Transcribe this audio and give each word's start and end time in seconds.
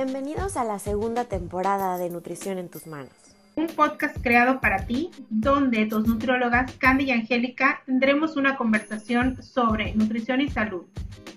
Bienvenidos 0.00 0.56
a 0.56 0.62
la 0.62 0.78
segunda 0.78 1.24
temporada 1.24 1.98
de 1.98 2.08
Nutrición 2.08 2.58
en 2.58 2.68
tus 2.68 2.86
manos. 2.86 3.10
Un 3.56 3.66
podcast 3.66 4.16
creado 4.22 4.60
para 4.60 4.86
ti, 4.86 5.10
donde 5.28 5.86
dos 5.86 6.06
nutriólogas, 6.06 6.70
Candy 6.78 7.06
y 7.06 7.10
Angélica, 7.10 7.82
tendremos 7.84 8.36
una 8.36 8.56
conversación 8.56 9.42
sobre 9.42 9.92
nutrición 9.96 10.40
y 10.40 10.50
salud, 10.50 10.84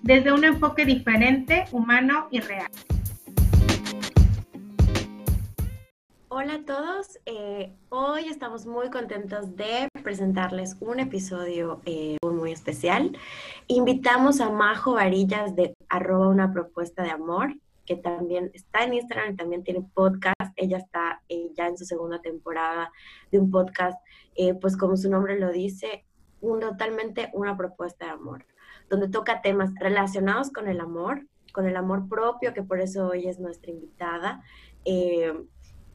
desde 0.03 0.31
un 0.31 0.43
enfoque 0.43 0.85
diferente, 0.85 1.65
humano 1.71 2.27
y 2.29 2.39
real. 2.39 2.69
Hola 6.27 6.53
a 6.53 6.63
todos, 6.63 7.17
eh, 7.25 7.73
hoy 7.89 8.27
estamos 8.27 8.67
muy 8.67 8.91
contentos 8.91 9.55
de 9.55 9.87
presentarles 10.03 10.77
un 10.81 10.99
episodio 10.99 11.81
eh, 11.85 12.17
muy 12.21 12.51
especial. 12.51 13.17
Invitamos 13.65 14.39
a 14.39 14.51
Majo 14.51 14.93
Varillas 14.93 15.55
de 15.55 15.73
arroba 15.89 16.27
una 16.27 16.53
propuesta 16.53 17.01
de 17.01 17.09
amor 17.09 17.55
que 17.91 17.97
también 17.97 18.51
está 18.53 18.85
en 18.85 18.93
Instagram 18.93 19.33
y 19.33 19.35
también 19.35 19.63
tiene 19.65 19.85
podcast. 19.93 20.53
Ella 20.55 20.77
está 20.77 21.21
eh, 21.27 21.49
ya 21.57 21.67
en 21.67 21.77
su 21.77 21.83
segunda 21.83 22.21
temporada 22.21 22.89
de 23.33 23.39
un 23.39 23.51
podcast, 23.51 23.99
eh, 24.35 24.53
pues 24.53 24.77
como 24.77 24.95
su 24.95 25.09
nombre 25.09 25.37
lo 25.37 25.51
dice, 25.51 26.05
un, 26.39 26.61
totalmente 26.61 27.29
una 27.33 27.57
propuesta 27.57 28.05
de 28.05 28.11
amor, 28.11 28.45
donde 28.89 29.09
toca 29.09 29.41
temas 29.41 29.73
relacionados 29.77 30.51
con 30.51 30.69
el 30.69 30.79
amor, 30.79 31.27
con 31.51 31.65
el 31.65 31.75
amor 31.75 32.07
propio, 32.07 32.53
que 32.53 32.63
por 32.63 32.79
eso 32.79 33.07
hoy 33.07 33.27
es 33.27 33.41
nuestra 33.41 33.71
invitada, 33.71 34.41
eh, 34.85 35.33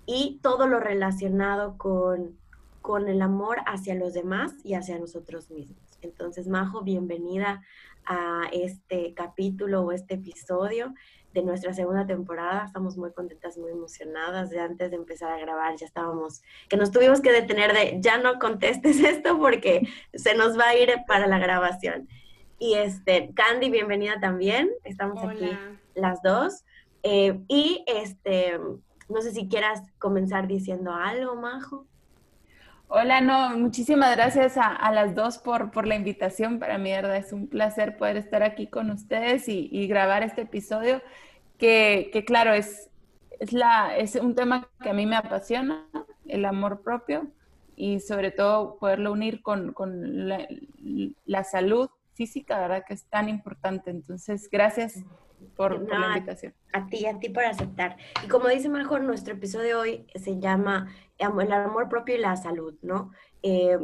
y 0.05 0.39
todo 0.43 0.67
lo 0.67 0.81
relacionado 0.81 1.79
con, 1.79 2.37
con 2.83 3.09
el 3.09 3.23
amor 3.23 3.61
hacia 3.65 3.95
los 3.95 4.13
demás 4.13 4.53
y 4.65 4.75
hacia 4.75 4.99
nosotros 4.99 5.51
mismos. 5.51 5.99
Entonces, 6.03 6.47
Majo, 6.47 6.83
bienvenida 6.83 7.63
a 8.05 8.43
este 8.53 9.15
capítulo 9.15 9.81
o 9.83 9.93
este 9.93 10.15
episodio 10.15 10.93
de 11.37 11.43
nuestra 11.43 11.75
segunda 11.75 12.07
temporada. 12.07 12.65
Estamos 12.65 12.97
muy 12.97 13.13
contentas, 13.13 13.59
muy 13.59 13.71
emocionadas. 13.71 14.49
De 14.49 14.59
antes 14.59 14.91
de 14.91 14.97
empezar 14.97 15.31
a 15.31 15.39
grabar 15.39 15.77
ya 15.77 15.85
estábamos, 15.85 16.43
que 16.69 16.79
nos 16.79 16.91
tuvimos 16.91 17.21
que 17.21 17.31
detener 17.31 17.75
de, 17.75 17.99
ya 18.01 18.17
no 18.17 18.39
contestes 18.39 19.01
esto 19.05 19.39
porque 19.39 19.87
se 20.15 20.35
nos 20.35 20.59
va 20.59 20.69
a 20.69 20.77
ir 20.77 20.91
para 21.07 21.27
la 21.27 21.39
grabación. 21.39 22.09
Y 22.59 22.75
este, 22.75 23.33
Candy, 23.35 23.71
bienvenida 23.71 24.19
también. 24.19 24.71
Estamos 24.85 25.23
aquí 25.23 25.51
las 25.95 26.23
dos. 26.23 26.65
Eh, 27.03 27.39
y 27.49 27.85
este, 27.87 28.59
no 29.11 29.21
sé 29.21 29.33
si 29.33 29.47
quieras 29.47 29.83
comenzar 29.99 30.47
diciendo 30.47 30.95
algo, 30.95 31.37
Majo. 31.37 31.87
Hola, 32.89 33.21
no, 33.21 33.59
muchísimas 33.59 34.15
gracias 34.15 34.57
a, 34.57 34.93
las 34.93 35.17
dos 35.17 35.39
por, 35.39 35.73
por, 35.73 35.89
la 35.89 35.97
invitación. 35.97 36.61
Para 36.61 36.79
mí, 36.79 36.91
verdad, 36.93 37.17
es 37.17 37.33
un 37.33 37.49
placer 37.49 37.97
poder 37.97 38.17
estar 38.17 38.45
aquí 38.45 38.69
con 38.69 38.91
ustedes 38.91 39.49
y, 39.49 39.89
grabar 39.89 40.23
este 40.23 40.43
episodio 40.43 41.03
que, 41.59 42.11
que 42.13 42.25
claro, 42.25 42.53
es, 42.53 42.89
es, 43.41 43.53
la, 43.53 43.97
es 43.97 44.15
un 44.15 44.37
tema 44.37 44.71
que 44.81 44.91
a 44.91 44.93
mí 44.93 45.05
me 45.05 45.17
apasiona, 45.17 45.85
el 46.27 46.45
amor 46.45 46.83
propio 46.83 47.27
y 47.75 47.99
sobre 47.99 48.31
todo 48.31 48.79
poderlo 48.79 49.13
unir 49.13 49.43
con, 49.43 49.73
con 49.73 50.29
la, 50.29 50.47
la, 51.25 51.43
salud 51.43 51.91
física, 52.15 52.61
¿verdad? 52.61 52.85
Que 52.87 52.95
es 52.95 53.05
tan 53.07 53.29
importante. 53.29 53.91
Entonces, 53.91 54.49
gracias 54.51 55.03
por, 55.57 55.89
la 55.89 56.09
invitación. 56.09 56.55
A, 56.73 56.87
ti, 56.87 57.07
a 57.07 57.19
ti 57.19 57.29
por 57.31 57.45
aceptar. 57.45 57.97
Y 58.25 58.29
como 58.29 58.49
dice 58.49 58.69
mejor, 58.69 59.03
nuestro 59.03 59.35
episodio 59.35 59.67
de 59.67 59.75
hoy 59.75 60.07
se 60.15 60.39
llama 60.39 60.93
El 61.19 61.53
amor 61.53 61.89
propio 61.89 62.17
y 62.17 62.19
la 62.19 62.37
salud, 62.37 62.75
¿no? 62.83 63.11
Eh, 63.43 63.79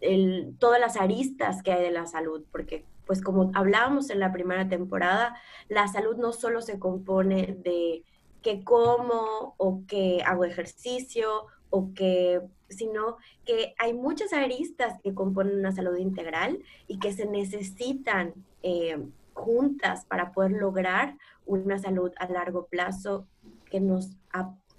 el, 0.00 0.54
todas 0.58 0.80
las 0.80 0.96
aristas 0.96 1.62
que 1.62 1.72
hay 1.72 1.82
de 1.82 1.90
la 1.90 2.06
salud, 2.06 2.44
porque 2.52 2.84
pues 3.06 3.22
como 3.22 3.50
hablábamos 3.54 4.10
en 4.10 4.20
la 4.20 4.32
primera 4.32 4.68
temporada, 4.68 5.36
la 5.68 5.88
salud 5.88 6.16
no 6.16 6.32
solo 6.32 6.62
se 6.62 6.78
compone 6.78 7.56
de 7.62 8.02
que 8.42 8.62
como 8.62 9.54
o 9.56 9.82
que 9.86 10.22
hago 10.24 10.44
ejercicio 10.44 11.46
o 11.70 11.92
que, 11.94 12.40
sino 12.68 13.16
que 13.44 13.74
hay 13.78 13.94
muchas 13.94 14.32
aristas 14.32 15.00
que 15.02 15.14
componen 15.14 15.58
una 15.58 15.72
salud 15.72 15.96
integral 15.96 16.60
y 16.86 16.98
que 16.98 17.12
se 17.12 17.26
necesitan 17.26 18.34
eh, 18.62 18.98
juntas 19.34 20.06
para 20.06 20.32
poder 20.32 20.52
lograr 20.52 21.16
una 21.44 21.78
salud 21.78 22.12
a 22.18 22.26
largo 22.28 22.66
plazo 22.66 23.26
que 23.70 23.80
nos 23.80 24.16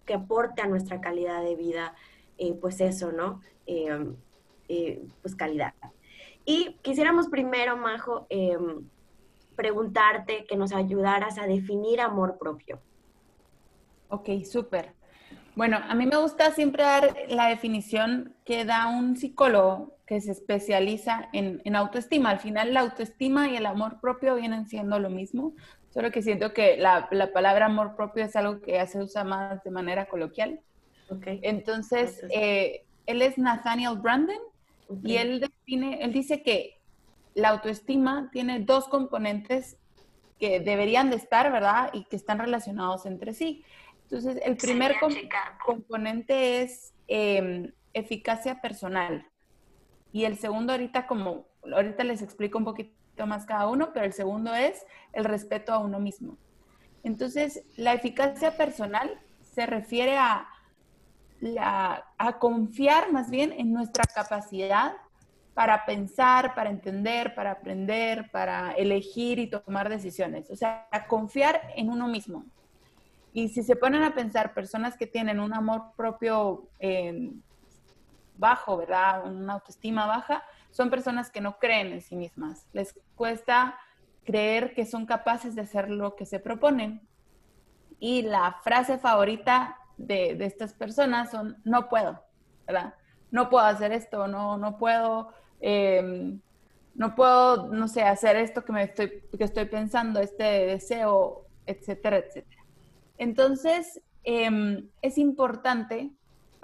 que 0.05 0.13
aporte 0.13 0.61
a 0.61 0.67
nuestra 0.67 1.01
calidad 1.01 1.41
de 1.41 1.55
vida, 1.55 1.95
eh, 2.38 2.53
pues 2.53 2.79
eso, 2.79 3.11
¿no? 3.11 3.41
Eh, 3.66 5.07
pues 5.21 5.35
calidad. 5.35 5.73
Y 6.45 6.77
quisiéramos 6.83 7.27
primero, 7.27 7.75
Majo, 7.75 8.27
em, 8.29 8.88
preguntarte 9.55 10.45
que 10.45 10.55
nos 10.55 10.73
ayudaras 10.73 11.37
a 11.39 11.47
definir 11.47 12.01
amor 12.01 12.37
propio. 12.37 12.79
Ok, 14.09 14.29
súper. 14.43 14.93
Bueno, 15.55 15.77
a 15.81 15.95
mí 15.95 16.05
me 16.05 16.17
gusta 16.17 16.51
siempre 16.51 16.83
dar 16.83 17.16
la 17.29 17.47
definición 17.47 18.35
que 18.45 18.66
da 18.66 18.87
un 18.87 19.16
psicólogo 19.16 19.94
que 20.05 20.21
se 20.21 20.31
especializa 20.31 21.29
en, 21.33 21.61
en, 21.66 21.75
autoestima. 21.75 22.29
Al 22.29 22.39
final, 22.39 22.73
la 22.73 22.81
autoestima 22.81 23.49
y 23.49 23.55
el 23.55 23.66
amor 23.66 23.99
propio 23.99 24.35
vienen 24.35 24.67
siendo 24.67 24.99
lo 24.99 25.09
mismo, 25.09 25.53
solo 25.89 26.11
que 26.11 26.21
siento 26.21 26.53
que 26.53 26.77
la, 26.77 27.07
la 27.11 27.31
palabra 27.31 27.66
amor 27.66 27.95
propio 27.95 28.25
es 28.25 28.35
algo 28.35 28.61
que 28.61 28.73
ya 28.73 28.85
se 28.85 29.01
usa 29.01 29.23
más 29.23 29.63
de 29.63 29.71
manera 29.71 30.05
coloquial. 30.05 30.59
Okay. 31.09 31.39
Entonces, 31.43 32.23
eh, 32.31 32.83
él 33.05 33.21
es 33.21 33.38
Nathaniel 33.38 33.97
Brandon 33.97 34.39
y 35.03 35.16
él 35.17 35.39
define, 35.39 36.03
él 36.03 36.13
dice 36.13 36.43
que 36.43 36.79
la 37.33 37.49
autoestima 37.49 38.29
tiene 38.31 38.59
dos 38.59 38.87
componentes 38.87 39.77
que 40.39 40.59
deberían 40.59 41.09
de 41.09 41.16
estar, 41.16 41.51
¿verdad? 41.51 41.89
Y 41.93 42.05
que 42.05 42.16
están 42.16 42.39
relacionados 42.39 43.05
entre 43.05 43.33
sí. 43.33 43.63
Entonces, 44.03 44.39
el 44.43 44.57
primer 44.57 44.95
componente 45.66 46.61
es 46.61 46.93
em, 47.07 47.72
eficacia 47.93 48.61
personal. 48.61 49.25
Y 50.15 50.23
el 50.23 50.37
segundo 50.37 50.71
ahorita, 50.71 51.07
como 51.07 51.45
ahorita 51.69 52.05
les 52.05 52.21
explico 52.21 52.57
un 52.57 52.63
poquito 52.63 53.27
más 53.27 53.45
cada 53.45 53.67
uno, 53.67 53.91
pero 53.91 54.05
el 54.05 54.13
segundo 54.13 54.55
es 54.55 54.85
el 55.11 55.25
respeto 55.25 55.73
a 55.73 55.79
uno 55.79 55.99
mismo. 55.99 56.37
Entonces, 57.03 57.65
la 57.75 57.91
eficacia 57.91 58.55
personal 58.55 59.19
se 59.41 59.65
refiere 59.65 60.15
a 60.17 60.47
a 62.17 62.39
confiar 62.39 63.11
más 63.11 63.29
bien 63.29 63.51
en 63.51 63.73
nuestra 63.73 64.05
capacidad 64.05 64.93
para 65.53 65.85
pensar, 65.85 66.55
para 66.55 66.69
entender, 66.69 67.35
para 67.35 67.51
aprender, 67.51 68.31
para 68.31 68.71
elegir 68.71 69.37
y 69.37 69.49
tomar 69.49 69.89
decisiones. 69.89 70.49
O 70.49 70.55
sea, 70.55 70.87
confiar 71.09 71.61
en 71.75 71.89
uno 71.89 72.07
mismo. 72.07 72.45
Y 73.33 73.49
si 73.49 73.63
se 73.63 73.75
ponen 73.75 74.01
a 74.01 74.15
pensar 74.15 74.53
personas 74.53 74.95
que 74.95 75.07
tienen 75.07 75.41
un 75.41 75.53
amor 75.53 75.91
propio 75.97 76.69
eh, 76.79 77.33
bajo, 78.38 78.78
¿verdad? 78.78 79.25
Una 79.25 79.53
autoestima 79.53 80.06
baja, 80.06 80.44
son 80.72 80.90
personas 80.90 81.29
que 81.31 81.41
no 81.41 81.57
creen 81.57 81.94
en 81.94 82.01
sí 82.01 82.16
mismas. 82.16 82.68
Les 82.73 82.94
cuesta 83.16 83.78
creer 84.25 84.73
que 84.73 84.85
son 84.85 85.06
capaces 85.06 85.56
de 85.56 85.62
hacer 85.62 85.90
lo 85.90 86.16
que 86.16 86.25
se 86.25 86.40
proponen. 86.40 87.07
Y 88.00 88.23
la 88.23 88.59
frase 88.63 88.97
favorita 88.97 89.78
de, 89.97 90.38
estas 90.41 90.73
personas 90.73 91.31
son, 91.31 91.57
no 91.63 91.88
puedo, 91.88 92.22
¿verdad? 92.68 92.96
No 93.31 93.50
puedo 93.50 93.66
hacer 93.66 93.91
esto, 93.91 94.28
no, 94.28 94.57
no 94.57 94.78
puedo, 94.78 95.29
em, 95.62 96.41
no 96.96 97.16
puedo, 97.16 97.67
no 97.67 97.88
sé, 97.88 98.03
hacer 98.03 98.35
esto 98.35 98.66
que, 98.66 98.72
me 98.73 98.84
estoy, 98.84 99.23
que 99.38 99.44
estoy 99.44 99.66
pensando, 99.66 100.19
este 100.19 100.44
deseo, 100.44 101.46
etcétera, 101.66 102.17
etcétera. 102.17 102.63
Entonces, 103.17 104.02
em, 104.23 104.90
es 105.02 105.17
importante, 105.17 106.12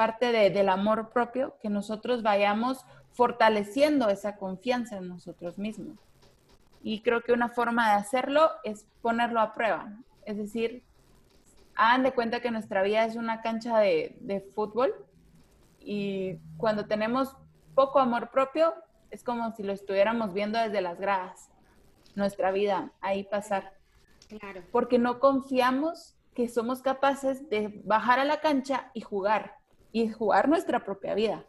parte 0.02 0.50
del 0.50 0.70
amor 0.70 1.10
propio, 1.10 1.58
que 1.62 1.70
nosotros 1.70 2.24
vayamos 2.24 2.88
fortaleciendo 3.12 4.10
esa 4.10 4.36
confianza 4.36 4.98
en 4.98 5.10
nosotros 5.10 5.60
mismos. 5.60 6.00
Y 6.82 7.04
creo 7.04 7.22
que 7.22 7.34
una 7.34 7.50
forma 7.50 7.92
de 7.92 7.98
hacerlo 7.98 8.50
es 8.64 8.88
ponerlo 9.04 9.40
a 9.40 9.54
prueba. 9.54 9.94
Es 10.26 10.38
decir, 10.38 10.82
hagan 11.76 12.02
de 12.02 12.14
cuenta 12.14 12.40
que 12.40 12.50
nuestra 12.50 12.82
vida 12.82 13.06
es 13.06 13.16
una 13.16 13.44
cancha 13.44 13.78
de, 13.78 14.44
fútbol 14.56 14.92
y 15.80 16.38
cuando 16.58 16.88
tenemos 16.88 17.38
poco 17.76 18.00
amor 18.00 18.32
propio, 18.32 18.74
es 19.12 19.24
como 19.24 19.56
si 19.56 19.62
lo 19.62 19.72
estuviéramos 19.72 20.34
viendo 20.34 20.58
desde 20.58 20.82
las 20.82 21.00
gradas, 21.00 21.52
nuestra 22.16 22.50
vida, 22.50 22.92
ahí 23.02 23.24
pasar. 23.24 23.74
Claro. 24.30 24.64
Porque 24.72 24.98
no 24.98 25.20
confiamos 25.20 26.16
que 26.34 26.50
somos 26.50 26.82
capaces 26.82 27.48
de 27.52 27.84
bajar 27.86 28.18
a 28.18 28.26
la 28.26 28.40
cancha 28.40 28.90
y 28.96 29.02
jugar, 29.02 29.61
y 29.92 30.10
jugar 30.10 30.50
nuestra 30.50 30.84
propia 30.84 31.14
vida. 31.14 31.44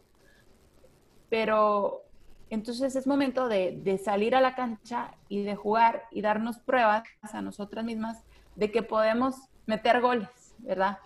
Pero 1.29 2.03
entonces 2.49 2.95
es 2.95 3.07
momento 3.07 3.47
de, 3.47 3.79
de 3.83 3.97
salir 3.97 4.35
a 4.35 4.41
la 4.41 4.55
cancha 4.55 5.15
y 5.29 5.43
de 5.43 5.55
jugar 5.55 6.03
y 6.11 6.21
darnos 6.21 6.59
pruebas 6.59 7.03
a 7.21 7.41
nosotras 7.41 7.83
mismas 7.83 8.23
de 8.55 8.71
que 8.71 8.83
podemos 8.83 9.35
meter 9.65 10.01
goles, 10.01 10.29
¿verdad? 10.59 10.99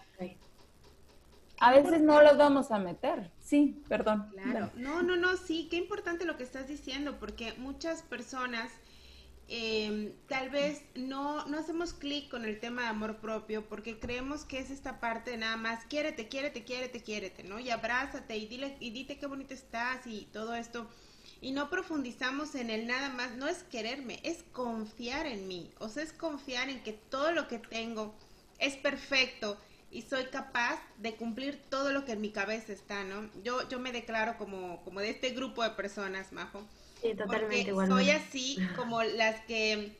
A 1.59 1.71
veces 1.71 2.01
no 2.01 2.21
los 2.21 2.37
vamos 2.37 2.71
a 2.71 2.77
meter. 2.77 3.31
Sí, 3.39 3.81
perdón. 3.87 4.29
Claro. 4.31 4.69
No, 4.75 5.01
no, 5.01 5.15
no, 5.15 5.37
sí, 5.37 5.67
qué 5.69 5.77
importante 5.77 6.25
lo 6.25 6.37
que 6.37 6.43
estás 6.43 6.67
diciendo, 6.67 7.17
porque 7.19 7.53
muchas 7.57 8.03
personas 8.03 8.71
em, 9.47 10.13
tal 10.27 10.49
vez 10.49 10.81
no, 10.95 11.45
no 11.45 11.57
hacemos 11.57 11.93
clic 11.93 12.29
con 12.29 12.45
el 12.45 12.59
tema 12.59 12.83
de 12.83 12.87
amor 12.89 13.17
propio 13.17 13.67
porque 13.67 13.99
creemos 13.99 14.45
que 14.45 14.59
es 14.59 14.69
esta 14.69 14.99
parte 14.99 15.31
de 15.31 15.37
nada 15.37 15.57
más, 15.57 15.85
quiérete, 15.85 16.27
quiérete, 16.27 16.63
quiérete, 16.63 17.01
quiérete, 17.01 17.43
¿no? 17.43 17.59
Y 17.59 17.69
abrázate 17.69 18.37
y, 18.37 18.47
dile, 18.47 18.77
y 18.79 18.91
dite 18.91 19.17
qué 19.17 19.25
bonito 19.25 19.53
estás 19.53 20.05
y 20.05 20.27
todo 20.33 20.55
esto. 20.55 20.89
Y 21.41 21.51
no 21.51 21.69
profundizamos 21.69 22.55
en 22.55 22.69
el 22.69 22.87
nada 22.87 23.09
más, 23.09 23.35
no 23.35 23.47
es 23.47 23.63
quererme, 23.63 24.19
es 24.23 24.43
confiar 24.51 25.27
en 25.27 25.47
mí, 25.47 25.71
o 25.79 25.87
sea, 25.87 26.03
es 26.03 26.11
confiar 26.13 26.69
en 26.69 26.81
que 26.81 26.93
todo 26.93 27.31
lo 27.31 27.47
que 27.47 27.59
tengo 27.59 28.15
es 28.59 28.75
perfecto 28.75 29.57
y 29.91 30.01
soy 30.01 30.25
capaz 30.25 30.79
de 30.97 31.15
cumplir 31.15 31.61
todo 31.69 31.91
lo 31.91 32.05
que 32.05 32.13
en 32.13 32.21
mi 32.21 32.31
cabeza 32.31 32.73
está, 32.73 33.03
¿no? 33.03 33.29
Yo, 33.43 33.67
yo 33.69 33.79
me 33.79 33.91
declaro 33.91 34.37
como, 34.37 34.83
como 34.83 34.99
de 34.99 35.11
este 35.11 35.29
grupo 35.29 35.63
de 35.63 35.71
personas, 35.71 36.31
Majo. 36.31 36.67
Sí, 37.01 37.13
totalmente 37.15 37.73
porque 37.73 37.89
Soy 37.89 38.09
así 38.09 38.57
como 38.75 39.03
las 39.03 39.39
que 39.41 39.95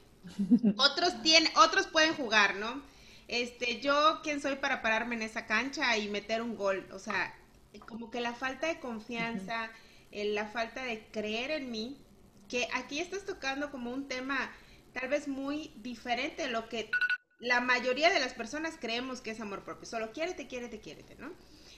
otros 0.78 1.22
tienen, 1.22 1.52
otros 1.58 1.88
pueden 1.88 2.14
jugar, 2.16 2.56
¿no? 2.56 2.82
Este, 3.28 3.82
yo 3.82 4.22
quién 4.24 4.42
soy 4.42 4.56
para 4.56 4.82
pararme 4.82 5.16
en 5.16 5.22
esa 5.22 5.46
cancha 5.46 5.98
y 5.98 6.08
meter 6.10 6.42
un 6.42 6.56
gol, 6.56 6.88
o 6.94 7.00
sea, 7.00 7.36
como 7.88 8.10
que 8.10 8.22
la 8.22 8.34
falta 8.34 8.68
de 8.68 8.80
confianza, 8.80 9.70
la 10.12 10.48
falta 10.48 10.84
de 10.84 11.06
creer 11.12 11.52
en 11.52 11.72
mí, 11.72 11.98
que 12.48 12.68
aquí 12.74 13.00
estás 13.00 13.26
tocando 13.26 13.70
como 13.72 13.92
un 13.92 14.08
tema 14.08 14.52
tal 14.94 15.10
vez 15.10 15.28
muy 15.28 15.74
diferente 15.78 16.44
de 16.44 16.50
lo 16.50 16.70
que 16.70 16.90
la 17.40 17.62
mayoría 17.62 18.10
de 18.10 18.20
las 18.20 18.34
personas 18.34 18.78
creemos 18.80 19.22
que 19.22 19.32
es 19.32 19.42
amor 19.42 19.64
propio. 19.64 19.86
Solo 19.86 20.12
quiérete, 20.12 20.48
quiérete, 20.48 20.80
quiérete, 20.80 21.16
¿no? 21.16 21.34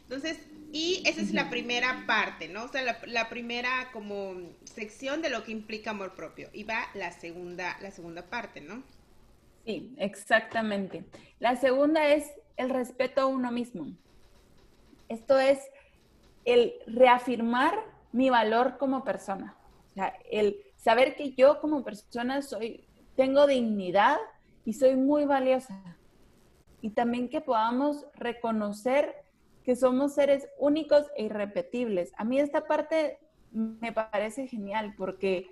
Entonces, 0.09 0.39
y 0.71 1.03
esa 1.06 1.21
es 1.21 1.33
la 1.33 1.51
primera 1.51 2.03
parte, 2.07 2.47
¿no? 2.47 2.63
O 2.63 2.67
sea, 2.67 2.81
la, 3.06 3.29
primera 3.29 3.91
como 3.94 4.33
sección 4.63 5.21
de 5.21 5.29
lo 5.29 5.44
que 5.44 5.51
implica 5.51 5.91
amor 5.91 6.15
propio. 6.15 6.50
Y 6.51 6.63
va 6.63 6.88
la 6.95 7.11
segunda, 7.11 7.77
la 7.79 7.91
segunda 7.91 8.23
parte, 8.23 8.59
¿no? 8.59 8.81
Sí, 9.65 9.94
exactamente. 9.97 11.06
La 11.39 11.57
segunda 11.57 12.07
es 12.07 12.31
el 12.57 12.71
respeto 12.71 13.21
a 13.21 13.25
uno 13.27 13.51
mismo. 13.51 13.91
Esto 15.09 15.38
es 15.38 15.59
el 16.44 16.73
reafirmar 16.88 17.75
mi 18.11 18.31
valor 18.31 18.79
como 18.79 19.03
persona. 19.03 19.56
O 19.91 19.94
sea, 19.94 20.15
el 20.31 20.57
saber 20.75 21.15
que 21.15 21.33
yo 21.33 21.61
como 21.61 21.83
persona 21.83 22.41
soy, 22.41 22.83
tengo 23.15 23.45
dignidad, 23.45 24.17
y 24.65 24.73
soy 24.73 24.95
muy 24.95 25.25
valiosa. 25.25 25.81
Y 26.81 26.91
también 26.91 27.29
que 27.29 27.41
podamos 27.41 28.06
reconocer 28.15 29.15
que 29.69 29.75
somos 29.75 30.16
seres 30.16 30.50
únicos 30.57 31.06
e 31.16 31.25
irrepetibles. 31.25 32.12
A 32.18 32.24
mí 32.24 32.39
esta 32.39 32.66
parte 32.66 33.19
me 33.51 33.94
parece 33.94 34.48
genial 34.48 34.95
porque 34.98 35.51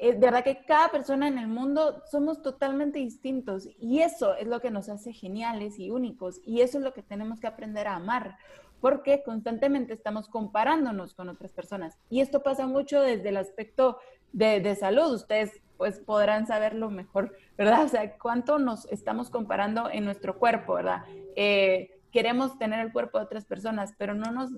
eh, 0.00 0.16
verdad 0.16 0.44
que 0.44 0.64
cada 0.64 0.92
persona 0.92 1.26
en 1.26 1.36
el 1.36 1.48
mundo 1.48 2.04
somos 2.08 2.42
totalmente 2.42 3.00
distintos 3.00 3.68
y 3.80 4.02
eso 4.02 4.36
es 4.36 4.46
lo 4.46 4.60
que 4.60 4.70
nos 4.70 4.88
hace 4.88 5.12
geniales 5.12 5.80
y 5.80 5.90
únicos 5.90 6.40
y 6.44 6.60
eso 6.60 6.78
es 6.78 6.84
lo 6.84 6.94
que 6.94 7.02
tenemos 7.02 7.40
que 7.40 7.48
aprender 7.48 7.88
a 7.88 7.96
amar 7.96 8.36
porque 8.80 9.24
constantemente 9.24 9.92
estamos 9.92 10.28
comparándonos 10.28 11.12
con 11.12 11.28
otras 11.28 11.50
personas 11.50 11.98
y 12.08 12.20
esto 12.20 12.44
pasa 12.44 12.68
mucho 12.68 13.00
desde 13.00 13.30
el 13.30 13.36
aspecto 13.36 13.98
de, 14.32 14.60
de 14.60 14.76
salud. 14.76 15.12
Ustedes 15.12 15.60
pues 15.76 15.98
podrán 15.98 16.46
saberlo 16.46 16.88
mejor, 16.88 17.36
¿verdad? 17.58 17.82
O 17.82 17.88
sea, 17.88 18.16
cuánto 18.16 18.60
nos 18.60 18.86
estamos 18.92 19.28
comparando 19.28 19.90
en 19.90 20.04
nuestro 20.04 20.38
cuerpo, 20.38 20.74
¿verdad? 20.74 21.02
Eh, 21.34 21.95
queremos 22.16 22.56
tener 22.56 22.80
el 22.80 22.94
cuerpo 22.94 23.18
de 23.18 23.26
otras 23.26 23.44
personas, 23.44 23.92
pero 23.98 24.14
no 24.14 24.32
nos, 24.32 24.50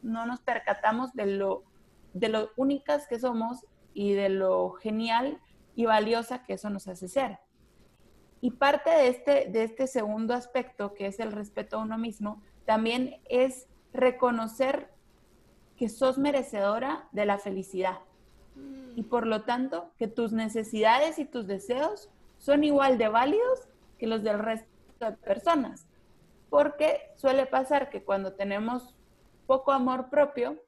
no 0.00 0.26
nos 0.26 0.40
percatamos 0.42 1.12
de 1.12 1.26
lo, 1.26 1.64
de 2.14 2.28
lo 2.28 2.50
únicas 2.56 3.08
que 3.08 3.18
somos 3.18 3.66
y 3.94 4.12
de 4.12 4.28
lo 4.28 4.70
genial 4.74 5.40
y 5.74 5.86
valiosa 5.86 6.44
que 6.44 6.52
eso 6.52 6.70
nos 6.70 6.86
hace 6.86 7.08
ser. 7.08 7.40
Y 8.40 8.52
parte 8.52 8.90
de 8.90 9.08
este, 9.08 9.50
de 9.50 9.64
este 9.64 9.88
segundo 9.88 10.34
aspecto, 10.34 10.94
que 10.94 11.08
es 11.08 11.18
el 11.18 11.32
respeto 11.32 11.78
a 11.78 11.82
uno 11.82 11.98
mismo, 11.98 12.40
también 12.64 13.16
es 13.28 13.66
reconocer 13.92 14.92
que 15.76 15.88
sos 15.88 16.16
merecedora 16.16 17.08
de 17.10 17.26
la 17.26 17.38
felicidad 17.38 17.98
y 18.94 19.02
por 19.02 19.26
lo 19.26 19.42
tanto 19.42 19.90
que 19.98 20.06
tus 20.06 20.32
necesidades 20.32 21.18
y 21.18 21.24
tus 21.24 21.48
deseos 21.48 22.08
son 22.38 22.62
igual 22.62 22.98
de 22.98 23.08
válidos 23.08 23.66
que 23.98 24.06
los 24.06 24.22
del 24.22 24.38
resto 24.38 24.68
de 25.00 25.10
personas. 25.10 25.89
Porque 26.50 27.12
suele 27.16 27.46
pasar 27.46 27.88
que 27.88 28.02
cuando 28.02 28.34
tenemos 28.34 28.94
poco 29.46 29.72
amor 29.72 30.10
propio, 30.10 30.62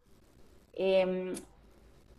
em, 0.73 1.35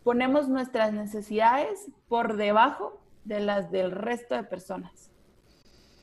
ponemos 0.03 0.49
nuestras 0.49 0.93
necesidades 0.93 1.89
por 2.07 2.35
debajo 2.35 3.01
de 3.23 3.39
las 3.39 3.71
del 3.71 3.91
resto 3.91 4.35
de 4.35 4.43
personas. 4.43 5.09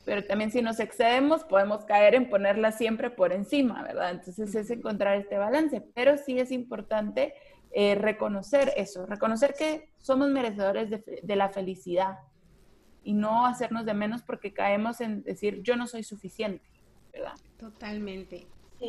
Pero 0.03 0.25
también 0.25 0.51
si 0.51 0.61
nos 0.61 0.79
excedemos, 0.79 1.43
podemos 1.43 1.85
caer 1.85 2.15
en 2.15 2.29
ponerlas 2.29 2.77
siempre 2.77 3.11
por 3.11 3.31
encima, 3.31 3.83
¿verdad? 3.83 4.11
Entonces 4.11 4.53
es 4.55 4.69
encontrar 4.71 5.15
este 5.17 5.37
balance. 5.37 5.81
Pero 5.93 6.17
sí 6.17 6.39
es 6.39 6.51
importante 6.51 7.35
eh, 7.73 7.95
reconocer 7.95 8.73
eso, 8.75 9.05
reconocer 9.05 9.53
que 9.53 9.91
somos 9.99 10.29
merecedores 10.29 10.89
de, 10.89 11.35
la 11.37 11.47
felicidad 11.47 12.17
y 13.01 13.13
no 13.13 13.45
hacernos 13.45 13.85
de 13.85 13.93
menos 13.93 14.23
porque 14.23 14.53
caemos 14.53 14.99
en 14.99 15.23
decir 15.23 15.61
yo 15.61 15.77
no 15.77 15.87
soy 15.87 16.03
suficiente, 16.03 16.69
¿verdad? 17.13 17.33
Totalmente. 17.57 18.47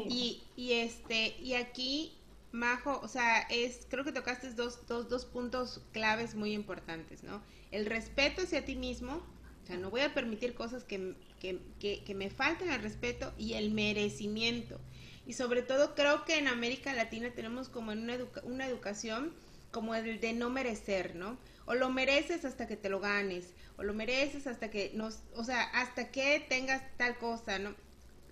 Y, 0.08 0.42
y, 0.56 0.72
este, 0.72 1.36
y 1.38 1.54
aquí, 1.54 2.18
Majo, 2.50 3.00
o 3.02 3.08
sea, 3.08 3.42
es, 3.42 3.86
creo 3.88 4.04
que 4.04 4.12
tocaste 4.12 4.52
dos, 4.52 4.86
dos, 4.86 5.08
dos 5.08 5.24
puntos 5.26 5.82
claves 5.92 6.34
muy 6.34 6.52
importantes, 6.52 7.22
¿no? 7.22 7.42
El 7.70 7.86
respeto 7.86 8.42
hacia 8.42 8.64
ti 8.64 8.76
mismo, 8.76 9.22
o 9.62 9.66
sea, 9.66 9.76
no 9.76 9.90
voy 9.90 10.00
a 10.00 10.14
permitir 10.14 10.54
cosas 10.54 10.84
que, 10.84 11.14
que, 11.40 11.60
que, 11.78 12.02
que 12.04 12.14
me 12.14 12.30
falten 12.30 12.70
al 12.70 12.82
respeto 12.82 13.32
y 13.38 13.54
el 13.54 13.70
merecimiento 13.72 14.80
y 15.26 15.34
sobre 15.34 15.62
todo 15.62 15.94
creo 15.94 16.24
que 16.24 16.38
en 16.38 16.48
América 16.48 16.92
Latina 16.94 17.30
tenemos 17.34 17.68
como 17.68 17.92
una, 17.92 18.18
una 18.44 18.66
educación 18.66 19.32
como 19.70 19.94
el 19.94 20.20
de 20.20 20.32
no 20.32 20.50
merecer, 20.50 21.14
¿no? 21.14 21.38
O 21.64 21.74
lo 21.74 21.90
mereces 21.90 22.44
hasta 22.44 22.66
que 22.66 22.76
te 22.76 22.90
lo 22.90 23.00
ganes, 23.00 23.54
o 23.76 23.84
lo 23.84 23.94
mereces 23.94 24.46
hasta 24.46 24.70
que 24.70 24.90
nos, 24.94 25.20
o 25.34 25.44
sea, 25.44 25.62
hasta 25.62 26.10
que 26.10 26.44
tengas 26.48 26.82
tal 26.96 27.16
cosa, 27.18 27.58
¿no? 27.58 27.74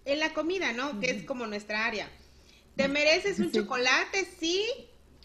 En 0.04 0.18
la 0.18 0.32
comida, 0.32 0.72
¿no? 0.72 0.98
Que 1.00 1.10
es 1.10 1.24
como 1.24 1.46
nuestra 1.46 1.86
área. 1.86 2.10
¿Te 2.76 2.88
mereces 2.88 3.38
un 3.38 3.52
chocolate? 3.52 4.26
Sí. 4.38 4.64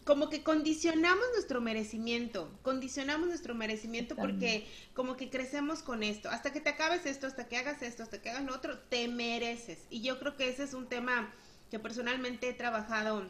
Como 0.04 0.30
que 0.30 0.44
condicionamos 0.44 1.26
nuestro 1.34 1.62
merecimiento, 1.62 2.52
condicionamos 2.62 3.28
nuestro 3.28 3.56
merecimiento 3.56 4.16
porque 4.16 4.68
como 4.94 5.18
que 5.18 5.32
crecemos 5.32 5.82
con 5.82 6.04
esto. 6.04 6.30
Hasta 6.30 6.54
que 6.54 6.62
te 6.62 6.70
acabes 6.70 7.08
esto, 7.08 7.26
hasta 7.26 7.48
que 7.48 7.58
hagas 7.58 7.82
esto, 7.82 8.04
hasta 8.04 8.22
que 8.22 8.30
hagas 8.30 8.44
lo 8.44 8.54
otro, 8.54 8.78
te 8.78 9.08
mereces. 9.08 9.80
Y 9.90 10.02
yo 10.02 10.20
creo 10.20 10.36
que 10.36 10.48
ese 10.48 10.64
es 10.64 10.76
un 10.76 10.88
tema 10.88 11.34
que 11.72 11.80
personalmente 11.80 12.50
he 12.50 12.54
trabajado 12.54 13.28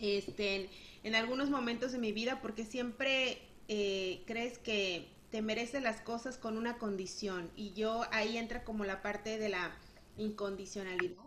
este, 0.00 0.68
en, 1.04 1.14
algunos 1.14 1.50
momentos 1.50 1.92
de 1.92 1.98
mi 1.98 2.12
vida 2.12 2.40
porque 2.40 2.64
siempre 2.64 3.38
eh, 3.68 4.22
crees 4.26 4.58
que 4.58 5.08
te 5.30 5.42
mereces 5.42 5.82
las 5.82 6.00
cosas 6.00 6.36
con 6.36 6.58
una 6.58 6.78
condición 6.78 7.50
y 7.56 7.72
yo 7.72 8.02
ahí 8.10 8.36
entra 8.36 8.64
como 8.64 8.84
la 8.84 9.00
parte 9.00 9.38
de 9.38 9.48
la 9.48 9.72
incondicionalidad, 10.16 11.22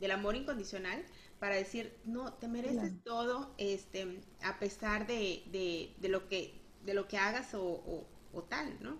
del 0.00 0.10
amor 0.10 0.36
incondicional 0.36 1.02
para 1.38 1.54
decir, 1.54 1.96
no, 2.04 2.34
te 2.34 2.48
mereces 2.48 3.02
todo 3.02 3.54
este, 3.58 4.20
a 4.42 4.58
pesar 4.58 5.06
de, 5.06 5.42
de, 5.98 6.08
lo, 6.08 6.28
que, 6.28 6.60
de 6.84 6.94
lo 6.94 7.08
que 7.08 7.18
hagas 7.18 7.54
o, 7.54 8.06
o, 8.32 8.42
tal, 8.42 8.76
¿no? 8.80 8.98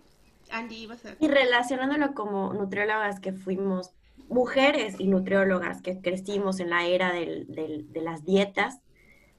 Angie, 0.51 0.79
ibas 0.79 1.05
a... 1.05 1.17
Y 1.21 1.29
relacionándolo 1.29 2.15
como 2.15 2.53
nutriólogas 2.55 3.21
que 3.21 3.33
fuimos 3.33 3.93
mujeres 4.29 4.97
y 4.99 5.07
nutriólogas 5.07 5.83
que 5.83 6.01
crecimos 6.01 6.61
en 6.61 6.71
la 6.71 6.87
era 6.87 7.13
de 7.13 8.01
las 8.03 8.25
dietas, 8.25 8.81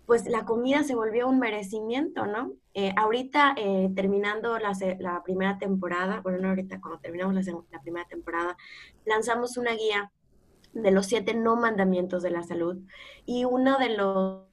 pues 0.05 0.27
la 0.27 0.45
comida 0.45 0.83
se 0.83 0.95
volvió 0.95 1.27
un 1.27 1.39
merecimiento, 1.39 2.25
¿no? 2.25 2.53
Eh, 2.73 2.93
ahorita, 2.95 3.55
eh, 3.57 3.89
terminando 3.95 4.57
la, 4.57 5.23
primera 5.23 5.57
temporada, 5.57 6.21
bueno, 6.21 6.39
no 6.39 6.49
ahorita, 6.49 6.79
cuando 6.79 6.99
terminamos 6.99 7.35
la, 7.71 7.81
primera 7.81 8.07
temporada, 8.07 8.55
lanzamos 9.05 9.57
una 9.57 9.73
guía 9.73 10.11
de 10.73 10.91
los 10.91 11.07
siete 11.07 11.33
no 11.33 11.57
mandamientos 11.57 12.23
de 12.23 12.31
la 12.31 12.43
salud 12.43 12.77
y 13.25 13.43
uno 13.43 13.77
de 13.77 13.89
los 13.89 14.47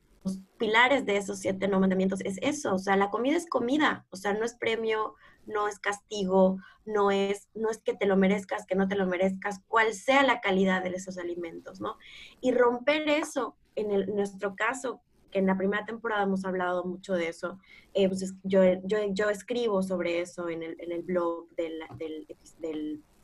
pilares 0.56 1.06
de 1.06 1.16
esos 1.16 1.38
siete 1.38 1.68
no 1.68 1.78
mandamientos 1.78 2.20
es 2.22 2.38
eso, 2.42 2.74
o 2.74 2.78
sea, 2.78 2.96
la 2.96 3.10
comida 3.10 3.36
es 3.36 3.46
comida, 3.46 4.04
o 4.10 4.16
sea, 4.16 4.32
no 4.32 4.44
es 4.44 4.54
premio, 4.54 5.14
no 5.46 5.68
es 5.68 5.78
castigo, 5.78 6.58
no 6.84 7.10
es, 7.10 7.48
no 7.54 7.70
es 7.70 7.78
que 7.78 7.94
te 7.94 8.06
lo 8.06 8.16
merezcas, 8.16 8.66
que 8.66 8.74
no 8.74 8.88
te 8.88 8.96
lo 8.96 9.06
merezcas, 9.06 9.60
cual 9.68 9.94
sea 9.94 10.22
la 10.22 10.40
calidad 10.40 10.82
de 10.82 10.90
esos 10.90 11.18
alimentos, 11.18 11.80
¿no? 11.80 11.96
Y 12.40 12.52
romper 12.52 13.08
eso, 13.08 13.56
en, 13.76 14.14
nuestro 14.14 14.56
caso, 14.56 15.00
que 15.30 15.38
en 15.38 15.46
la 15.46 15.56
primera 15.56 15.84
temporada 15.84 16.22
hemos 16.22 16.44
hablado 16.44 16.84
mucho 16.84 17.14
de 17.14 17.28
eso, 17.28 17.58
eh, 17.94 18.08
pues 18.08 18.34
yo, 18.42 18.62
yo, 18.84 19.30
escribo 19.30 19.82
sobre 19.82 20.20
eso 20.20 20.48
en 20.48 20.62
el, 20.62 20.76
en 20.80 20.92
el 20.92 21.02
blog 21.02 21.48
del, 21.56 21.80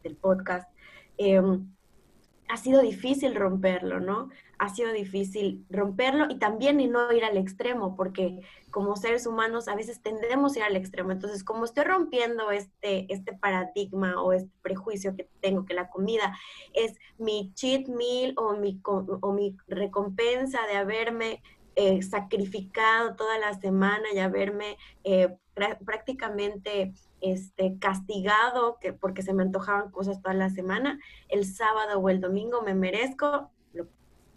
del, 0.02 0.16
podcast. 0.16 0.68
Em, 1.16 1.66
ha 2.48 2.56
sido 2.56 2.82
difícil 2.82 3.34
romperlo, 3.34 4.00
¿no? 4.00 4.28
ha 4.58 4.68
sido 4.74 4.92
difícil 4.92 5.64
romperlo 5.70 6.26
y 6.28 6.38
también 6.38 6.76
no 6.90 7.12
ir 7.12 7.24
al 7.24 7.36
extremo, 7.36 7.96
porque 7.96 8.40
como 8.70 8.96
seres 8.96 9.26
humanos 9.26 9.68
a 9.68 9.74
veces 9.74 10.00
tendemos 10.00 10.54
a 10.54 10.58
ir 10.58 10.64
al 10.64 10.76
extremo. 10.76 11.12
Entonces, 11.12 11.44
como 11.44 11.64
estoy 11.64 11.84
rompiendo 11.84 12.50
este, 12.50 13.12
este 13.12 13.34
paradigma 13.34 14.22
o 14.22 14.32
este 14.32 14.50
prejuicio 14.62 15.14
que 15.16 15.28
tengo, 15.40 15.64
que 15.64 15.74
la 15.74 15.88
comida 15.88 16.36
es 16.72 16.94
mi 17.18 17.52
cheat 17.54 17.88
meal 17.88 18.34
o 18.36 18.56
mi, 18.56 18.80
o 18.84 19.32
mi 19.32 19.56
recompensa 19.68 20.60
de 20.66 20.76
haberme 20.76 21.42
eh, 21.76 22.02
sacrificado 22.02 23.16
toda 23.16 23.38
la 23.38 23.54
semana 23.54 24.04
y 24.12 24.18
haberme 24.18 24.76
eh, 25.02 25.36
prácticamente 25.84 26.92
este, 27.20 27.78
castigado 27.78 28.78
que, 28.80 28.92
porque 28.92 29.22
se 29.22 29.32
me 29.32 29.42
antojaban 29.42 29.90
cosas 29.90 30.20
toda 30.20 30.34
la 30.34 30.50
semana, 30.50 30.98
el 31.28 31.46
sábado 31.46 31.98
o 31.98 32.08
el 32.10 32.20
domingo 32.20 32.62
me 32.62 32.74
merezco 32.74 33.50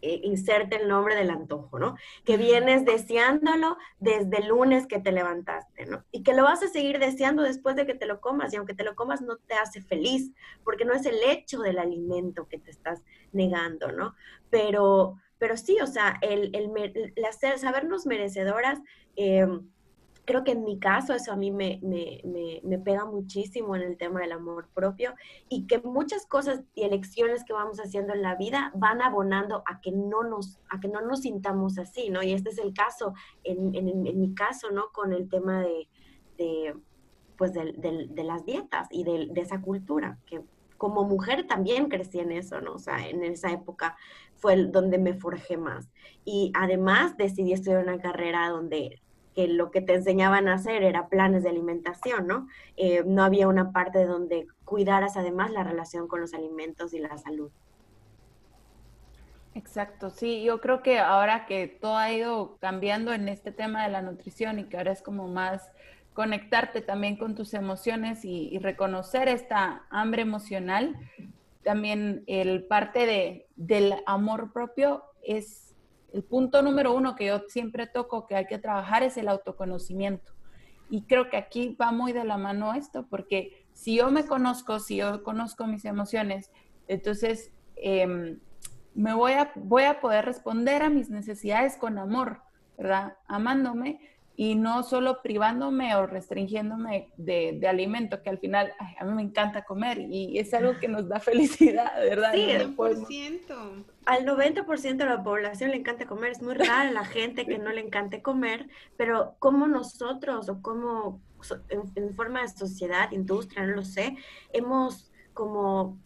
eh, 0.03 0.21
inserte 0.23 0.75
el 0.75 0.87
nombre 0.87 1.15
del 1.15 1.31
antojo, 1.31 1.79
¿no? 1.79 1.95
Que 2.23 2.37
vienes 2.37 2.85
deseándolo 2.85 3.77
desde 3.99 4.37
el 4.37 4.49
lunes 4.49 4.85
que 4.85 4.99
te 4.99 5.11
levantaste, 5.11 5.87
¿no? 5.87 6.03
Y 6.11 6.21
que 6.21 6.35
lo 6.35 6.43
vas 6.43 6.61
a 6.61 6.67
seguir 6.67 6.99
deseando 6.99 7.41
después 7.41 7.75
de 7.75 7.87
que 7.87 7.95
te 7.95 8.05
lo 8.05 8.21
comas, 8.21 8.53
y 8.53 8.57
aunque 8.57 8.75
te 8.75 8.83
lo 8.83 8.95
comas 8.95 9.21
no 9.21 9.37
te 9.37 9.55
hace 9.55 9.81
feliz, 9.81 10.31
porque 10.63 10.85
no 10.85 10.93
es 10.93 11.03
el 11.07 11.17
hecho 11.25 11.61
del 11.61 11.79
alimento 11.79 12.47
que 12.47 12.59
te 12.59 12.69
estás 12.69 13.01
negando, 13.31 13.91
¿no? 13.91 14.13
Pero, 14.51 15.15
pero 15.39 15.57
sí, 15.57 15.77
o 15.81 15.87
sea, 15.87 16.17
el, 16.21 16.51
el, 16.53 17.57
sabernos 17.57 18.05
merecedoras, 18.05 18.79
eh, 19.15 19.47
creo 20.27 20.43
que 20.43 20.51
en 20.51 20.65
mi 20.65 20.77
caso 20.77 21.13
eso 21.13 21.31
a 21.31 21.37
mí 21.37 21.51
me, 21.51 21.79
me, 21.81 22.77
pega 22.79 23.05
muchísimo 23.05 23.77
en 23.77 23.81
el 23.81 23.97
tema 23.97 24.19
del 24.19 24.33
amor 24.33 24.67
propio 24.73 25.15
y 25.47 25.67
que 25.67 25.79
muchas 25.79 26.25
cosas 26.25 26.61
y 26.75 26.83
elecciones 26.83 27.45
que 27.45 27.53
vamos 27.53 27.79
haciendo 27.79 28.13
en 28.13 28.21
la 28.21 28.35
vida 28.35 28.71
van 28.75 29.01
abonando 29.01 29.63
a 29.65 29.79
que 29.79 29.91
no 29.91 30.23
nos, 30.23 30.59
a 30.69 30.81
que 30.81 30.89
no 30.89 30.99
nos 31.01 31.21
sintamos 31.21 31.79
así, 31.79 32.09
¿no? 32.09 32.21
Y 32.21 32.33
este 32.33 32.49
es 32.49 32.57
el 32.57 32.73
caso, 32.73 33.13
en, 33.45 33.71
mi 34.19 34.35
caso, 34.35 34.69
¿no? 34.69 34.89
Con 34.91 35.13
el 35.13 35.29
tema 35.29 35.63
de, 35.63 36.75
pues 37.37 37.53
de, 37.53 38.23
las 38.23 38.45
dietas 38.45 38.89
y 38.91 39.05
de, 39.05 39.27
de 39.31 39.41
esa 39.41 39.61
cultura, 39.61 40.19
que 40.25 40.41
como 40.77 41.05
mujer 41.05 41.47
también 41.47 41.87
crecí 41.87 42.19
en 42.19 42.33
eso, 42.33 42.59
¿no? 42.61 42.73
O 42.73 42.79
sea, 42.79 43.07
en 43.07 43.23
esa 43.23 43.51
época 43.51 43.95
fue 44.37 44.55
donde 44.65 44.97
me 44.97 45.13
forjé 45.13 45.57
más. 45.57 45.89
Y 46.25 46.51
además 46.55 47.17
decidí 47.17 47.53
estudiar 47.53 47.83
una 47.83 47.99
carrera 47.99 48.49
donde 48.49 49.01
que 49.35 49.47
lo 49.47 49.69
que 49.69 49.81
te 49.81 49.93
enseñaban 49.93 50.47
a 50.47 50.55
hacer 50.55 50.81
era 50.81 51.09
planes 51.09 51.43
de 51.43 51.49
alimentación, 51.49 52.25
¿no? 52.25 52.47
Eh, 52.75 53.03
no 53.05 53.23
había 53.23 53.47
una 53.47 53.71
parte 53.71 54.03
donde 54.05 54.47
cuidaras 54.65 55.15
además 55.15 55.51
la 55.51 55.63
relación 55.63 56.07
con 56.07 56.21
los 56.21 56.33
alimentos 56.33 56.91
y 56.95 56.99
la 56.99 57.15
salud. 57.19 57.51
Exacto, 59.53 60.09
sí, 60.09 60.43
yo 60.43 60.59
creo 60.59 60.83
que 60.83 60.99
ahora 60.99 61.45
que 61.45 61.67
todo 61.67 61.97
ha 61.97 62.11
ido 62.11 62.57
cambiando 62.59 63.13
en 63.13 63.27
este 63.27 63.51
tema 63.51 63.83
de 63.83 63.91
la 63.91 64.03
nutrición 64.03 64.59
y 64.59 64.65
que 64.65 64.77
ahora 64.77 64.91
es 64.91 65.01
como 65.01 65.27
más 65.27 65.69
conectarte 66.13 66.81
también 66.81 67.15
con 67.15 67.35
tus 67.35 67.53
emociones 67.53 68.25
y, 68.25 68.57
reconocer 68.57 69.27
esta 69.27 69.83
hambre 69.91 70.23
emocional, 70.23 70.95
también 71.67 72.23
el 72.27 72.63
parte 72.63 73.05
de, 73.05 73.45
del 73.57 73.95
amor 74.05 74.53
propio 74.53 75.03
es 75.21 75.75
el 76.13 76.23
punto 76.23 76.61
número 76.61 76.93
uno 76.93 77.13
que 77.13 77.25
yo 77.25 77.41
siempre 77.49 77.87
toco 77.87 78.25
que 78.25 78.37
hay 78.37 78.45
que 78.45 78.57
trabajar 78.57 79.03
es 79.03 79.17
el 79.17 79.27
autoconocimiento. 79.27 80.31
Y 80.89 81.01
creo 81.01 81.29
que 81.29 81.35
aquí 81.35 81.75
va 81.75 81.91
muy 81.91 82.13
de 82.13 82.23
la 82.23 82.37
mano 82.37 82.73
esto, 82.73 83.05
porque 83.09 83.65
si 83.73 83.97
yo 83.97 84.09
me 84.11 84.25
conozco, 84.25 84.79
si 84.79 84.95
yo 84.95 85.23
conozco 85.23 85.67
mis 85.67 85.83
emociones, 85.83 86.53
entonces 86.87 87.51
em, 87.75 88.39
me 88.95 89.13
voy 89.13 89.33
a, 89.33 89.51
voy 89.55 89.83
a 89.83 89.99
poder 89.99 90.23
responder 90.23 90.83
a 90.83 90.89
mis 90.89 91.09
necesidades 91.09 91.75
con 91.75 91.97
amor, 91.97 92.43
¿verdad? 92.77 93.17
Amándome 93.27 93.99
y 94.39 94.53
no 94.53 94.83
solo 94.83 95.23
privándome 95.23 95.95
o 95.95 96.05
restringiéndome 96.05 97.11
de, 97.17 97.57
de 97.59 97.67
alimento, 97.67 98.21
que 98.21 98.29
al 98.29 98.37
final 98.37 98.71
a 98.99 99.03
mí 99.03 99.13
me 99.15 99.23
encanta 99.23 99.65
comer 99.65 99.97
y 99.97 100.37
es 100.37 100.53
algo 100.53 100.77
que 100.79 100.87
nos 100.87 101.09
da 101.09 101.19
felicidad, 101.19 101.91
¿verdad? 101.99 102.33
Sí, 102.33 102.45
100%. 102.47 103.85
Al 104.05 104.25
90% 104.25 104.95
de 104.95 105.05
la 105.05 105.23
población 105.23 105.71
le 105.71 105.77
encanta 105.77 106.05
comer, 106.05 106.31
es 106.31 106.41
muy 106.43 106.53
rara 106.53 106.91
la 106.91 107.03
gente 107.03 107.47
que 107.47 107.57
no 107.57 107.71
le 107.71 107.81
encante 107.81 108.21
comer, 108.21 108.69
pero 108.95 109.35
como 109.39 109.67
nosotros 109.67 110.47
o 110.49 110.61
como 110.61 111.19
en, 111.69 111.81
en 111.95 112.13
forma 112.13 112.43
de 112.43 112.49
sociedad, 112.49 113.11
industria, 113.11 113.65
no 113.65 113.75
lo 113.75 113.83
sé, 113.83 114.17
hemos 114.53 115.11
como 115.33 115.97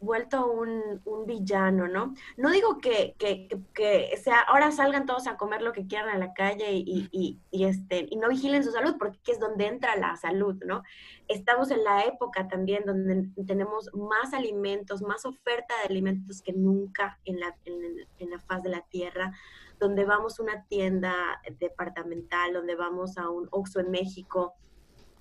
vuelto 0.00 0.50
un, 0.50 1.00
un, 1.04 1.26
villano, 1.26 1.88
¿no? 1.88 2.14
No 2.36 2.50
digo 2.50 2.78
que, 2.78 3.14
que, 3.18 3.48
que, 3.74 4.16
sea, 4.22 4.40
ahora 4.40 4.70
salgan 4.72 5.06
todos 5.06 5.26
a 5.26 5.36
comer 5.36 5.62
lo 5.62 5.72
que 5.72 5.86
quieran 5.86 6.14
en 6.14 6.20
la 6.20 6.34
calle 6.34 6.72
y, 6.72 7.08
y, 7.10 7.38
y, 7.50 7.64
este, 7.64 8.06
y 8.10 8.16
no 8.16 8.28
vigilen 8.28 8.64
su 8.64 8.72
salud, 8.72 8.96
porque 8.98 9.32
es 9.32 9.40
donde 9.40 9.66
entra 9.66 9.96
la 9.96 10.16
salud, 10.16 10.56
¿no? 10.64 10.82
Estamos 11.28 11.70
en 11.70 11.84
la 11.84 12.04
época 12.04 12.48
también 12.48 12.84
donde 12.84 13.28
tenemos 13.46 13.90
más 13.94 14.34
alimentos, 14.34 15.02
más 15.02 15.24
oferta 15.24 15.74
de 15.82 15.88
alimentos 15.88 16.42
que 16.42 16.52
nunca 16.52 17.18
en 17.24 17.40
la, 17.40 17.56
en, 17.64 18.30
la 18.30 18.38
faz 18.40 18.62
de 18.62 18.70
la 18.70 18.82
tierra, 18.82 19.32
donde 19.78 20.04
vamos 20.04 20.38
a 20.38 20.42
una 20.42 20.64
tienda 20.66 21.14
departamental, 21.58 22.52
donde 22.52 22.74
vamos 22.74 23.16
a 23.16 23.30
un 23.30 23.48
Oxxo 23.50 23.80
en 23.80 23.90
México, 23.90 24.54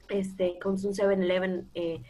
este, 0.09 0.57
con 0.59 0.73
un 0.73 0.77
7-Eleven 0.77 1.69
eh, 1.75 2.01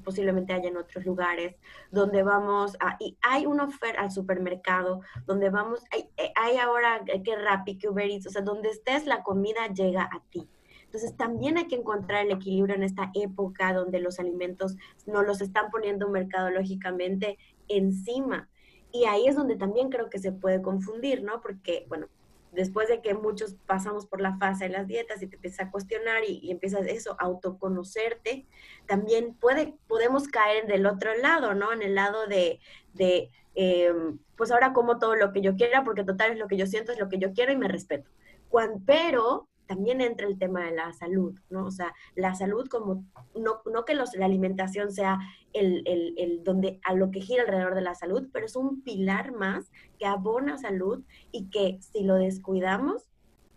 posiblemente 0.00 0.52
haya 0.52 0.68
en 0.68 0.76
otros 0.76 1.04
lugares, 1.04 1.56
donde 1.90 2.22
vamos 2.22 2.76
a, 2.80 2.96
y 2.98 3.16
hay 3.22 3.46
una 3.46 3.64
oferta 3.64 4.00
al 4.00 4.10
supermercado, 4.10 5.00
donde 5.26 5.50
vamos, 5.50 5.82
hay, 5.90 6.08
eh, 6.16 6.32
hay 6.36 6.56
ahora 6.56 7.02
que 7.04 7.36
Rappi, 7.36 7.78
que 7.78 7.88
Uber 7.88 8.10
Eats, 8.10 8.26
o 8.26 8.30
sea, 8.30 8.42
donde 8.42 8.70
estés 8.70 9.06
la 9.06 9.22
comida 9.22 9.66
llega 9.68 10.04
a 10.04 10.22
ti. 10.30 10.48
Entonces 10.84 11.16
también 11.16 11.56
hay 11.56 11.68
que 11.68 11.76
encontrar 11.76 12.26
el 12.26 12.32
equilibrio 12.32 12.74
en 12.74 12.82
esta 12.82 13.12
época 13.14 13.72
donde 13.72 14.00
los 14.00 14.18
alimentos 14.18 14.76
no 15.06 15.22
los 15.22 15.40
están 15.40 15.70
poniendo 15.70 16.08
mercadológicamente 16.08 17.38
encima. 17.68 18.48
Y 18.90 19.04
ahí 19.04 19.28
es 19.28 19.36
donde 19.36 19.54
también 19.54 19.88
creo 19.88 20.10
que 20.10 20.18
se 20.18 20.32
puede 20.32 20.60
confundir, 20.60 21.22
¿no? 21.22 21.40
Porque, 21.40 21.86
bueno, 21.88 22.08
después 22.52 22.88
de 22.88 23.00
que 23.00 23.14
muchos 23.14 23.54
pasamos 23.66 24.06
por 24.06 24.20
la 24.20 24.36
fase 24.38 24.64
de 24.64 24.70
las 24.70 24.86
dietas 24.86 25.22
y 25.22 25.26
te 25.26 25.36
empiezas 25.36 25.66
a 25.66 25.70
cuestionar 25.70 26.22
y, 26.26 26.50
empiezas 26.50 26.86
eso, 26.86 27.16
autoconocerte, 27.18 28.46
también 28.86 29.34
puede, 29.34 29.74
podemos 29.86 30.28
caer 30.28 30.66
del 30.66 30.86
otro 30.86 31.14
lado, 31.16 31.54
¿no? 31.54 31.72
En 31.72 31.82
el 31.82 31.94
lado 31.94 32.26
de, 32.26 32.60
de 32.94 33.30
em, 33.54 34.18
pues 34.36 34.50
ahora 34.50 34.72
como 34.72 34.98
todo 34.98 35.16
lo 35.16 35.32
que 35.32 35.40
yo 35.40 35.56
quiera, 35.56 35.84
porque 35.84 36.04
total 36.04 36.32
es 36.32 36.38
lo 36.38 36.48
que 36.48 36.56
yo 36.56 36.66
siento, 36.66 36.92
es 36.92 36.98
lo 36.98 37.08
que 37.08 37.18
yo 37.18 37.32
quiero 37.32 37.52
y 37.52 37.56
me 37.56 37.68
respeto. 37.68 38.10
Cuando, 38.48 38.80
pero 38.84 39.49
también 39.70 40.00
entra 40.00 40.26
el 40.26 40.36
tema 40.36 40.64
de 40.64 40.72
la 40.72 40.92
salud, 40.92 41.38
¿no? 41.48 41.66
O 41.66 41.70
sea, 41.70 41.94
la 42.16 42.34
salud 42.34 42.66
como, 42.66 43.04
no, 43.36 43.62
no 43.72 43.84
que 43.84 43.94
los, 43.94 44.16
la 44.16 44.26
alimentación 44.26 44.90
sea 44.90 45.20
el, 45.52 45.84
el, 45.86 46.14
el, 46.18 46.42
donde, 46.42 46.80
a 46.82 46.92
lo 46.92 47.12
que 47.12 47.20
gira 47.20 47.44
alrededor 47.44 47.76
de 47.76 47.80
la 47.82 47.94
salud, 47.94 48.28
pero 48.32 48.46
es 48.46 48.56
un 48.56 48.82
pilar 48.82 49.30
más 49.30 49.70
que 49.96 50.06
abona 50.06 50.58
salud 50.58 51.04
y 51.30 51.50
que 51.50 51.78
si 51.80 52.02
lo 52.02 52.16
descuidamos, 52.16 53.08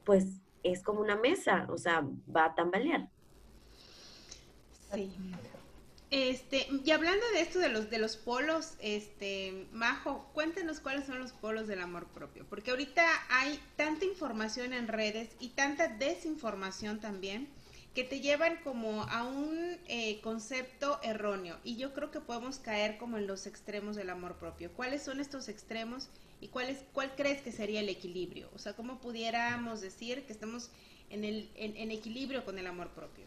pues 0.03 0.39
es 0.61 0.83
como 0.83 1.01
una 1.01 1.15
mesa, 1.15 1.65
o 1.71 1.79
sea, 1.79 2.07
va 2.29 2.45
a 2.45 2.53
tambalear. 2.53 3.09
Sí. 4.93 5.11
Este, 6.13 6.67
y 6.85 6.91
hablando 6.91 7.25
de 7.33 7.41
esto 7.41 7.57
de 7.57 7.69
los 7.69 7.89
de 7.89 7.97
los 7.97 8.17
polos, 8.17 8.73
este, 8.77 9.65
Majo, 9.71 10.29
cuéntenos 10.35 10.79
cuáles 10.79 11.07
son 11.07 11.17
los 11.17 11.31
polos 11.31 11.67
del 11.67 11.81
amor 11.81 12.05
propio, 12.05 12.45
porque 12.51 12.69
ahorita 12.69 13.03
hay 13.31 13.59
tanta 13.77 14.05
información 14.05 14.73
en 14.73 14.87
redes 14.87 15.31
y 15.39 15.49
tanta 15.49 15.87
desinformación 15.87 16.99
también 16.99 17.47
que 17.95 18.03
te 18.03 18.21
llevan 18.21 18.57
como 18.63 19.01
a 19.05 19.23
un 19.23 19.79
eh, 19.87 20.21
concepto 20.21 20.99
erróneo 21.01 21.57
y 21.63 21.77
yo 21.77 21.93
creo 21.95 22.11
que 22.11 22.19
podemos 22.19 22.59
caer 22.59 22.99
como 22.99 23.17
en 23.17 23.25
los 23.25 23.47
extremos 23.47 23.95
del 23.95 24.11
amor 24.11 24.35
propio. 24.35 24.71
¿Cuáles 24.71 25.01
son 25.01 25.19
estos 25.19 25.49
extremos 25.49 26.09
y 26.39 26.49
cuál 26.49 26.69
es 26.69 26.77
cuál 26.93 27.15
crees 27.15 27.41
que 27.41 27.51
sería 27.51 27.79
el 27.79 27.89
equilibrio? 27.89 28.51
O 28.53 28.59
sea, 28.59 28.73
cómo 28.73 29.01
pudiéramos 29.01 29.81
decir 29.81 30.27
que 30.27 30.33
estamos 30.33 30.69
en 31.09 31.23
el 31.23 31.49
en 31.55 31.89
equilibrio 31.89 32.45
con 32.45 32.59
el 32.59 32.67
amor 32.67 32.89
propio. 32.89 33.25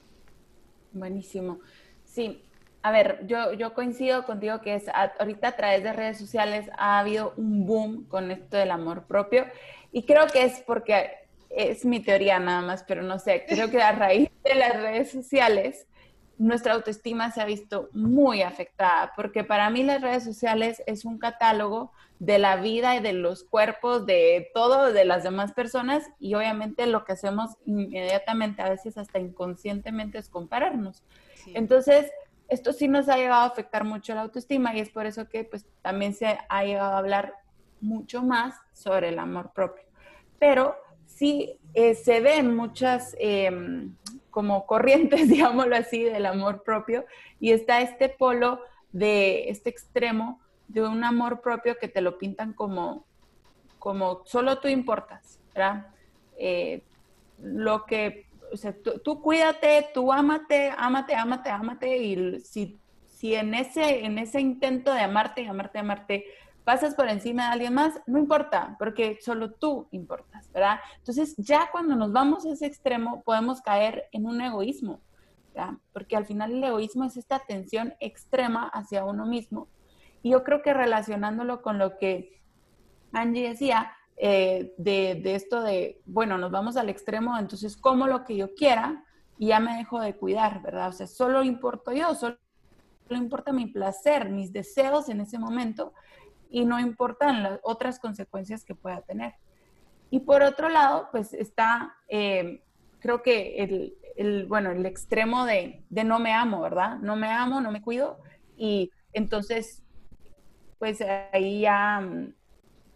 Buenísimo. 0.93 1.59
Sí, 2.05 2.41
a 2.87 2.93
ver, 2.93 3.27
yo, 3.27 3.53
yo 3.53 3.75
coincido 3.75 4.25
contigo 4.25 4.61
que 4.61 4.77
es 4.77 4.85
ahorita 5.19 5.49
a 5.49 5.57
través 5.57 5.83
de 5.83 5.93
redes 5.93 6.19
sociales 6.19 6.71
ha 6.79 7.01
habido 7.01 7.35
un 7.37 7.67
boom 7.67 8.05
con 8.05 8.31
esto 8.31 8.57
del 8.57 8.71
amor 8.71 9.09
propio 9.09 9.45
y 9.91 10.05
creo 10.05 10.29
que 10.29 10.45
es 10.45 10.61
porque 10.61 11.11
es 11.51 11.85
mi 11.85 11.99
teoría 11.99 12.39
nada 12.39 12.61
más, 12.61 12.85
pero 12.85 13.03
no 13.03 13.19
sé, 13.19 13.45
creo 13.49 13.73
que 13.73 13.83
a 13.83 13.91
raíz 13.91 14.31
de 14.45 14.55
las 14.55 14.77
redes 14.77 15.11
sociales 15.11 15.89
nuestra 16.39 16.75
autoestima 16.75 17.33
se 17.33 17.41
ha 17.41 17.45
visto 17.45 17.89
muy 17.93 18.43
afectada, 18.43 19.13
porque 19.17 19.43
para 19.43 19.69
mí 19.69 19.83
las 19.83 20.01
redes 20.01 20.23
sociales 20.23 20.81
es 20.87 21.05
un 21.05 21.19
catálogo 21.19 21.91
de 22.21 22.39
la 22.39 22.55
vida 22.55 22.95
y 22.95 23.01
de 23.01 23.15
los 23.15 23.43
cuerpos 23.43 24.07
de 24.07 24.49
todo, 24.55 24.93
de 24.93 25.05
las 25.05 25.25
demás 25.25 25.55
personas, 25.55 26.05
y 26.21 26.35
obviamente 26.35 26.87
lo 26.87 27.05
que 27.05 27.15
hacemos 27.15 27.57
inmediatamente, 27.65 28.63
a 28.63 28.71
veces 28.71 28.97
hasta 28.97 29.19
inconscientemente, 29.19 30.19
es 30.19 30.29
compararnos. 30.29 31.03
Entonces, 31.55 32.11
esto 32.49 32.73
sí 32.73 32.89
nos 32.89 33.09
ha 33.09 33.17
llegado 33.17 33.43
a 33.43 33.47
afectar 33.47 33.85
mucho 33.85 34.15
la 34.15 34.23
autoestima 34.23 34.75
y 34.75 34.81
es 34.81 34.91
por 34.91 35.07
eso 35.07 35.29
que 35.29 35.45
pues 35.45 35.67
también 35.83 36.15
se 36.15 36.39
ha 36.49 36.65
llegado 36.65 36.95
a 36.95 36.99
hablar 36.99 37.35
mucho 37.81 38.23
más 38.23 38.55
sobre 38.73 39.09
el 39.09 39.19
amor 39.19 39.53
propio. 39.53 39.85
Pero 40.39 40.77
sí 41.07 41.59
eh, 41.75 41.95
se 41.95 42.21
ven 42.21 42.55
muchas 42.55 43.17
em, 43.19 43.95
como 44.31 44.67
corrientes, 44.67 45.29
digámoslo 45.29 45.77
así, 45.77 46.03
del 46.05 46.27
amor 46.27 46.63
propio 46.63 47.07
y 47.41 47.53
está 47.53 47.81
este 47.81 48.09
polo 48.09 48.61
de 48.93 49.49
este 49.51 49.71
extremo 49.71 50.41
de 50.69 50.83
un 50.83 51.05
amor 51.05 51.41
propio 51.41 51.77
que 51.79 51.89
te 51.89 52.01
lo 52.01 52.19
pintan 52.19 52.53
como, 52.53 53.05
como 53.79 54.23
solo 54.25 54.59
tú 54.59 54.69
importas, 54.69 55.41
¿verdad? 55.55 55.89
Eh, 56.39 56.83
lo 57.39 57.85
que, 57.85 58.26
o 58.53 58.57
sea, 58.57 58.75
tú, 59.05 59.21
cuídate, 59.23 59.89
tú 59.93 60.13
ámate, 60.13 60.73
ámate, 60.77 61.15
ámate, 61.15 61.51
ámate 61.51 61.97
y 61.99 62.41
si, 62.41 62.81
si 63.07 63.35
en, 63.35 63.55
ese, 63.55 64.05
en 64.05 64.19
ese 64.19 64.41
intento 64.41 64.93
de 64.93 65.01
amarte, 65.01 65.47
amarte, 65.49 65.79
amarte, 65.79 66.25
pasas 66.65 66.95
por 66.95 67.09
encima 67.09 67.47
de 67.47 67.53
alguien 67.53 67.75
más, 67.75 67.95
no 68.07 68.19
importa, 68.19 68.77
porque 68.79 69.19
solo 69.21 69.53
tú 69.53 69.89
importas, 69.93 70.51
¿verdad? 70.53 70.81
Entonces, 70.99 71.35
ya 71.37 71.69
cuando 71.71 71.95
nos 71.95 72.13
vamos 72.13 72.45
a 72.45 72.51
ese 72.51 72.67
extremo, 72.67 73.23
podemos 73.23 73.63
caer 73.63 74.09
en 74.13 74.27
un 74.27 74.41
egoísmo, 74.41 75.01
¿verdad? 75.55 75.75
Porque 75.93 76.17
al 76.17 76.27
final 76.27 76.53
el 76.53 76.65
egoísmo 76.65 77.05
es 77.05 77.17
esta 77.17 77.39
tensión 77.39 77.95
extrema 78.01 78.69
hacia 78.69 79.05
uno 79.05 79.27
mismo. 79.27 79.69
Y 80.23 80.31
yo 80.31 80.43
creo 80.43 80.63
que 80.63 80.75
relacionándolo 80.75 81.63
con 81.63 81.79
lo 81.79 81.99
que 81.99 82.43
Angie 83.13 83.49
decía, 83.49 83.96
eh, 84.17 84.75
de, 84.79 85.21
de, 85.23 85.35
esto 85.35 85.63
de, 85.63 86.01
bueno, 86.07 86.39
nos 86.39 86.51
vamos 86.51 86.77
al 86.77 86.89
extremo, 86.89 87.39
entonces 87.39 87.77
como 87.77 88.07
lo 88.07 88.25
que 88.25 88.37
yo 88.37 88.55
quiera 88.55 89.05
y 89.39 89.49
ya 89.49 89.61
me 89.61 89.77
dejo 89.77 90.01
de 90.01 90.17
cuidar, 90.17 90.63
¿verdad? 90.63 90.89
O 90.89 90.93
sea, 90.93 91.07
solo 91.07 91.43
importo 91.45 91.93
yo, 91.93 92.15
solo 92.15 92.39
importa 93.11 93.53
mi 93.53 93.67
placer, 93.67 94.31
mis 94.31 94.53
deseos 94.53 95.09
en 95.09 95.21
ese 95.21 95.39
momento 95.39 95.93
y 96.51 96.65
no 96.65 96.81
importan 96.81 97.43
las 97.43 97.61
otras 97.63 97.99
consecuencias 97.99 98.65
que 98.65 98.75
pueda 98.75 99.03
tener. 99.03 99.35
Y 100.11 100.21
por 100.21 100.43
otro 100.43 100.69
lado, 100.69 101.09
pues 101.11 101.35
está, 101.35 101.95
eh, 102.09 102.63
creo 103.01 103.23
que 103.23 103.57
el, 103.57 103.99
el, 104.17 104.47
bueno, 104.47 104.71
el 104.71 104.87
extremo 104.87 105.45
de, 105.45 105.85
de, 105.91 106.05
no 106.05 106.19
me 106.19 106.33
amo, 106.33 106.63
¿verdad? 106.63 106.99
No 107.01 107.17
me 107.17 107.31
amo, 107.31 107.61
no 107.61 107.71
me 107.71 107.83
cuido 107.83 108.19
y 108.57 108.91
entonces, 109.13 109.83
pues 110.79 111.03
ahí 111.33 111.61
ya 111.61 112.01
mm, 112.01 112.35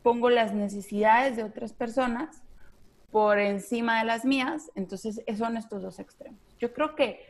pongo 0.03 0.31
las 0.31 0.53
necesidades 0.53 1.37
de 1.37 1.45
otras 1.45 1.73
personas 1.73 2.43
por 3.11 3.39
encima 3.39 3.99
de 3.99 4.05
las 4.05 4.25
mías, 4.25 4.71
entonces 4.75 5.21
son 5.37 5.57
estos 5.57 5.83
dos 5.83 5.99
extremos. 5.99 6.41
Yo 6.59 6.73
creo 6.73 6.95
que 6.95 7.21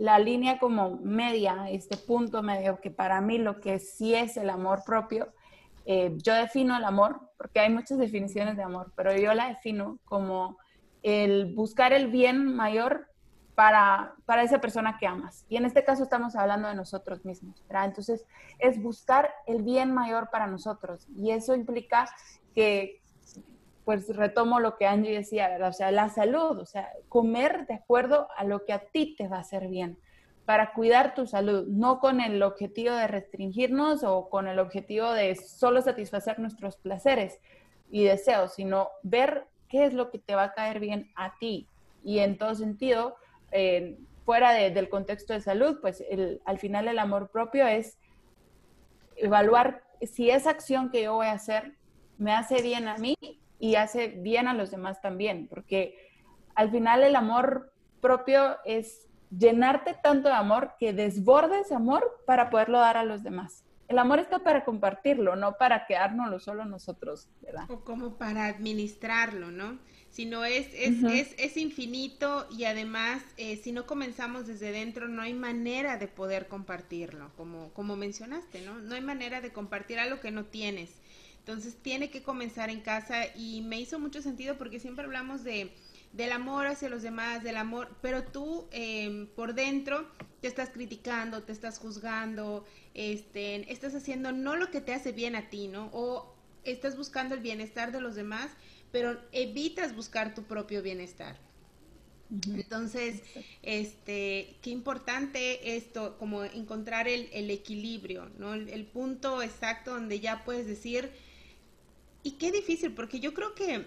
la 0.00 0.18
línea 0.18 0.58
como 0.58 0.96
media, 0.96 1.68
este 1.70 1.96
punto 1.96 2.42
medio, 2.42 2.80
que 2.80 2.90
para 2.90 3.20
mí 3.20 3.38
lo 3.38 3.60
que 3.60 3.78
sí 3.78 4.14
es 4.14 4.36
el 4.36 4.50
amor 4.50 4.82
propio, 4.84 5.28
eh, 5.84 6.16
yo 6.16 6.34
defino 6.34 6.76
el 6.76 6.84
amor, 6.84 7.20
porque 7.38 7.60
hay 7.60 7.70
muchas 7.70 7.98
definiciones 7.98 8.56
de 8.56 8.64
amor, 8.64 8.92
pero 8.96 9.16
yo 9.16 9.32
la 9.34 9.48
defino 9.48 9.98
como 10.04 10.58
el 11.02 11.54
buscar 11.54 11.92
el 11.92 12.08
bien 12.08 12.56
mayor 12.56 13.06
para, 13.56 14.14
para 14.26 14.42
esa 14.42 14.60
persona 14.60 14.98
que 15.00 15.06
amas. 15.06 15.46
Y 15.48 15.56
en 15.56 15.64
este 15.64 15.82
caso 15.82 16.02
estamos 16.02 16.36
hablando 16.36 16.68
de 16.68 16.74
nosotros 16.74 17.24
mismos, 17.24 17.64
¿verdad? 17.66 17.86
Entonces, 17.86 18.26
es 18.58 18.80
buscar 18.80 19.32
el 19.46 19.62
bien 19.62 19.94
mayor 19.94 20.28
para 20.30 20.46
nosotros. 20.46 21.08
Y 21.16 21.30
eso 21.30 21.54
implica 21.54 22.06
que, 22.54 23.00
pues 23.86 24.14
retomo 24.14 24.60
lo 24.60 24.76
que 24.76 24.86
Angie 24.86 25.16
decía, 25.16 25.48
¿verdad? 25.48 25.70
O 25.70 25.72
sea, 25.72 25.90
la 25.90 26.10
salud, 26.10 26.58
o 26.58 26.66
sea, 26.66 26.90
comer 27.08 27.66
de 27.66 27.74
acuerdo 27.74 28.28
a 28.36 28.44
lo 28.44 28.66
que 28.66 28.74
a 28.74 28.90
ti 28.90 29.16
te 29.16 29.26
va 29.26 29.38
a 29.38 29.40
hacer 29.40 29.68
bien, 29.68 29.98
para 30.44 30.74
cuidar 30.74 31.14
tu 31.14 31.26
salud, 31.26 31.66
no 31.66 31.98
con 31.98 32.20
el 32.20 32.42
objetivo 32.42 32.94
de 32.94 33.08
restringirnos 33.08 34.04
o 34.04 34.28
con 34.28 34.48
el 34.48 34.58
objetivo 34.58 35.10
de 35.12 35.34
solo 35.34 35.80
satisfacer 35.80 36.38
nuestros 36.38 36.76
placeres 36.76 37.40
y 37.90 38.04
deseos, 38.04 38.54
sino 38.54 38.90
ver 39.02 39.46
qué 39.68 39.86
es 39.86 39.94
lo 39.94 40.10
que 40.10 40.18
te 40.18 40.34
va 40.34 40.44
a 40.44 40.52
caer 40.52 40.78
bien 40.78 41.10
a 41.16 41.38
ti. 41.38 41.68
Y 42.04 42.18
en 42.18 42.36
todo 42.36 42.54
sentido, 42.54 43.16
eh, 43.58 43.98
fuera 44.24 44.52
del 44.52 44.88
contexto 44.88 45.32
de 45.32 45.40
salud, 45.40 45.78
pues 45.80 46.04
al 46.44 46.58
final 46.58 46.88
el 46.88 46.98
amor 46.98 47.30
propio 47.30 47.66
es 47.66 47.98
evaluar 49.16 49.84
si 50.02 50.30
esa 50.30 50.50
acción 50.50 50.90
que 50.90 51.04
yo 51.04 51.14
voy 51.14 51.28
a 51.28 51.32
hacer 51.32 51.76
me 52.18 52.32
hace 52.32 52.60
bien 52.60 52.88
a 52.88 52.98
mí 52.98 53.16
y 53.58 53.76
hace 53.76 54.08
bien 54.08 54.48
a 54.48 54.54
los 54.54 54.70
demás 54.70 55.00
también, 55.00 55.48
porque 55.48 55.96
al 56.54 56.70
final 56.70 57.02
el 57.02 57.16
amor 57.16 57.72
propio 58.00 58.58
es 58.64 59.06
llenarte 59.30 59.94
tanto 60.02 60.28
de 60.28 60.34
amor 60.34 60.74
que 60.78 60.92
desbordes 60.92 61.72
amor 61.72 62.22
para 62.26 62.50
poderlo 62.50 62.78
dar 62.78 62.96
a 62.96 63.04
los 63.04 63.22
demás. 63.22 63.65
El 63.88 63.98
amor 63.98 64.18
está 64.18 64.40
para 64.40 64.64
compartirlo, 64.64 65.36
no 65.36 65.56
para 65.58 65.86
quedárnoslo 65.86 66.40
solo 66.40 66.64
nosotros, 66.64 67.28
¿verdad? 67.40 67.70
O 67.70 67.84
como 67.84 68.18
para 68.18 68.46
administrarlo, 68.46 69.50
¿no? 69.50 69.78
Sino 70.10 70.44
es, 70.44 70.68
es, 70.72 71.02
es, 71.04 71.34
es 71.38 71.56
infinito 71.56 72.46
y 72.50 72.64
además, 72.64 73.22
eh, 73.36 73.56
si 73.56 73.72
no 73.72 73.86
comenzamos 73.86 74.46
desde 74.46 74.72
dentro, 74.72 75.08
no 75.08 75.22
hay 75.22 75.34
manera 75.34 75.98
de 75.98 76.08
poder 76.08 76.48
compartirlo, 76.48 77.30
como, 77.36 77.72
como 77.74 77.96
mencionaste, 77.96 78.62
¿no? 78.62 78.78
No 78.80 78.94
hay 78.94 79.02
manera 79.02 79.40
de 79.40 79.52
compartir 79.52 79.98
algo 79.98 80.20
que 80.20 80.30
no 80.30 80.46
tienes. 80.46 81.02
Entonces 81.38 81.76
tiene 81.80 82.10
que 82.10 82.24
comenzar 82.24 82.70
en 82.70 82.80
casa 82.80 83.26
y 83.36 83.60
me 83.62 83.78
hizo 83.78 84.00
mucho 84.00 84.20
sentido 84.20 84.58
porque 84.58 84.80
siempre 84.80 85.04
hablamos 85.04 85.44
de, 85.44 85.72
del 86.12 86.32
amor 86.32 86.66
hacia 86.66 86.88
los 86.88 87.02
demás, 87.02 87.42
del 87.42 87.56
amor, 87.56 87.94
pero 88.00 88.24
tú 88.24 88.66
em, 88.70 89.26
por 89.26 89.54
dentro 89.54 90.08
te 90.40 90.48
estás 90.48 90.70
criticando, 90.70 91.42
te 91.42 91.52
estás 91.52 91.78
juzgando, 91.78 92.64
este, 92.94 93.70
estás 93.72 93.94
haciendo 93.94 94.32
no 94.32 94.56
lo 94.56 94.70
que 94.70 94.80
te 94.80 94.94
hace 94.94 95.12
bien 95.12 95.36
a 95.36 95.50
ti, 95.50 95.68
¿no? 95.68 95.90
O 95.92 96.34
estás 96.64 96.96
buscando 96.96 97.34
el 97.34 97.40
bienestar 97.40 97.92
de 97.92 98.00
los 98.00 98.14
demás, 98.14 98.50
pero 98.92 99.20
evitas 99.32 99.94
buscar 99.94 100.34
tu 100.34 100.44
propio 100.44 100.82
bienestar. 100.82 101.38
Entonces, 102.30 103.22
este, 103.62 104.56
qué 104.60 104.70
importante 104.70 105.76
esto, 105.76 106.18
como 106.18 106.42
encontrar 106.44 107.06
el, 107.06 107.28
el 107.32 107.50
equilibrio, 107.50 108.30
¿no? 108.38 108.54
el, 108.54 108.84
punto 108.86 109.42
exacto 109.42 109.92
donde 109.92 110.18
ya 110.18 110.44
puedes 110.44 110.66
decir, 110.66 111.12
y 112.24 112.32
qué 112.32 112.50
difícil, 112.50 112.92
porque 112.92 113.20
yo 113.20 113.32
creo 113.32 113.54
que, 113.54 113.86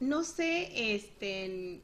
no 0.00 0.24
sé, 0.24 0.94
este, 0.94 1.80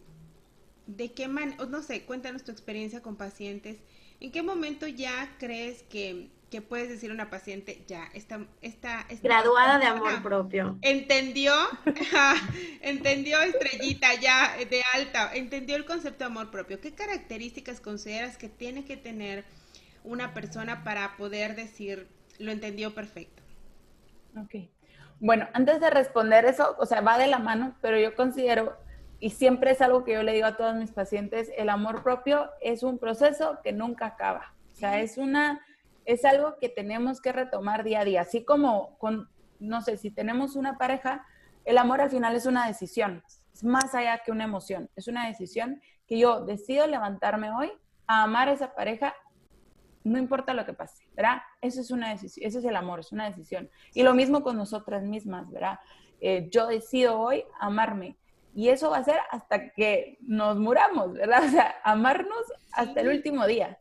de 0.87 1.13
qué 1.13 1.29
manera, 1.29 1.65
no 1.67 1.83
sé, 1.83 2.05
cuéntanos 2.05 2.45
tu 2.45 2.51
experiencia 2.51 3.01
con 3.01 3.17
pacientes, 3.17 3.79
¿en 4.21 4.33
qué 4.33 4.43
momento 4.43 4.87
ya 4.87 5.35
crees 5.39 5.83
que, 5.85 6.29
que 6.51 6.61
puedes 6.61 6.89
decir 6.89 7.11
a 7.11 7.15
una 7.15 7.31
paciente, 7.31 7.83
ya, 7.87 8.05
está, 8.13 8.47
está, 8.61 9.07
graduada 9.23 9.79
de 9.79 9.87
amor 9.87 10.23
propio? 10.23 10.79
¿Entendió? 10.83 11.55
¿Entendió 12.83 13.41
estrellita 13.41 14.15
ya 14.21 14.57
de 14.57 14.83
alta? 14.95 15.35
¿Entendió 15.35 15.77
el 15.77 15.87
concepto 15.87 16.25
de 16.25 16.27
amor 16.27 16.51
propio? 16.51 16.81
¿Qué 16.81 16.93
características 16.93 17.81
consideras 17.81 18.37
que 18.37 18.49
tiene 18.49 18.85
que 18.85 18.97
tener 18.97 19.45
una 20.05 20.35
persona 20.35 20.85
para 20.85 21.17
poder 21.17 21.57
decir, 21.57 22.09
lo 22.39 22.53
entendió 22.53 22.95
perfecto? 22.95 23.43
Ok. 24.37 24.57
Bueno, 25.25 25.47
antes 25.53 25.79
de 25.79 25.89
responder 25.89 26.45
eso, 26.47 26.75
o 26.81 26.85
sea, 26.85 27.01
va 27.01 27.17
de 27.17 27.29
la 27.29 27.39
mano, 27.39 27.77
pero 27.81 27.97
yo 27.97 28.17
considero, 28.17 28.77
y 29.21 29.31
siempre 29.31 29.71
es 29.71 29.81
algo 29.81 30.03
que 30.03 30.15
yo 30.15 30.25
le 30.25 30.33
digo 30.33 30.47
a 30.47 30.57
todos 30.57 30.75
mis 30.75 30.91
pacientes, 30.91 31.49
el 31.57 31.69
amor 31.69 32.03
propio 32.03 32.51
es 32.61 32.83
un 32.83 32.99
proceso 32.99 33.61
que 33.63 33.73
nunca 33.73 34.07
acaba. 34.07 34.53
O 34.73 34.75
sea, 34.75 34.99
es 34.99 35.19
una, 35.19 35.65
es 36.07 36.25
algo 36.25 36.57
que 36.59 36.69
tenemos 36.69 37.21
que 37.21 37.31
retomar 37.31 37.85
día 37.85 38.01
a 38.01 38.05
día. 38.05 38.23
Así 38.23 38.45
como 38.45 38.99
con, 38.99 39.31
no 39.61 39.81
sé, 39.81 39.97
si 39.97 40.11
tenemos 40.11 40.57
una 40.57 40.77
pareja, 40.77 41.25
el 41.65 41.79
amor 41.79 42.01
al 42.01 42.11
final 42.11 42.35
es 42.35 42.47
una 42.47 42.67
decisión. 42.67 43.23
Es 43.55 43.63
más 43.63 43.95
allá 43.95 44.23
que 44.25 44.33
una 44.33 44.43
emoción. 44.43 44.91
Es 44.97 45.07
una 45.07 45.29
decisión 45.29 45.81
que 46.09 46.19
yo 46.19 46.45
decido 46.45 46.89
levantarme 46.89 47.53
hoy 47.53 47.71
a 48.09 48.25
amar 48.25 48.49
a 48.49 48.55
esa 48.55 48.75
pareja 48.75 49.15
no 50.05 50.19
importa 50.19 50.55
lo 50.55 50.65
que 50.65 50.73
pase, 50.73 51.05
¿verdad? 51.15 51.43
Eso 51.61 51.81
es 51.81 51.91
una 51.91 52.11
decisión, 52.11 52.47
eso 52.47 52.59
es 52.59 52.65
el 52.65 52.77
amor, 52.77 53.01
es 53.01 53.13
una 53.13 53.27
decisión. 53.27 53.71
Y 53.95 54.03
lo 54.03 54.15
mismo 54.15 54.43
con 54.43 54.57
nosotras 54.57 55.05
mismas, 55.05 55.51
¿verdad? 55.51 55.79
Eh, 56.21 56.49
yo 56.51 56.67
decido 56.67 57.19
hoy 57.19 57.45
amarme 57.59 58.17
y 58.55 58.69
eso 58.69 58.91
va 58.91 58.99
a 58.99 59.05
ser 59.05 59.19
hasta 59.31 59.71
que 59.71 60.19
nos 60.21 60.59
muramos, 60.59 61.13
¿verdad? 61.15 61.45
O 61.45 61.49
sea, 61.49 61.75
amarnos 61.85 62.45
hasta 62.73 63.01
el 63.01 63.09
último 63.09 63.47
día. 63.47 63.79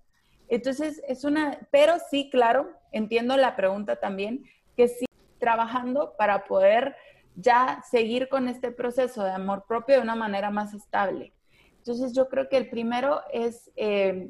Entonces, 0.48 1.02
es 1.08 1.24
una, 1.24 1.60
pero 1.72 1.96
sí, 2.10 2.30
claro, 2.30 2.72
entiendo 2.92 3.38
la 3.38 3.56
pregunta 3.56 3.98
también, 3.98 4.44
que 4.76 4.88
sí, 4.88 5.06
trabajando 5.40 6.16
para 6.18 6.46
poder 6.46 6.96
ya 7.36 7.82
seguir 7.90 8.28
con 8.28 8.48
este 8.48 8.72
proceso 8.72 9.24
de 9.24 9.32
amor 9.32 9.66
propio 9.68 9.96
de 9.96 10.02
una 10.02 10.16
manera 10.16 10.50
más 10.52 10.74
estable. 10.74 11.34
Entonces, 11.78 12.14
yo 12.14 12.28
creo 12.28 12.50
que 12.50 12.58
el 12.58 12.70
primero 12.70 13.22
es 13.32 13.72
eh, 13.76 14.30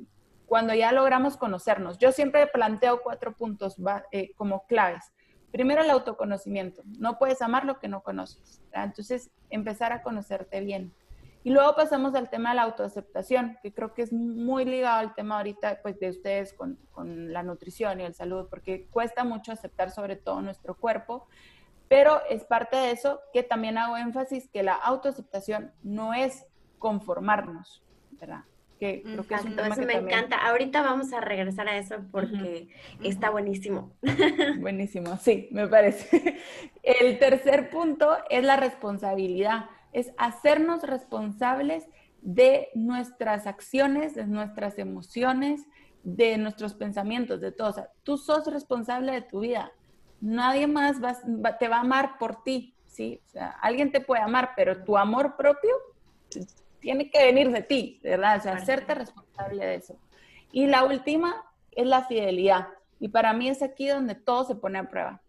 cuando 0.51 0.73
ya 0.73 0.91
logramos 0.91 1.37
conocernos. 1.37 1.97
Yo 1.97 2.11
siempre 2.11 2.45
planteo 2.45 3.01
cuatro 3.01 3.31
puntos 3.37 3.77
eh, 4.11 4.33
como 4.35 4.65
claves. 4.65 5.13
Primero, 5.49 5.81
el 5.81 5.89
autoconocimiento. 5.89 6.81
No 6.99 7.17
puedes 7.17 7.41
amar 7.41 7.63
lo 7.63 7.79
que 7.79 7.87
no 7.87 8.03
conoces. 8.03 8.61
Entonces, 8.73 9.31
empezar 9.49 9.93
a 9.93 10.03
conocerte 10.03 10.59
bien. 10.59 10.93
Y 11.45 11.51
luego 11.51 11.73
pasamos 11.77 12.15
al 12.15 12.29
tema 12.29 12.49
de 12.49 12.57
la 12.57 12.63
autoaceptación, 12.63 13.59
que 13.63 13.73
creo 13.73 13.93
que 13.93 14.01
es 14.01 14.11
muy 14.11 14.65
ligado 14.65 14.99
al 14.99 15.15
tema 15.15 15.37
ahorita 15.37 15.79
pues, 15.81 15.97
de 16.01 16.09
ustedes 16.09 16.51
con, 16.51 16.77
con 16.91 17.31
la 17.31 17.43
nutrición 17.43 18.01
y 18.01 18.03
el 18.03 18.13
salud, 18.13 18.47
porque 18.49 18.89
cuesta 18.91 19.23
mucho 19.23 19.53
aceptar 19.53 19.89
sobre 19.89 20.17
todo 20.17 20.41
nuestro 20.41 20.75
cuerpo, 20.75 21.29
Pero 21.87 22.21
es 22.29 22.43
parte 22.43 22.75
de 22.75 22.91
eso 22.91 23.21
que 23.31 23.43
también 23.43 23.77
hago 23.77 23.95
énfasis 23.95 24.49
que 24.49 24.63
la 24.63 24.73
autoaceptación 24.73 25.71
no 25.81 26.13
es 26.13 26.45
conformarnos, 26.77 27.85
¿verdad? 28.19 28.43
Que 28.81 29.03
creo 29.03 29.23
que 29.27 29.35
es 29.35 29.45
un 29.45 29.55
tema 29.55 29.75
eso 29.75 29.83
me 29.83 29.93
encanta. 29.93 30.37
Ahorita 30.37 30.81
vamos 30.81 31.13
a 31.13 31.21
regresar 31.21 31.69
a 31.69 31.77
eso 31.77 31.97
porque 32.11 32.67
está 33.03 33.29
buenísimo. 33.29 33.93
Buenísimo, 34.59 35.17
sí, 35.17 35.47
me 35.51 35.67
parece. 35.67 36.39
El 36.83 37.19
tercer 37.19 37.69
punto 37.69 38.17
es 38.31 38.43
la 38.43 38.55
responsabilidad, 38.55 39.69
es 39.93 40.11
hacernos 40.17 40.81
responsables 40.81 41.85
de 42.23 42.69
nuestras 42.73 43.45
acciones, 43.45 44.15
de 44.15 44.25
nuestras 44.25 44.79
emociones, 44.79 45.61
de 46.03 46.39
nuestros 46.39 46.73
pensamientos, 46.73 47.39
de 47.39 47.51
todo. 47.51 47.69
O 47.69 47.73
sea, 47.73 47.89
tú 48.01 48.17
sos 48.17 48.51
responsable 48.51 49.11
de 49.11 49.21
tu 49.21 49.41
vida 49.41 49.71
nadie 50.21 50.67
más 50.67 50.97
te 51.59 51.67
va 51.67 51.77
a 51.77 51.81
amar 51.81 52.17
por 52.17 52.43
ti, 52.43 52.75
¿sí? 52.85 53.19
O 53.25 53.29
sea, 53.29 53.49
alguien 53.61 53.91
te 53.91 53.99
puede 53.99 54.21
amar, 54.21 54.51
pero 54.55 54.83
tu 54.83 54.97
amor 54.97 55.35
propio 55.35 55.75
tiene 56.81 57.09
que 57.09 57.23
venir 57.23 57.51
de 57.51 57.61
ti, 57.61 57.99
¿verdad? 58.03 58.37
O 58.37 58.41
sea, 58.41 58.53
hacerte 58.53 58.95
responsable 58.95 59.65
de 59.65 59.75
eso. 59.75 59.95
Y 60.51 60.67
la 60.67 60.83
última 60.83 61.45
es 61.71 61.85
la 61.87 62.05
fidelidad. 62.05 62.67
Y 62.99 63.07
para 63.07 63.33
mí 63.33 63.47
es 63.47 63.61
aquí 63.61 63.87
donde 63.87 64.15
todo 64.15 64.43
se 64.43 64.55
pone 64.55 64.79
a 64.79 64.89
prueba. 64.89 65.21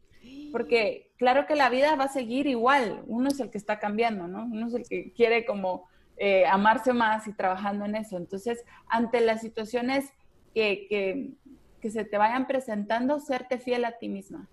Porque 0.50 1.10
claro 1.16 1.46
que 1.46 1.54
la 1.54 1.70
vida 1.70 1.94
va 1.94 2.04
a 2.04 2.08
seguir 2.08 2.46
igual. 2.46 3.02
Uno 3.06 3.28
es 3.28 3.38
el 3.40 3.50
que 3.50 3.58
está 3.58 3.78
cambiando, 3.78 4.26
¿no? 4.26 4.44
Uno 4.44 4.66
es 4.66 4.74
el 4.74 4.88
que 4.88 5.12
quiere 5.12 5.46
como 5.46 5.88
eh, 6.16 6.44
amarse 6.46 6.92
más 6.92 7.26
y 7.28 7.32
trabajando 7.32 7.84
en 7.84 7.94
eso. 7.94 8.16
Entonces, 8.16 8.64
ante 8.88 9.20
las 9.20 9.40
situaciones 9.40 10.12
que, 10.54 10.86
que, 10.88 11.30
que 11.80 11.90
se 11.90 12.04
te 12.04 12.18
vayan 12.18 12.46
presentando, 12.46 13.20
serte 13.20 13.58
fiel 13.58 13.84
a 13.84 13.98
ti 13.98 14.08
misma 14.08 14.48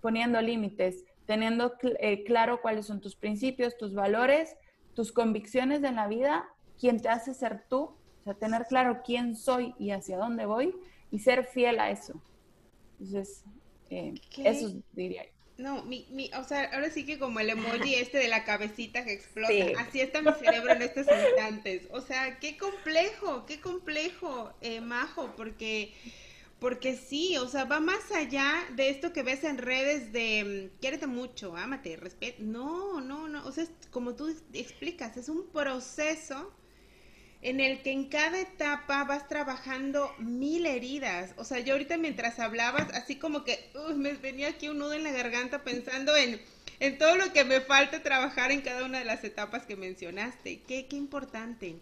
poniendo 0.00 0.40
límites, 0.40 1.04
teniendo 1.26 1.74
eh, 2.00 2.24
claro 2.24 2.60
cuáles 2.60 2.86
son 2.86 3.00
tus 3.00 3.16
principios, 3.16 3.76
tus 3.76 3.94
valores, 3.94 4.56
tus 4.94 5.12
convicciones 5.12 5.82
en 5.84 5.96
la 5.96 6.08
vida, 6.08 6.48
quién 6.78 7.00
te 7.00 7.08
hace 7.08 7.34
ser 7.34 7.64
tú, 7.68 7.82
o 8.20 8.24
sea, 8.24 8.34
tener 8.34 8.66
claro 8.66 9.02
quién 9.04 9.36
soy 9.36 9.74
y 9.78 9.90
hacia 9.90 10.18
dónde 10.18 10.46
voy 10.46 10.74
y 11.10 11.18
ser 11.20 11.44
fiel 11.44 11.80
a 11.80 11.90
eso. 11.90 12.20
Entonces, 12.98 13.44
eh, 13.90 14.14
eso 14.38 14.72
diría 14.92 15.24
yo. 15.24 15.30
No, 15.60 15.84
mi, 15.84 16.06
mi, 16.10 16.30
o 16.38 16.44
sea, 16.44 16.70
ahora 16.72 16.90
sí 16.90 17.04
que 17.04 17.18
como 17.18 17.38
el 17.38 17.50
emoji 17.50 17.94
este 17.96 18.16
de 18.18 18.28
la 18.28 18.44
cabecita 18.44 19.04
que 19.04 19.12
explota, 19.12 19.52
así 19.78 20.00
está 20.00 20.22
mi 20.22 20.32
cerebro 20.32 20.72
en 20.72 20.82
estos 20.82 21.06
instantes. 21.06 21.86
O 21.92 22.00
sea, 22.00 22.38
qué 22.38 22.56
complejo, 22.56 23.44
qué 23.44 23.60
complejo, 23.60 24.54
eh, 24.62 24.80
Majo, 24.80 25.34
porque 25.36 25.92
porque 26.60 26.94
sí, 26.94 27.38
o 27.38 27.48
sea, 27.48 27.64
va 27.64 27.80
más 27.80 28.12
allá 28.12 28.52
de 28.76 28.90
esto 28.90 29.12
que 29.12 29.22
ves 29.22 29.44
en 29.44 29.58
redes 29.58 30.12
de 30.12 30.70
mm, 30.74 30.80
quiérete 30.80 31.06
mucho, 31.06 31.56
ámate, 31.56 31.96
respeta. 31.96 32.36
No, 32.40 33.00
no, 33.00 33.28
no. 33.28 33.44
O 33.46 33.52
sea, 33.52 33.64
es, 33.64 33.70
como 33.90 34.14
tú 34.14 34.28
explicas, 34.52 35.16
es 35.16 35.28
un 35.28 35.48
proceso 35.48 36.52
en 37.42 37.60
el 37.60 37.82
que 37.82 37.92
en 37.92 38.10
cada 38.10 38.38
etapa 38.38 39.04
vas 39.04 39.26
trabajando 39.26 40.12
mil 40.18 40.66
heridas. 40.66 41.32
O 41.38 41.44
sea, 41.44 41.60
yo 41.60 41.72
ahorita 41.72 41.96
mientras 41.96 42.38
hablabas, 42.38 42.92
así 42.92 43.16
como 43.16 43.42
que 43.42 43.72
me 43.96 44.12
venía 44.12 44.48
aquí 44.48 44.68
un 44.68 44.78
nudo 44.78 44.92
en 44.92 45.04
la 45.04 45.12
garganta 45.12 45.64
pensando 45.64 46.14
en, 46.14 46.42
en 46.78 46.98
todo 46.98 47.16
lo 47.16 47.32
que 47.32 47.44
me 47.44 47.62
falta 47.62 48.02
trabajar 48.02 48.52
en 48.52 48.60
cada 48.60 48.84
una 48.84 48.98
de 48.98 49.06
las 49.06 49.24
etapas 49.24 49.64
que 49.64 49.76
mencionaste. 49.76 50.60
Qué, 50.68 50.86
qué 50.86 50.96
importante. 50.96 51.76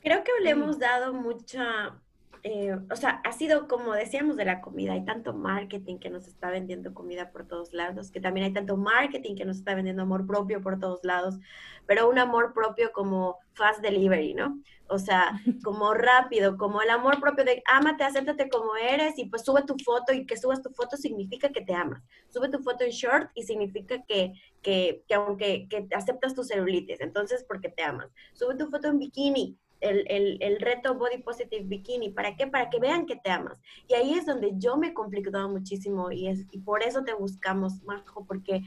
Creo 0.00 0.22
que 0.22 0.30
le 0.44 0.50
hemos 0.50 0.78
dado 0.78 1.12
mucha 1.12 2.00
eh, 2.42 2.76
o 2.90 2.96
sea, 2.96 3.20
ha 3.24 3.32
sido 3.32 3.68
como 3.68 3.92
decíamos 3.92 4.36
de 4.36 4.44
la 4.44 4.60
comida, 4.60 4.92
hay 4.92 5.04
tanto 5.04 5.32
marketing 5.34 5.98
que 5.98 6.10
nos 6.10 6.26
está 6.26 6.50
vendiendo 6.50 6.94
comida 6.94 7.30
por 7.30 7.46
todos 7.46 7.72
lados, 7.72 8.10
que 8.10 8.20
también 8.20 8.46
hay 8.46 8.52
tanto 8.52 8.76
marketing 8.76 9.34
que 9.34 9.44
nos 9.44 9.58
está 9.58 9.74
vendiendo 9.74 10.02
amor 10.02 10.26
propio 10.26 10.60
por 10.60 10.78
todos 10.78 11.00
lados, 11.04 11.38
pero 11.86 12.08
un 12.08 12.18
amor 12.18 12.52
propio 12.54 12.92
como 12.92 13.38
fast 13.54 13.80
delivery, 13.80 14.34
¿no? 14.34 14.60
O 14.88 14.98
sea, 14.98 15.32
como 15.64 15.94
rápido, 15.94 16.56
como 16.56 16.82
el 16.82 16.90
amor 16.90 17.20
propio 17.20 17.44
de 17.44 17.62
ámate, 17.66 18.04
acéptate 18.04 18.48
como 18.48 18.76
eres 18.76 19.18
y 19.18 19.26
pues 19.26 19.44
sube 19.44 19.62
tu 19.62 19.76
foto 19.84 20.12
y 20.12 20.26
que 20.26 20.36
subas 20.36 20.62
tu 20.62 20.70
foto 20.70 20.96
significa 20.96 21.48
que 21.50 21.62
te 21.62 21.74
amas. 21.74 22.02
Sube 22.28 22.48
tu 22.48 22.60
foto 22.60 22.84
en 22.84 22.90
short 22.90 23.30
y 23.34 23.42
significa 23.42 24.02
que, 24.06 24.32
que, 24.62 25.02
que 25.08 25.14
aunque 25.14 25.66
que 25.68 25.86
aceptas 25.94 26.34
tus 26.34 26.48
celulitis, 26.48 27.00
entonces 27.00 27.44
porque 27.46 27.68
te 27.68 27.82
amas. 27.82 28.08
Sube 28.32 28.56
tu 28.56 28.68
foto 28.68 28.88
en 28.88 28.98
bikini 28.98 29.58
el, 29.80 30.58
reto 30.60 30.94
Body 30.94 31.18
Positive 31.18 31.64
Bikini. 31.64 32.10
¿Para 32.10 32.36
qué? 32.36 32.46
Para 32.46 32.70
que 32.70 32.78
vean 32.78 33.06
que 33.06 33.16
te 33.16 33.30
amas. 33.30 33.58
Y 33.88 33.94
ahí 33.94 34.14
es 34.14 34.26
donde 34.26 34.52
yo 34.56 34.76
me 34.76 34.88
he 34.88 34.94
complicado 34.94 35.48
muchísimo 35.48 36.10
y, 36.10 36.28
es, 36.28 36.46
y 36.50 36.58
por 36.58 36.82
eso 36.82 37.04
te 37.04 37.14
buscamos, 37.14 37.82
Majo, 37.84 38.24
porque 38.26 38.62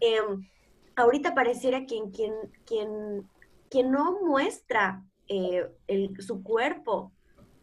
em, 0.00 0.48
ahorita 0.96 1.34
pareciera 1.34 1.84
quien, 1.84 2.10
quien, 2.10 2.32
quien, 2.64 3.28
quien 3.68 3.90
no 3.90 4.20
muestra 4.22 5.04
eh, 5.28 5.68
su 6.18 6.42
cuerpo, 6.42 7.12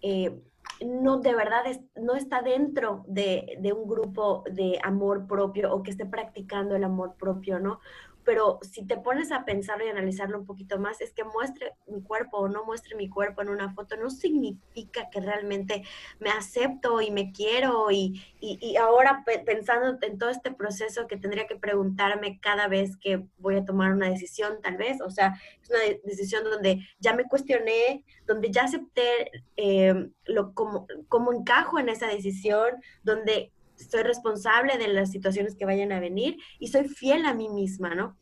eh, 0.01 0.41
no 0.83 1.17
de 1.17 1.35
verdad 1.35 1.63
no 1.95 2.15
está 2.15 2.41
dentro 2.41 3.03
de, 3.07 3.57
de, 3.59 3.71
un 3.71 3.87
grupo 3.87 4.43
de 4.51 4.79
amor 4.83 5.27
propio 5.27 5.73
o 5.73 5.83
que 5.83 5.91
esté 5.91 6.05
practicando 6.05 6.75
el 6.75 6.83
amor 6.83 7.15
propio, 7.17 7.59
¿no? 7.59 7.79
Pero 8.23 8.59
si 8.61 8.85
te 8.85 8.97
pones 8.97 9.31
a 9.31 9.45
pensarlo 9.45 9.85
y 9.85 9.89
analizarlo 9.89 10.37
un 10.37 10.45
poquito 10.45 10.79
más, 10.79 11.01
es 11.01 11.13
que 11.13 11.23
muestre 11.23 11.73
mi 11.87 12.01
cuerpo 12.01 12.37
o 12.37 12.47
no 12.47 12.65
muestre 12.65 12.95
mi 12.95 13.09
cuerpo 13.09 13.41
en 13.41 13.49
una 13.49 13.73
foto 13.73 13.95
no 13.97 14.09
significa 14.09 15.09
que 15.09 15.19
realmente 15.19 15.83
me 16.19 16.29
acepto 16.29 17.01
y 17.01 17.11
me 17.11 17.31
quiero 17.31 17.91
y, 17.91 18.21
y, 18.39 18.75
ahora 18.77 19.23
pensando 19.45 19.97
en 20.01 20.17
todo 20.17 20.29
este 20.29 20.51
proceso 20.51 21.07
que 21.07 21.17
tendría 21.17 21.47
que 21.47 21.55
preguntarme 21.55 22.39
cada 22.39 22.67
vez 22.67 22.97
que 22.97 23.25
voy 23.37 23.57
a 23.57 23.65
tomar 23.65 23.93
una 23.93 24.09
decisión, 24.09 24.61
tal 24.61 24.77
vez, 24.77 25.01
o 25.01 25.09
sea, 25.09 25.39
es 25.61 25.69
una 25.69 25.79
decisión 26.03 26.43
donde 26.43 26.87
ya 26.99 27.13
me 27.13 27.27
cuestioné, 27.27 28.05
donde 28.25 28.51
ya 28.51 28.63
acepté 28.63 29.31
eh, 29.57 30.09
lo, 30.25 30.53
como, 30.53 30.87
cómo 31.07 31.33
encajo 31.33 31.79
en 31.79 31.89
esa 31.89 32.07
decisión, 32.07 32.81
donde 33.03 33.51
soy 33.89 34.03
responsable 34.03 34.77
de 34.77 34.87
las 34.87 35.11
situaciones 35.11 35.55
que 35.55 35.65
vayan 35.65 35.91
a 35.91 35.99
venir 35.99 36.37
y 36.59 36.67
soy 36.67 36.87
fiel 36.87 37.25
a 37.25 37.33
mí 37.33 37.49
misma, 37.49 37.95
¿no? 37.95 38.17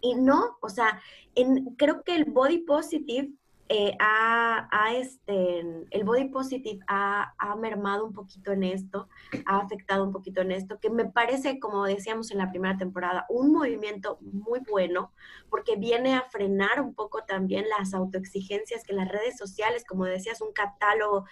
Y 0.00 0.14
no, 0.14 0.58
o 0.60 0.68
sea, 0.68 1.00
en, 1.34 1.74
creo 1.76 2.02
que 2.02 2.14
el 2.14 2.26
body 2.26 2.58
positive 2.58 3.32
eh, 3.70 3.96
ha, 3.98 4.68
este, 4.94 5.60
el 5.90 6.04
body 6.04 6.28
positive 6.28 6.80
ha, 6.86 7.32
ha, 7.38 7.56
mermado 7.56 8.04
un 8.04 8.12
poquito 8.12 8.52
en 8.52 8.62
esto, 8.62 9.08
ha 9.46 9.56
afectado 9.56 10.04
un 10.04 10.12
poquito 10.12 10.42
en 10.42 10.52
esto, 10.52 10.78
que 10.78 10.90
me 10.90 11.06
parece, 11.06 11.58
como 11.58 11.84
decíamos 11.84 12.30
en 12.30 12.38
la 12.38 12.50
primera 12.50 12.76
temporada, 12.76 13.24
un 13.30 13.52
movimiento 13.52 14.18
muy 14.20 14.60
bueno, 14.70 15.12
porque 15.48 15.76
viene 15.76 16.14
a 16.14 16.28
frenar 16.28 16.82
un 16.82 16.94
poco 16.94 17.24
también 17.24 17.64
las 17.78 17.94
autoexigencias 17.94 18.84
que 18.84 18.92
las 18.92 19.08
redes 19.08 19.38
sociales, 19.38 19.84
como 19.88 20.04
decías, 20.04 20.42
un 20.42 20.52
catálogo, 20.52 21.24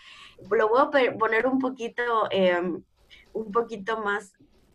lo 0.51 0.69
voy 0.71 0.81
a 0.81 1.19
poner 1.19 1.47
un 1.47 1.59
poquito... 1.59 2.03
Em, 2.31 2.83
un 3.33 3.53
poquito 3.53 4.01
más 4.01 4.33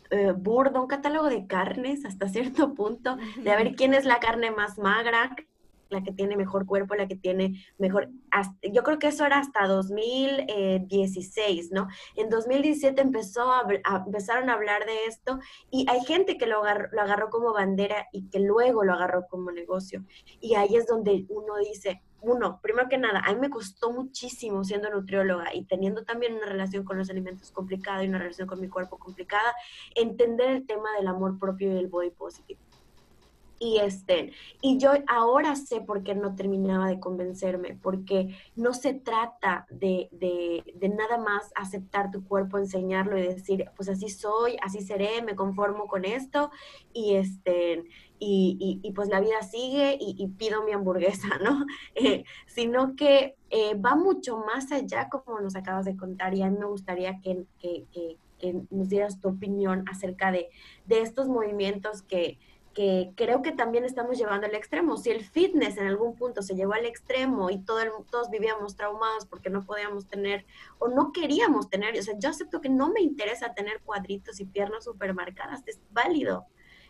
eh, 0.10 0.32
burdo, 0.32 0.82
un 0.82 0.88
catálogo 0.88 1.28
de 1.28 1.48
carnes 1.48 2.06
hasta 2.06 2.30
cierto 2.30 2.74
punto, 2.74 3.17
de 3.41 3.52
a 3.52 3.58
ver 3.58 3.76
quién 3.76 3.93
es 3.93 4.06
la 4.06 4.20
carne 4.20 4.52
más 4.52 4.78
magra, 4.78 5.36
la 5.89 6.04
que 6.04 6.12
tiene 6.12 6.36
mejor 6.36 6.65
cuerpo, 6.65 6.96
la 6.96 7.08
que 7.08 7.15
tiene 7.15 7.63
mejor... 7.78 8.10
yo 8.74 8.84
creo 8.84 9.00
que 9.00 9.08
eso 9.08 9.26
era 9.26 9.39
hasta 9.39 9.67
2016, 9.67 11.72
¿no? 11.72 11.88
En 12.15 12.30
2017 12.30 13.02
empezó 13.02 13.52
a, 13.52 13.65
empezaron 14.06 14.50
a 14.50 14.54
hablar 14.54 14.86
de 14.86 15.06
esto 15.06 15.39
y 15.72 15.86
hay 15.89 16.04
gente 16.06 16.38
que 16.38 16.46
lo 16.46 16.62
agarró, 16.62 16.89
lo 16.91 17.02
agarró 17.02 17.30
como 17.30 17.54
bandera 17.54 18.08
y 18.12 18.30
que 18.30 18.39
luego 18.39 18.84
lo 18.84 18.93
agarró 18.93 19.28
como 19.28 19.52
negocio. 19.52 20.04
Y 20.39 20.56
ahí 20.56 20.76
es 20.76 20.88
donde 20.88 21.26
uno 21.30 21.58
dice, 21.58 22.02
uno, 22.21 22.60
primero 22.62 22.89
que 22.89 22.97
nada, 22.97 23.21
a 23.25 23.34
mí 23.34 23.39
me 23.39 23.49
costó 23.49 23.91
muchísimo 23.91 24.63
siendo 24.63 24.89
nutrióloga 24.89 25.53
y 25.53 25.65
teniendo 25.65 26.03
también 26.03 26.36
una 26.36 26.47
relación 26.47 26.84
con 26.84 26.97
los 26.97 27.10
alimentos 27.10 27.51
complicada 27.51 28.03
y 28.03 28.10
una 28.10 28.19
relación 28.19 28.47
con 28.47 28.60
mi 28.60 28.69
cuerpo 28.69 28.97
complicada, 28.97 29.56
entender 29.95 30.49
el 30.49 30.65
tema 30.65 30.89
del 30.97 31.08
amor 31.08 31.38
propio 31.38 31.73
y 31.73 31.77
el 31.77 31.88
body 31.88 32.12
positive. 32.12 32.60
Y 33.60 33.80
este, 33.80 34.34
y 34.62 34.77
yo 34.77 34.91
ahora 35.08 35.56
sé 35.56 35.82
por 35.82 36.03
qué 36.03 36.13
no 36.13 36.36
terminaba 36.36 36.88
de 36.88 36.99
convencerme, 36.99 37.77
porque 37.82 38.36
no 38.56 38.73
se 38.73 38.93
trata 38.93 39.65
de, 39.71 40.10
de, 40.12 40.63
de, 40.75 40.89
nada 40.89 41.17
más 41.17 41.51
aceptar 41.56 42.12
tu 42.12 42.23
cuerpo, 42.23 42.60
enseñarlo 42.60 43.17
y 43.17 43.23
decir, 43.23 43.65
pues 43.75 43.89
así 43.89 44.10
soy, 44.10 44.58
así 44.62 44.82
seré, 44.82 45.23
me 45.23 45.36
conformo 45.36 45.88
con 45.88 46.06
esto, 46.06 46.51
y 46.93 47.15
este, 47.15 47.84
y, 48.19 48.80
y, 48.84 48.91
pues 48.91 49.10
la 49.10 49.19
vida 49.19 49.41
sigue 49.43 49.97
y, 49.99 50.27
pido 50.30 50.63
mi 50.63 50.71
hamburguesa, 50.71 51.27
¿no? 51.43 51.65
Eh, 51.95 52.23
sino 52.47 52.95
que 52.95 53.36
eh, 53.49 53.75
va 53.75 53.95
mucho 53.95 54.38
más 54.38 54.71
allá, 54.71 55.10
como 55.10 55.39
nos 55.39 55.56
acabas 55.56 55.86
de 55.86 55.95
contar, 55.95 56.34
y 56.34 56.41
a 56.41 56.49
mí 56.49 56.58
me 56.58 56.65
gustaría 56.65 57.19
que, 57.21 57.45
que, 57.60 57.86
que, 58.39 58.62
nos 58.69 58.89
dieras 58.89 59.19
tu 59.19 59.30
opinión 59.30 59.84
acerca 59.89 60.32
de, 60.32 60.49
de 60.86 61.01
estos 61.01 61.27
movimientos 61.27 62.01
que, 62.03 62.38
que 62.77 63.12
creo 63.15 63.41
que 63.41 63.51
también 63.51 63.86
estamos 63.86 64.19
llevando 64.19 64.45
al 64.45 64.53
extremo. 64.53 64.97
Si 64.97 65.10
el 65.10 65.23
fitness 65.23 65.77
en 65.77 65.88
algún 65.88 66.15
punto 66.15 66.43
se 66.43 66.53
llevó 66.53 66.73
al 66.73 66.86
extremo 66.86 67.49
y 67.49 67.58
todo 67.58 67.80
todos 68.12 68.30
vivíamos 68.30 68.75
traumados 68.75 69.25
porque 69.25 69.49
no 69.49 69.65
podíamos 69.65 70.08
tener 70.08 70.45
o 70.77 70.88
no 70.88 71.12
queríamos 71.12 71.71
tener, 71.71 71.97
o 71.97 72.03
sea, 72.03 72.13
yo 72.19 72.30
acepto 72.30 72.62
que 72.62 72.69
no 72.69 72.89
me 72.89 73.01
interesa 73.01 73.56
tener 73.56 73.82
cuadritos 73.82 74.39
y 74.39 74.45
piernas 74.45 74.84
súper 74.84 75.15
marcadas, 75.15 75.63
es 75.65 75.80
válido, 75.89 76.45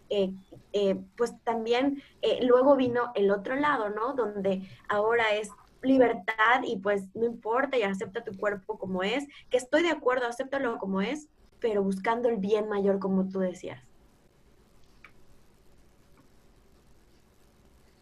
eh, 0.10 0.32
eh, 0.74 0.96
pues 1.16 1.34
también 1.44 2.02
luego 2.42 2.76
vino 2.76 3.12
el 3.16 3.32
otro 3.32 3.56
lado, 3.56 3.90
¿no? 3.90 4.14
Donde 4.14 4.68
ahora 4.88 5.36
es 5.36 5.50
libertad 5.82 6.62
y 6.66 6.78
pues 6.78 7.04
no 7.16 7.26
importa 7.26 7.78
y 7.78 7.84
acepta 7.84 8.24
tu 8.24 8.38
cuerpo 8.38 8.78
como 8.78 9.04
es, 9.04 9.28
que 9.50 9.58
estoy 9.58 9.84
de 9.84 9.92
acuerdo, 9.92 10.28
acéptalo 10.28 10.78
como 10.78 11.02
es, 11.02 11.28
pero 11.60 11.84
buscando 11.84 12.30
el 12.30 12.38
bien 12.38 12.68
mayor 12.70 13.00
como 13.00 13.28
tú 13.30 13.40
decías. 13.40 13.82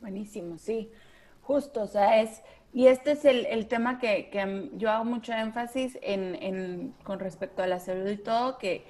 Buenísimo, 0.01 0.57
sí, 0.57 0.91
justo, 1.41 1.81
o 1.81 1.87
sea, 1.87 2.21
es, 2.21 2.43
y 2.73 2.87
este 2.87 3.13
es 3.13 3.25
el, 3.25 3.67
tema 3.67 3.97
que, 3.97 4.69
yo 4.75 4.91
hago 4.91 5.03
mucho 5.03 5.33
énfasis 5.33 5.97
en, 6.01 6.93
con 7.03 7.19
respecto 7.19 7.63
a 7.63 7.67
la 7.67 7.79
salud 7.79 8.07
y 8.07 8.17
todo, 8.17 8.57
que 8.59 8.85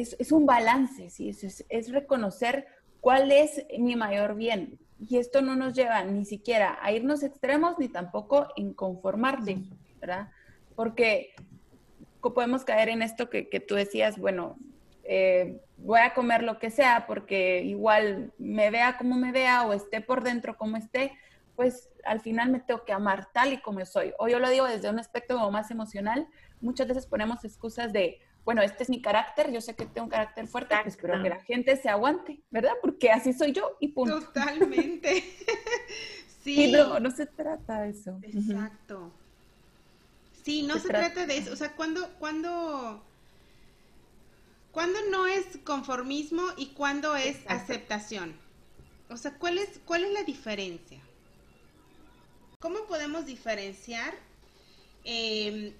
es, 0.00 0.32
un 0.32 0.46
balance, 0.46 1.10
¿sí? 1.10 1.30
Es, 1.30 1.64
es, 1.68 1.92
reconocer 1.92 2.66
cuál 3.00 3.32
es 3.32 3.64
mi 3.78 3.96
mayor 3.96 4.34
bien. 4.34 4.78
Y 4.98 5.18
esto 5.18 5.42
no 5.42 5.56
nos 5.56 5.74
lleva 5.74 6.02
ni 6.04 6.24
siquiera 6.24 6.78
a 6.82 6.92
irnos 6.92 7.22
extremos 7.22 7.78
ni 7.78 7.88
tampoco 7.88 8.48
en 8.56 8.72
conformarte, 8.72 9.58
¿verdad? 10.00 10.30
Porque 10.74 11.34
podemos 12.20 12.64
caer 12.64 12.88
en 12.88 13.02
esto 13.02 13.30
que, 13.30 13.48
que 13.48 13.60
tú 13.60 13.74
decías, 13.74 14.18
bueno, 14.18 14.56
eh, 15.04 15.60
voy 15.76 16.00
a 16.00 16.14
comer 16.14 16.42
lo 16.42 16.58
que 16.58 16.70
sea 16.70 17.06
porque 17.06 17.62
igual 17.62 18.32
me 18.38 18.70
vea 18.70 18.96
como 18.98 19.14
me 19.14 19.30
vea 19.30 19.64
o 19.66 19.72
esté 19.72 20.00
por 20.00 20.24
dentro 20.24 20.56
como 20.56 20.76
esté, 20.76 21.12
pues 21.54 21.90
al 22.04 22.20
final 22.20 22.50
me 22.50 22.60
tengo 22.60 22.84
que 22.84 22.92
amar 22.92 23.28
tal 23.32 23.52
y 23.52 23.60
como 23.60 23.84
soy. 23.84 24.12
O 24.18 24.28
yo 24.28 24.38
lo 24.38 24.50
digo 24.50 24.66
desde 24.66 24.90
un 24.90 24.98
aspecto 24.98 25.50
más 25.50 25.70
emocional, 25.70 26.26
muchas 26.60 26.88
veces 26.88 27.06
ponemos 27.06 27.44
excusas 27.44 27.92
de, 27.92 28.20
bueno, 28.46 28.62
este 28.62 28.84
es 28.84 28.88
mi 28.88 29.02
carácter, 29.02 29.52
yo 29.52 29.60
sé 29.60 29.74
que 29.74 29.84
tengo 29.84 30.04
un 30.04 30.10
carácter 30.10 30.46
fuerte, 30.46 30.74
pues, 30.82 30.96
pero 30.96 31.22
que 31.22 31.28
la 31.28 31.40
gente 31.40 31.76
se 31.76 31.90
aguante, 31.90 32.40
¿verdad? 32.50 32.72
Porque 32.80 33.10
así 33.10 33.34
soy 33.34 33.52
yo 33.52 33.76
y 33.80 33.88
punto. 33.88 34.20
Totalmente. 34.20 35.22
sí. 36.42 36.72
no, 36.72 36.98
no 36.98 37.10
se 37.10 37.26
trata 37.26 37.82
de 37.82 37.90
eso. 37.90 38.18
Exacto. 38.22 39.12
Sí, 40.42 40.62
no 40.62 40.78
se, 40.78 40.88
trata... 40.88 41.26
de 41.26 41.36
eso. 41.36 41.52
O 41.52 41.56
sea, 41.56 41.74
cuando, 41.76 42.08
cuando 42.18 43.02
¿Cuándo 44.76 44.98
no 45.10 45.26
es 45.26 45.46
conformismo 45.64 46.42
y 46.58 46.66
cuándo 46.66 47.16
es 47.16 47.38
aceptación? 47.48 48.36
O 49.08 49.16
sea, 49.16 49.32
¿cuál 49.38 49.56
es, 49.56 49.80
¿cuál 49.86 50.04
es 50.04 50.12
la 50.12 50.22
diferencia? 50.22 51.00
¿Cómo 52.58 52.84
podemos 52.86 53.24
diferenciar 53.24 54.12
em, 55.02 55.72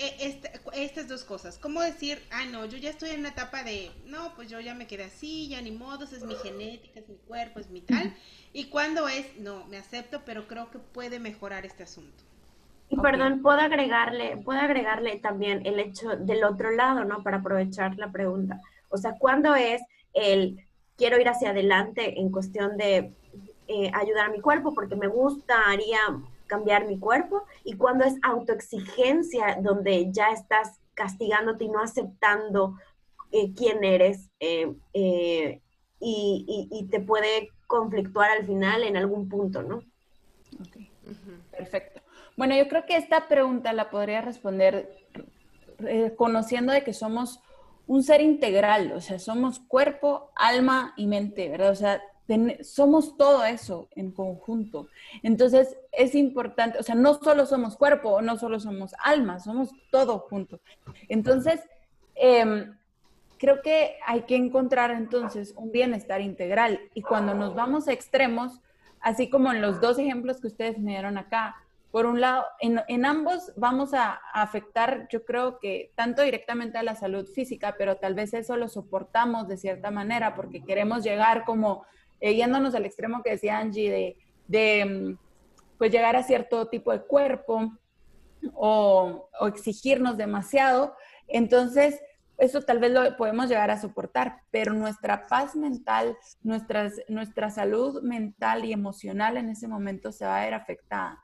e, 0.00 0.40
estas 0.72 1.08
dos 1.08 1.24
cosas? 1.24 1.58
¿Cómo 1.58 1.82
decir, 1.82 2.22
ah, 2.30 2.46
no, 2.46 2.64
yo 2.64 2.78
ya 2.78 2.90
estoy 2.90 3.10
en 3.10 3.20
una 3.20 3.28
etapa 3.28 3.62
de, 3.62 3.90
no, 4.06 4.32
pues 4.34 4.48
yo 4.48 4.58
ya 4.60 4.74
me 4.74 4.86
quedé 4.86 5.04
así, 5.04 5.48
ya 5.48 5.60
ni 5.60 5.70
modos, 5.70 6.12
es 6.12 6.24
mi 6.24 6.34
genética, 6.36 7.00
es 7.00 7.08
mi 7.08 7.16
cuerpo, 7.16 7.60
es 7.60 7.68
mi 7.68 7.82
tal? 7.82 8.14
Y 8.52 8.64
cuándo 8.64 9.08
es, 9.08 9.36
no, 9.38 9.66
me 9.66 9.76
acepto, 9.76 10.22
pero 10.24 10.48
creo 10.48 10.70
que 10.70 10.78
puede 10.78 11.20
mejorar 11.20 11.66
este 11.66 11.82
asunto. 11.82 12.24
Y 12.88 12.96
perdón, 12.96 13.42
puedo 13.42 13.58
agregarle, 13.58 14.38
puedo 14.38 14.58
agregarle 14.58 15.18
también 15.18 15.64
el 15.64 15.78
hecho 15.78 16.16
del 16.16 16.42
otro 16.42 16.72
lado, 16.72 17.04
¿no? 17.04 17.22
Para 17.22 17.36
aprovechar 17.36 17.96
la 17.96 18.10
pregunta. 18.10 18.60
O 18.88 18.96
sea, 18.96 19.16
¿cuándo 19.18 19.54
es 19.54 19.80
el 20.12 20.66
quiero 20.96 21.20
ir 21.20 21.28
hacia 21.28 21.50
adelante 21.50 22.20
en 22.20 22.30
cuestión 22.30 22.76
de 22.76 23.12
eh, 23.68 23.90
ayudar 23.94 24.26
a 24.26 24.32
mi 24.32 24.40
cuerpo 24.40 24.74
porque 24.74 24.96
me 24.96 25.06
gustaría 25.06 26.00
cambiar 26.50 26.86
mi 26.86 26.98
cuerpo? 26.98 27.44
Y 27.64 27.76
cuándo 27.76 28.04
es 28.04 28.16
autoexigencia 28.22 29.56
donde 29.62 30.10
ya 30.10 30.30
estás 30.30 30.80
castigándote 30.94 31.64
y 31.64 31.68
no 31.68 31.80
aceptando 31.80 32.76
eh, 33.30 33.54
quién 33.54 33.84
eres 33.84 34.28
eh, 34.40 34.74
y, 34.92 36.68
y, 36.70 36.86
te 36.88 37.00
puede 37.00 37.50
conflictuar 37.66 38.30
al 38.30 38.46
final 38.46 38.82
en 38.82 38.96
algún 38.96 39.28
punto, 39.28 39.62
¿no? 39.62 39.82
Okay. 40.60 40.90
Perfecto. 41.50 42.00
Bueno, 42.36 42.56
yo 42.56 42.68
creo 42.68 42.86
que 42.86 42.96
esta 42.96 43.28
pregunta 43.28 43.72
la 43.72 43.90
podría 43.90 44.22
responder 44.22 44.88
eh, 45.86 46.14
conociendo 46.16 46.72
de 46.72 46.84
que 46.84 46.92
somos 46.92 47.40
un 47.86 48.02
ser 48.02 48.20
integral, 48.20 48.92
o 48.92 49.00
sea, 49.00 49.18
somos 49.18 49.58
cuerpo, 49.58 50.30
alma 50.36 50.94
y 50.96 51.06
mente, 51.06 51.48
¿verdad? 51.48 51.70
O 51.70 51.74
sea, 51.74 52.02
somos 52.62 53.16
todo 53.16 53.44
eso 53.44 53.88
en 53.96 54.10
conjunto. 54.10 54.88
Entonces, 55.22 55.76
es 55.92 56.14
importante, 56.14 56.78
o 56.78 56.82
sea, 56.82 56.94
no 56.94 57.14
solo 57.14 57.46
somos 57.46 57.76
cuerpo, 57.76 58.22
no 58.22 58.36
solo 58.38 58.60
somos 58.60 58.94
alma, 59.02 59.38
somos 59.40 59.70
todo 59.90 60.18
junto. 60.18 60.60
Entonces, 61.08 61.60
em, 62.14 62.76
creo 63.38 63.62
que 63.62 63.96
hay 64.06 64.22
que 64.22 64.36
encontrar 64.36 64.90
entonces 64.90 65.54
un 65.56 65.72
bienestar 65.72 66.20
integral. 66.20 66.80
Y 66.94 67.02
cuando 67.02 67.34
nos 67.34 67.54
vamos 67.54 67.88
a 67.88 67.92
extremos, 67.92 68.60
así 69.00 69.30
como 69.30 69.50
en 69.50 69.62
los 69.62 69.80
dos 69.80 69.98
ejemplos 69.98 70.40
que 70.40 70.48
ustedes 70.48 70.78
me 70.78 70.92
dieron 70.92 71.16
acá, 71.16 71.56
por 71.90 72.06
un 72.06 72.20
lado, 72.20 72.44
en, 72.60 73.04
ambos 73.04 73.52
vamos 73.56 73.94
a, 73.94 74.20
afectar, 74.32 75.08
yo 75.10 75.24
creo 75.24 75.58
que 75.58 75.92
tanto 75.96 76.22
directamente 76.22 76.78
a 76.78 76.84
la 76.84 76.94
salud 76.94 77.26
física, 77.26 77.74
pero 77.76 77.96
tal 77.96 78.14
vez 78.14 78.32
eso 78.32 78.56
lo 78.56 78.68
soportamos 78.68 79.48
de 79.48 79.56
cierta 79.56 79.90
manera 79.90 80.36
porque 80.36 80.62
queremos 80.62 81.02
llegar 81.02 81.44
como, 81.44 81.84
eh, 82.20 82.34
yéndonos 82.34 82.74
al 82.74 82.86
extremo 82.86 83.22
que 83.22 83.30
decía 83.30 83.58
Angie, 83.58 84.16
de, 84.46 84.84
mm, 84.84 85.18
pues 85.78 85.90
llegar 85.90 86.16
a 86.16 86.22
cierto 86.22 86.68
tipo 86.68 86.92
de 86.92 87.00
cuerpo 87.02 87.72
o, 88.54 89.28
exigirnos 89.46 90.16
demasiado. 90.16 90.94
Entonces, 91.28 92.00
eso 92.38 92.62
tal 92.62 92.78
vez 92.78 92.92
lo 92.92 93.16
podemos 93.16 93.48
llegar 93.48 93.70
a 93.70 93.80
soportar, 93.80 94.42
pero 94.50 94.72
nuestra 94.72 95.26
paz 95.26 95.56
mental, 95.56 96.16
nuestra 96.42 97.50
salud 97.50 98.02
mental 98.02 98.64
y 98.64 98.72
emocional 98.72 99.36
en 99.36 99.50
ese 99.50 99.68
momento 99.68 100.12
se 100.12 100.24
va 100.24 100.40
a 100.40 100.44
ver 100.44 100.54
afectada. 100.54 101.22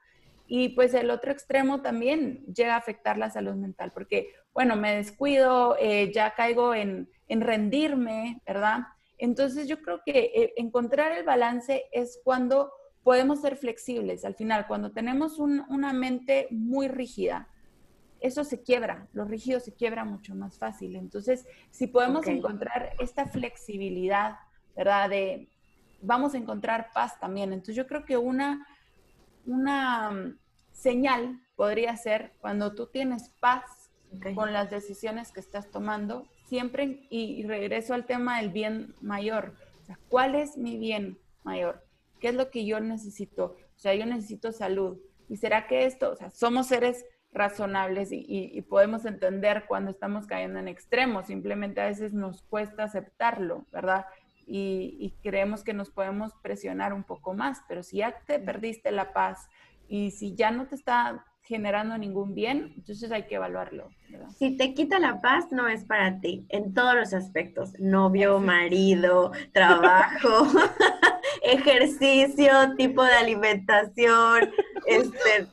Y 0.48 0.70
pues 0.70 0.94
el 0.94 1.10
otro 1.10 1.32
extremo 1.32 1.82
también 1.82 2.44
llega 2.46 2.74
a 2.74 2.78
afectar 2.78 3.18
la 3.18 3.30
salud 3.30 3.54
mental, 3.54 3.90
porque, 3.92 4.32
bueno, 4.54 4.76
me 4.76 4.96
descuido, 4.96 5.76
eh, 5.80 6.12
ya 6.12 6.34
caigo 6.34 6.74
en, 6.74 7.08
rendirme, 7.28 8.40
¿verdad? 8.46 8.80
Entonces 9.18 9.68
yo 9.68 9.80
creo 9.82 10.00
que 10.04 10.32
eh, 10.34 10.52
encontrar 10.56 11.12
el 11.12 11.24
balance 11.24 11.84
es 11.92 12.20
cuando 12.24 12.72
podemos 13.02 13.40
ser 13.40 13.56
flexibles. 13.56 14.24
Al 14.24 14.34
final, 14.34 14.66
cuando 14.66 14.92
tenemos 14.92 15.38
una 15.38 15.92
mente 15.92 16.48
muy 16.50 16.88
rígida, 16.88 17.48
eso 18.20 18.44
se 18.44 18.62
quiebra, 18.62 19.08
lo 19.12 19.24
rígido 19.24 19.60
se 19.60 19.74
quiebra 19.74 20.04
mucho 20.04 20.34
más 20.34 20.58
fácil. 20.58 20.96
Entonces, 20.96 21.46
si 21.70 21.86
podemos 21.86 22.26
encontrar 22.26 22.92
esta 22.98 23.26
flexibilidad, 23.26 24.36
¿verdad? 24.74 25.10
De 25.10 25.48
vamos 26.02 26.34
a 26.34 26.38
encontrar 26.38 26.90
paz 26.92 27.18
también. 27.20 27.52
Entonces, 27.52 27.76
yo 27.76 27.86
creo 27.86 28.04
que 28.04 28.16
una 28.16 28.66
una 29.46 30.10
mm, 30.10 30.38
señal 30.72 31.40
podría 31.54 31.96
ser 31.96 32.32
cuando 32.40 32.74
tú 32.74 32.86
tienes 32.86 33.30
paz 33.40 33.64
con 34.34 34.52
las 34.52 34.70
decisiones 34.70 35.32
que 35.32 35.40
estás 35.40 35.70
tomando, 35.70 36.26
siempre, 36.46 37.06
y, 37.10 37.44
regreso 37.44 37.94
al 37.94 38.06
tema 38.06 38.40
del 38.40 38.50
bien 38.50 38.94
mayor, 39.00 39.54
o 39.82 39.84
sea, 39.84 39.98
¿cuál 40.08 40.34
es 40.34 40.56
mi 40.56 40.78
bien 40.78 41.18
mayor? 41.44 41.84
¿Qué 42.20 42.28
es 42.28 42.34
lo 42.34 42.50
que 42.50 42.64
yo 42.64 42.80
necesito? 42.80 43.56
O 43.76 43.78
sea, 43.78 43.94
yo 43.94 44.06
necesito 44.06 44.52
salud. 44.52 44.98
¿Y 45.28 45.36
será 45.36 45.66
que 45.66 45.84
esto, 45.84 46.12
o 46.12 46.16
sea, 46.16 46.30
somos 46.30 46.68
seres 46.68 47.04
razonables 47.32 48.08
y, 48.12 48.60
podemos 48.62 49.04
entender 49.04 49.64
cuando 49.68 49.90
estamos 49.90 50.26
cayendo 50.26 50.58
en 50.58 50.68
extremos, 50.68 51.26
simplemente 51.26 51.80
a 51.80 51.86
veces 51.86 52.14
nos 52.14 52.42
cuesta 52.42 52.84
aceptarlo, 52.84 53.66
¿verdad? 53.70 54.06
y, 54.46 55.12
creemos 55.22 55.64
que 55.64 55.74
nos 55.74 55.90
podemos 55.90 56.32
presionar 56.42 56.92
un 56.92 57.02
poco 57.02 57.34
más, 57.34 57.62
pero 57.68 57.82
si 57.82 57.98
ya 57.98 58.20
te 58.26 58.38
perdiste 58.38 58.92
la 58.92 59.12
paz 59.12 59.48
y 59.88 60.10
si 60.10 60.34
ya 60.34 60.50
no 60.50 60.66
te 60.66 60.74
está 60.74 61.24
generando 61.42 61.96
ningún 61.96 62.34
bien, 62.34 62.72
entonces 62.76 63.10
hay 63.12 63.26
que 63.26 63.36
evaluarlo. 63.36 63.88
Si 64.36 64.56
te 64.56 64.74
quita 64.74 64.98
la 64.98 65.20
paz, 65.20 65.46
no 65.52 65.68
es 65.68 65.84
para 65.84 66.20
ti, 66.20 66.44
en 66.48 66.74
todos 66.74 66.94
los 66.94 67.14
aspectos, 67.14 67.78
novio, 67.78 68.40
marido, 68.40 69.30
trabajo, 69.52 70.48
ejercicio, 71.42 72.74
tipo 72.76 73.02
de 73.02 73.12
alimentación, 73.12 74.50
este... 74.86 75.48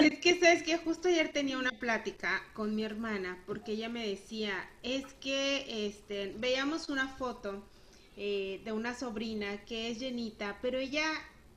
Es 0.00 0.18
que 0.18 0.40
sabes 0.40 0.64
que 0.64 0.76
justo 0.76 1.06
ayer 1.06 1.30
tenía 1.32 1.56
una 1.56 1.70
plática 1.70 2.42
con 2.52 2.74
mi 2.74 2.82
hermana 2.82 3.38
porque 3.46 3.72
ella 3.72 3.88
me 3.88 4.06
decía, 4.06 4.52
es 4.82 5.04
que 5.14 5.86
este, 5.86 6.34
veíamos 6.38 6.88
una 6.88 7.06
foto 7.06 7.64
eh, 8.16 8.60
de 8.64 8.72
una 8.72 8.92
sobrina 8.92 9.64
que 9.66 9.88
es 9.88 10.00
llenita, 10.00 10.58
pero 10.60 10.78
ella 10.78 11.06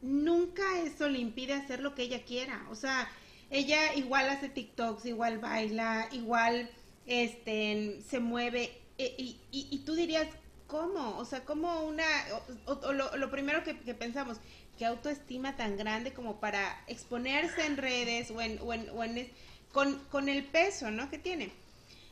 nunca 0.01 0.63
eso 0.79 1.09
le 1.09 1.19
impide 1.19 1.53
hacer 1.53 1.79
lo 1.81 1.95
que 1.95 2.03
ella 2.03 2.23
quiera. 2.23 2.65
O 2.69 2.75
sea, 2.75 3.09
ella 3.49 3.93
igual 3.95 4.29
hace 4.29 4.49
TikToks, 4.49 5.05
igual 5.05 5.39
baila, 5.39 6.07
igual 6.11 6.69
este, 7.05 7.99
se 8.07 8.19
mueve. 8.19 8.77
E, 8.97 9.15
y, 9.51 9.77
tú 9.85 9.95
dirías, 9.95 10.27
¿cómo? 10.67 11.17
O 11.17 11.25
sea, 11.25 11.45
como 11.45 11.81
una... 11.81 12.05
Lo, 13.15 13.31
primero 13.31 13.63
que, 13.63 13.73
pensamos, 13.73 14.37
¿qué 14.77 14.85
autoestima 14.85 15.55
tan 15.55 15.77
grande 15.77 16.13
como 16.13 16.39
para 16.39 16.83
exponerse 16.87 17.65
en 17.65 17.77
redes 17.77 18.31
o 18.31 18.41
en... 18.41 18.59
O 18.61 18.73
en, 19.03 19.31
con, 19.71 19.99
con 20.09 20.29
el 20.29 20.43
peso, 20.45 20.91
¿no? 20.91 21.09
Que 21.09 21.19
tiene. 21.19 21.51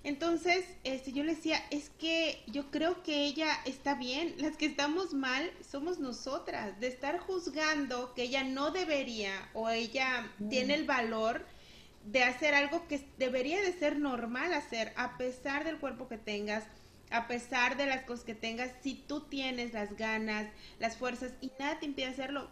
Entonces, 0.06 0.64
este, 0.84 1.14
yo 1.14 1.24
le 1.24 1.34
decía, 1.34 1.60
es 1.72 1.90
que 1.98 2.44
yo 2.46 2.70
creo 2.70 3.02
que 3.02 3.26
ella 3.26 3.48
está 3.66 3.96
bien, 3.96 4.36
las 4.38 4.56
que 4.56 4.68
estamos 4.68 5.16
mal 5.16 5.52
somos 5.68 5.98
nosotras, 5.98 6.80
de 6.80 6.90
estar 6.90 7.18
juzgando 7.18 8.14
que 8.14 8.22
ella 8.22 8.44
no 8.44 8.70
debería 8.70 9.50
o 9.56 9.68
ella 9.68 10.32
tiene 10.48 10.76
el 10.76 10.86
valor 10.86 11.44
de 12.06 12.24
hacer 12.24 12.54
algo 12.54 12.88
que 12.88 13.04
debería 13.18 13.60
de 13.62 13.74
ser 13.74 13.98
normal 13.98 14.54
hacer, 14.54 14.94
a 14.96 15.18
pesar 15.18 15.64
del 15.64 15.80
cuerpo 15.80 16.08
que 16.08 16.20
tengas, 16.20 16.66
a 17.10 17.28
pesar 17.28 17.76
de 17.76 17.88
las 17.88 18.04
cosas 18.04 18.26
que 18.26 18.36
tengas, 18.36 18.70
si 18.84 18.94
tú 18.94 19.22
tienes 19.22 19.74
las 19.74 19.98
ganas, 19.98 20.48
las 20.78 20.98
fuerzas 20.98 21.32
y 21.42 21.52
nada 21.58 21.80
te 21.80 21.88
impide 21.88 22.06
hacerlo, 22.06 22.48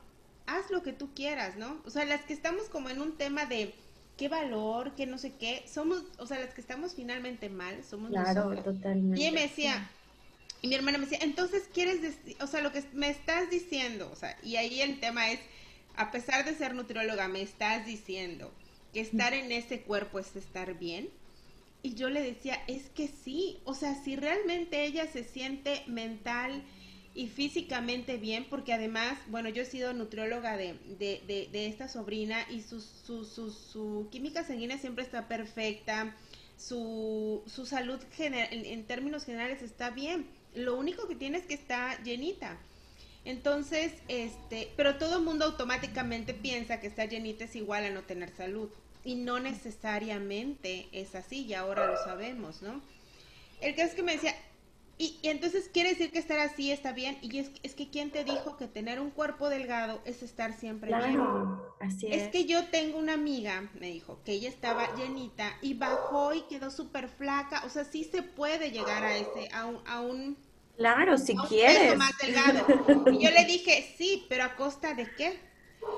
haz 0.47 0.71
lo 0.71 0.81
que 0.81 0.91
tú 0.91 1.13
quieras, 1.13 1.55
¿no? 1.55 1.83
O 1.85 1.91
sea, 1.91 2.03
las 2.05 2.21
que 2.21 2.33
estamos 2.33 2.63
como 2.69 2.89
en 2.89 2.99
un 2.99 3.15
tema 3.15 3.45
de 3.45 3.75
qué 4.23 4.29
valor, 4.29 4.95
qué 4.95 5.05
no 5.05 5.17
sé 5.17 5.33
qué, 5.33 5.65
somos, 5.67 6.01
o 6.17 6.25
sea, 6.25 6.39
las 6.39 6.53
que 6.53 6.62
estamos 6.62 6.95
finalmente 6.95 7.49
mal, 7.49 7.83
somos 7.83 8.09
claro, 8.09 8.55
totalmente. 8.63 9.19
Y 9.19 9.23
ella 9.23 9.33
me 9.33 9.41
decía, 9.41 9.89
y 10.62 10.69
mi 10.69 10.75
hermana 10.75 10.97
me 10.97 11.03
decía, 11.03 11.19
entonces 11.23 11.63
quieres 11.73 12.01
decir, 12.01 12.38
o 12.39 12.47
sea, 12.47 12.62
lo 12.62 12.71
que 12.71 12.86
me 12.93 13.09
estás 13.09 13.49
diciendo, 13.49 14.09
o 14.13 14.15
sea, 14.15 14.38
y 14.41 14.55
ahí 14.55 14.79
el 14.79 15.01
tema 15.01 15.29
es, 15.29 15.41
a 15.97 16.09
pesar 16.09 16.45
de 16.45 16.55
ser 16.55 16.73
nutrióloga, 16.73 17.27
me 17.27 17.41
estás 17.41 17.86
diciendo 17.86 18.49
que 18.93 19.01
estar 19.01 19.33
en 19.33 19.51
ese 19.51 19.81
cuerpo 19.81 20.19
es 20.19 20.33
estar 20.38 20.79
bien. 20.79 21.09
Y 21.81 21.95
yo 21.95 22.09
le 22.09 22.21
decía, 22.21 22.63
es 22.67 22.89
que 22.91 23.09
sí, 23.09 23.59
o 23.65 23.73
sea, 23.73 23.93
si 24.05 24.15
realmente 24.15 24.86
ella 24.86 25.05
se 25.05 25.25
siente 25.25 25.83
mental, 25.88 26.63
y 27.15 27.28
físicamente 27.28 28.17
bien, 28.17 28.45
porque 28.49 28.73
además, 28.73 29.19
bueno, 29.28 29.49
yo 29.49 29.62
he 29.62 29.65
sido 29.65 29.93
nutrióloga 29.93 30.58
de, 30.58 30.73
de, 30.97 31.47
de, 31.52 31.67
esta 31.67 31.88
sobrina 31.88 32.45
y 32.49 32.62
su, 32.62 32.82
su, 32.82 33.23
su, 33.23 33.52
su, 33.52 34.08
química 34.12 34.43
sanguínea 34.43 34.80
siempre 34.80 35.04
está 35.04 35.28
perfecta, 35.28 36.15
su, 36.58 37.43
su 37.45 37.65
salud 37.65 37.99
en, 38.17 38.34
en, 38.34 38.84
términos 38.86 39.26
generales 39.26 39.62
está 39.62 39.91
bien, 39.91 40.26
lo 40.56 40.76
único 40.76 41.08
que 41.08 41.15
tiene 41.15 41.38
es 41.38 41.45
que 41.45 41.54
está 41.54 42.02
llenita. 42.04 42.58
Entonces, 43.26 43.93
este, 44.08 44.71
pero 44.76 44.97
todo 44.97 45.17
el 45.17 45.23
mundo 45.23 45.45
automáticamente 45.45 46.34
piensa 46.34 46.80
que 46.80 46.88
estar 46.88 47.08
llenita 47.08 47.45
es 47.45 47.56
igual 47.56 47.86
a 47.86 47.89
no 47.89 48.02
tener 48.02 48.36
salud. 48.36 48.69
Y 49.06 49.15
no 49.15 49.39
necesariamente 49.39 50.88
es 50.91 51.13
así, 51.15 51.45
y 51.45 51.54
ahora 51.54 51.88
lo 51.88 51.97
sabemos, 52.04 52.62
¿no? 52.62 52.82
El 53.62 53.76
caso 53.76 53.89
es 53.89 53.95
que 53.95 54.04
me 54.04 54.13
decía, 54.13 54.36
y, 54.97 55.19
entonces 55.23 55.69
quiere 55.73 55.89
decir 55.89 56.12
que 56.12 56.19
estar 56.19 56.39
así 56.39 56.71
está 56.71 56.91
bien. 56.91 57.17
Y 57.21 57.39
es, 57.39 57.51
es, 57.63 57.73
que 57.73 57.89
¿quién 57.89 58.12
te 58.12 58.23
dijo 58.23 58.58
que 58.58 58.67
tener 58.67 58.99
un 58.99 59.10
cuerpo 59.10 59.49
delgado 59.49 60.01
es 60.06 60.21
estar 60.21 60.53
siempre 60.53 60.95
bien? 60.95 61.19
Así 61.79 62.08
es. 62.08 62.23
Es 62.23 62.29
que 62.29 62.45
yo 62.45 62.65
tengo 62.67 62.99
una 62.99 63.13
amiga, 63.13 63.69
me 63.79 63.88
dijo, 63.88 64.19
que 64.23 64.34
ella 64.34 64.49
estaba 64.49 64.95
llenita 64.95 65.58
y 65.62 65.73
bajó 65.73 66.34
y 66.34 66.41
quedó 66.43 66.69
súper 66.69 67.10
flaca. 67.10 67.63
O 67.65 67.69
sea, 67.69 67.86
sí 67.86 68.03
se 68.03 68.21
puede 68.21 68.71
llegar 68.71 69.03
a 69.03 69.17
ese, 69.17 69.49
a 69.51 69.65
un, 69.65 69.82
a 69.88 70.01
un 70.01 70.38
Claro, 70.77 71.17
si 71.17 71.36
quieres. 71.36 71.97
más 71.97 72.17
delgado. 72.17 72.65
Y 73.12 73.23
yo 73.23 73.32
le 73.32 73.45
dije, 73.45 73.93
sí, 73.97 74.25
pero 74.29 74.43
¿a 74.43 74.56
costa 74.56 74.93
de 74.93 75.10
qué? 75.15 75.39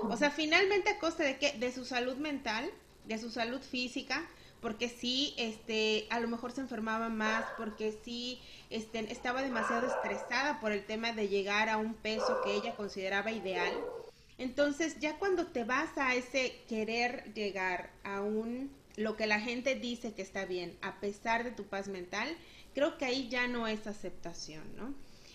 O 0.10 0.18
sea, 0.18 0.32
finalmente 0.32 0.90
a 0.90 1.00
costa 1.00 1.24
de 1.24 1.38
qué? 1.38 1.54
De 1.54 1.72
su 1.72 1.86
salud 1.86 2.18
mental, 2.18 2.70
de 3.06 3.18
su 3.18 3.30
salud 3.30 3.62
física, 3.62 4.28
porque 4.62 4.90
sí, 4.90 5.34
este, 5.38 6.08
a 6.10 6.20
lo 6.20 6.28
mejor 6.28 6.52
se 6.52 6.62
enfermaba 6.62 7.10
más, 7.10 7.46
porque 7.58 7.98
sí 8.04 8.42
este, 8.70 9.12
estaba 9.12 9.42
demasiado 9.42 9.88
estresada 9.88 10.60
por 10.60 10.72
el 10.72 10.86
tema 10.86 11.12
de 11.12 11.28
llegar 11.28 11.70
a 11.70 11.78
un 11.78 11.94
peso 11.94 12.42
que 12.44 12.56
ella 12.56 12.76
consideraba 12.76 13.32
ideal. 13.32 13.74
Entonces, 14.38 15.00
ya 15.00 15.18
cuando 15.18 15.48
te 15.48 15.64
vas 15.64 15.98
a 15.98 16.16
ese 16.16 16.56
querer 16.68 17.34
llegar 17.34 17.92
a 18.04 18.22
un 18.22 18.70
lo 18.98 19.18
que 19.18 19.28
la 19.28 19.40
gente 19.40 19.76
dice 19.76 20.14
que 20.14 20.22
está 20.22 20.46
bien, 20.46 20.78
a 20.82 21.00
pesar 21.00 21.44
de 21.44 21.52
tu 21.52 21.66
paz 21.66 21.88
mental, 21.88 22.30
creo 22.74 22.98
que 22.98 23.06
ahí 23.06 23.28
ya 23.30 23.48
no 23.48 23.68
es 23.68 23.88
aceptación, 23.88 24.64
¿no? 24.78 24.94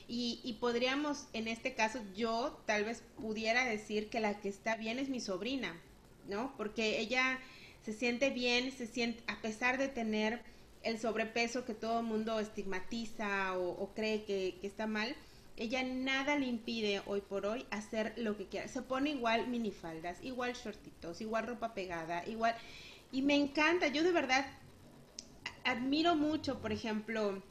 Y, 0.09 0.41
y, 0.43 0.55
podríamos, 0.55 1.27
en 1.35 1.47
este 1.47 1.75
caso, 1.75 2.01
yo 2.17 2.59
tal 2.67 2.85
vez 2.85 3.03
pudiera 3.21 3.65
decir 3.65 4.09
que 4.09 4.19
la 4.19 4.41
que 4.41 4.49
está 4.49 4.77
bien 4.77 4.99
es 4.99 5.09
mi 5.09 5.21
sobrina, 5.21 5.79
¿no? 6.29 6.53
Porque 6.57 6.99
ella 6.99 7.39
se 7.85 7.93
siente 7.93 8.31
bien, 8.31 8.73
se 8.73 8.87
siente, 8.87 9.23
a 9.29 9.41
pesar 9.41 9.79
de 9.79 9.89
tener 9.89 10.43
el 10.83 10.99
sobrepeso 10.99 11.65
que 11.65 11.75
todo 11.75 12.01
el 12.01 12.07
mundo 12.07 12.39
estigmatiza 12.39 13.57
o, 13.59 13.93
cree 13.95 14.25
que, 14.25 14.59
está 14.63 14.87
mal, 14.87 15.15
ella 15.57 15.83
nada 15.85 16.37
le 16.37 16.47
impide 16.47 17.03
hoy 17.07 17.21
por 17.21 17.45
hoy 17.47 17.67
hacer 17.71 18.15
lo 18.17 18.37
que 18.37 18.47
quiera. 18.47 18.69
Se 18.69 18.83
pone 18.83 19.11
igual 19.11 19.49
minifaldas, 19.49 20.23
igual 20.23 20.55
shortitos, 20.55 21.21
igual 21.21 21.47
ropa 21.47 21.75
pegada, 21.75 22.27
igual... 22.27 22.55
Y 23.13 23.23
me 23.23 23.35
encanta, 23.35 23.89
yo 23.89 24.05
de 24.05 24.13
verdad 24.13 24.47
admiro 25.65 26.15
mucho, 26.15 26.61
por 26.61 26.73
ejemplo, 26.73 27.43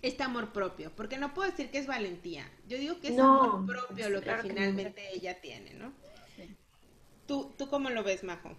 este 0.00 0.22
amor 0.22 0.52
propio, 0.52 0.90
porque 0.96 1.18
no 1.18 1.34
puedo 1.34 1.50
decir 1.50 1.70
que 1.70 1.78
es 1.78 1.86
valentía, 1.86 2.50
yo 2.66 2.78
digo 2.78 2.98
que 3.00 3.08
es 3.08 3.18
amor 3.18 3.66
propio 3.66 4.08
lo 4.08 4.22
que 4.22 4.34
finalmente 4.38 5.14
ella 5.14 5.40
tiene, 5.40 5.74
¿no? 5.74 5.92
¿Tú, 7.26 7.52
¿Tú 7.56 7.68
cómo 7.68 7.90
lo 7.90 8.02
ves, 8.02 8.24
Majo? 8.24 8.56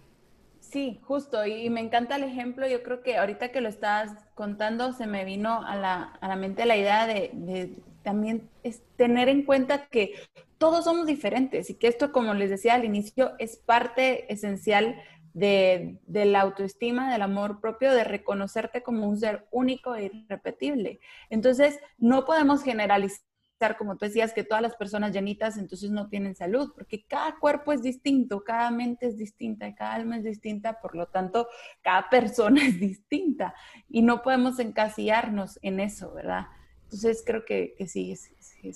Sí, 0.70 1.00
justo, 1.04 1.46
y 1.46 1.70
me 1.70 1.80
encanta 1.80 2.16
el 2.16 2.24
ejemplo. 2.24 2.66
Yo 2.66 2.82
creo 2.82 3.02
que 3.02 3.16
ahorita 3.16 3.50
que 3.52 3.60
lo 3.60 3.68
estabas 3.68 4.12
contando, 4.34 4.92
se 4.92 5.06
me 5.06 5.24
vino 5.24 5.62
a 5.64 5.76
la, 5.76 6.02
a 6.20 6.28
la 6.28 6.36
mente 6.36 6.66
la 6.66 6.76
idea 6.76 7.06
de, 7.06 7.72
también 8.02 8.50
es 8.62 8.82
tener 8.96 9.28
en 9.28 9.44
cuenta 9.44 9.86
que 9.86 10.14
todos 10.58 10.84
somos 10.84 11.06
diferentes 11.06 11.70
y 11.70 11.74
que 11.74 11.86
esto, 11.86 12.10
como 12.12 12.34
les 12.34 12.50
decía 12.50 12.74
al 12.74 12.84
inicio, 12.84 13.32
es 13.38 13.56
parte 13.56 14.32
esencial 14.32 14.96
de, 15.34 15.98
de, 16.06 16.24
la 16.24 16.40
autoestima, 16.40 17.12
del 17.12 17.22
amor 17.22 17.60
propio, 17.60 17.92
de 17.92 18.04
reconocerte 18.04 18.82
como 18.82 19.06
un 19.08 19.18
ser 19.18 19.46
único 19.52 19.94
e 19.94 20.06
irrepetible. 20.06 20.98
Entonces, 21.30 21.78
no 21.98 22.24
podemos 22.24 22.62
generalizar 22.62 23.24
como 23.78 23.96
tú 23.96 24.04
decías, 24.06 24.32
que 24.32 24.44
todas 24.44 24.62
las 24.62 24.76
personas 24.76 25.12
llenitas 25.12 25.56
entonces 25.56 25.90
no 25.90 26.08
tienen 26.08 26.34
salud, 26.34 26.72
porque 26.74 27.04
cada 27.06 27.38
cuerpo 27.38 27.72
es 27.72 27.82
distinto, 27.82 28.44
cada 28.44 28.70
mente 28.70 29.06
es 29.06 29.16
distinta, 29.16 29.74
cada 29.74 29.94
alma 29.94 30.18
es 30.18 30.24
distinta, 30.24 30.80
por 30.80 30.94
lo 30.94 31.06
tanto, 31.06 31.48
cada 31.82 32.08
persona 32.10 32.66
es 32.66 32.78
distinta 32.78 33.54
y 33.88 34.02
no 34.02 34.22
podemos 34.22 34.58
encasillarnos 34.58 35.58
en 35.62 35.80
eso, 35.80 36.12
¿verdad? 36.12 36.46
Entonces 36.84 37.22
creo 37.26 37.44
que, 37.44 37.74
que 37.76 37.88
sí. 37.88 38.12
Es, 38.12 38.30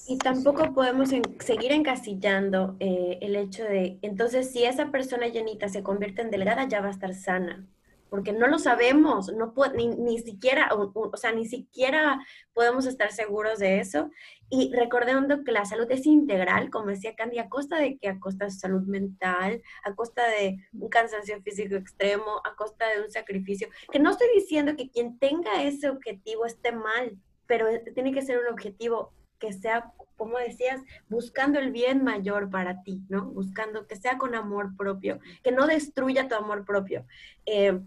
y 0.09 0.19
tampoco 0.19 0.73
podemos 0.73 1.09
seguir 1.09 1.73
encasillando 1.73 2.77
eh, 2.79 3.19
el 3.23 3.35
hecho 3.35 3.64
de, 3.64 3.99
entonces 4.03 4.53
si 4.53 4.64
esa 4.64 4.90
persona 4.90 5.27
llenita 5.27 5.69
se 5.69 5.83
convierte 5.83 6.23
en 6.23 6.31
delgada, 6.31 6.69
ya 6.69 6.81
va 6.81 6.88
a 6.88 6.93
estar 6.93 7.14
sana 7.14 7.66
porque 8.11 8.33
no 8.33 8.49
lo 8.49 8.59
sabemos, 8.59 9.33
no 9.33 9.55
ni, 9.75 9.87
ni, 9.88 10.18
siquiera, 10.18 10.68
o, 10.75 11.16
sea, 11.16 11.33
ni 11.33 11.46
siquiera 11.46 12.20
podemos 12.53 12.87
estar 12.87 13.12
seguros 13.12 13.61
de 13.61 13.81
eso. 13.81 14.11
Y 14.51 14.73
recordando 14.75 15.44
que 15.44 15.53
la 15.53 15.64
salud 15.64 15.87
es 15.90 16.05
integral, 16.07 16.70
como 16.70 16.87
decía 16.87 17.14
Candy, 17.14 17.38
a 17.38 17.49
costa 17.49 17.79
de 17.79 17.99
que 17.99 18.09
a 18.09 18.18
costa 18.18 18.46
de 18.46 18.51
salud 18.51 18.83
mental, 18.83 19.62
a 19.85 19.94
costa 19.94 20.27
de 20.27 20.59
un 20.73 20.88
cansancio 20.88 21.40
físico 21.42 21.77
extremo, 21.77 22.42
a 22.44 22.57
costa 22.57 22.88
de 22.88 23.03
un 23.03 23.11
sacrificio, 23.11 23.68
que 23.92 24.01
no 24.01 24.11
estoy 24.11 24.27
diciendo 24.35 24.75
que 24.77 24.90
quien 24.90 25.18
tenga 25.20 25.62
ese 25.62 25.88
objetivo 25.88 26.46
esté 26.46 26.73
mal, 26.73 27.16
pero 27.46 27.66
tiene 27.94 28.12
que 28.12 28.23
ser 28.23 28.38
un 28.38 28.49
objetivo 28.49 29.12
que 29.38 29.53
sea, 29.53 29.92
como 30.16 30.37
decías, 30.38 30.83
buscando 31.09 31.59
el 31.59 31.70
bien 31.70 32.05
mayor 32.05 32.51
para 32.51 32.83
ti, 32.83 33.03
¿no? 33.09 33.27
Buscando 33.27 33.87
que 33.87 33.96
sea 33.96 34.18
con 34.18 34.35
amor 34.35 34.77
propio, 34.77 35.18
que 35.42 35.53
no 35.53 35.66
destruya 35.66 36.29
tu 36.29 36.35
amor 36.35 36.64
propio. 36.64 37.07
Eh, 37.46 37.81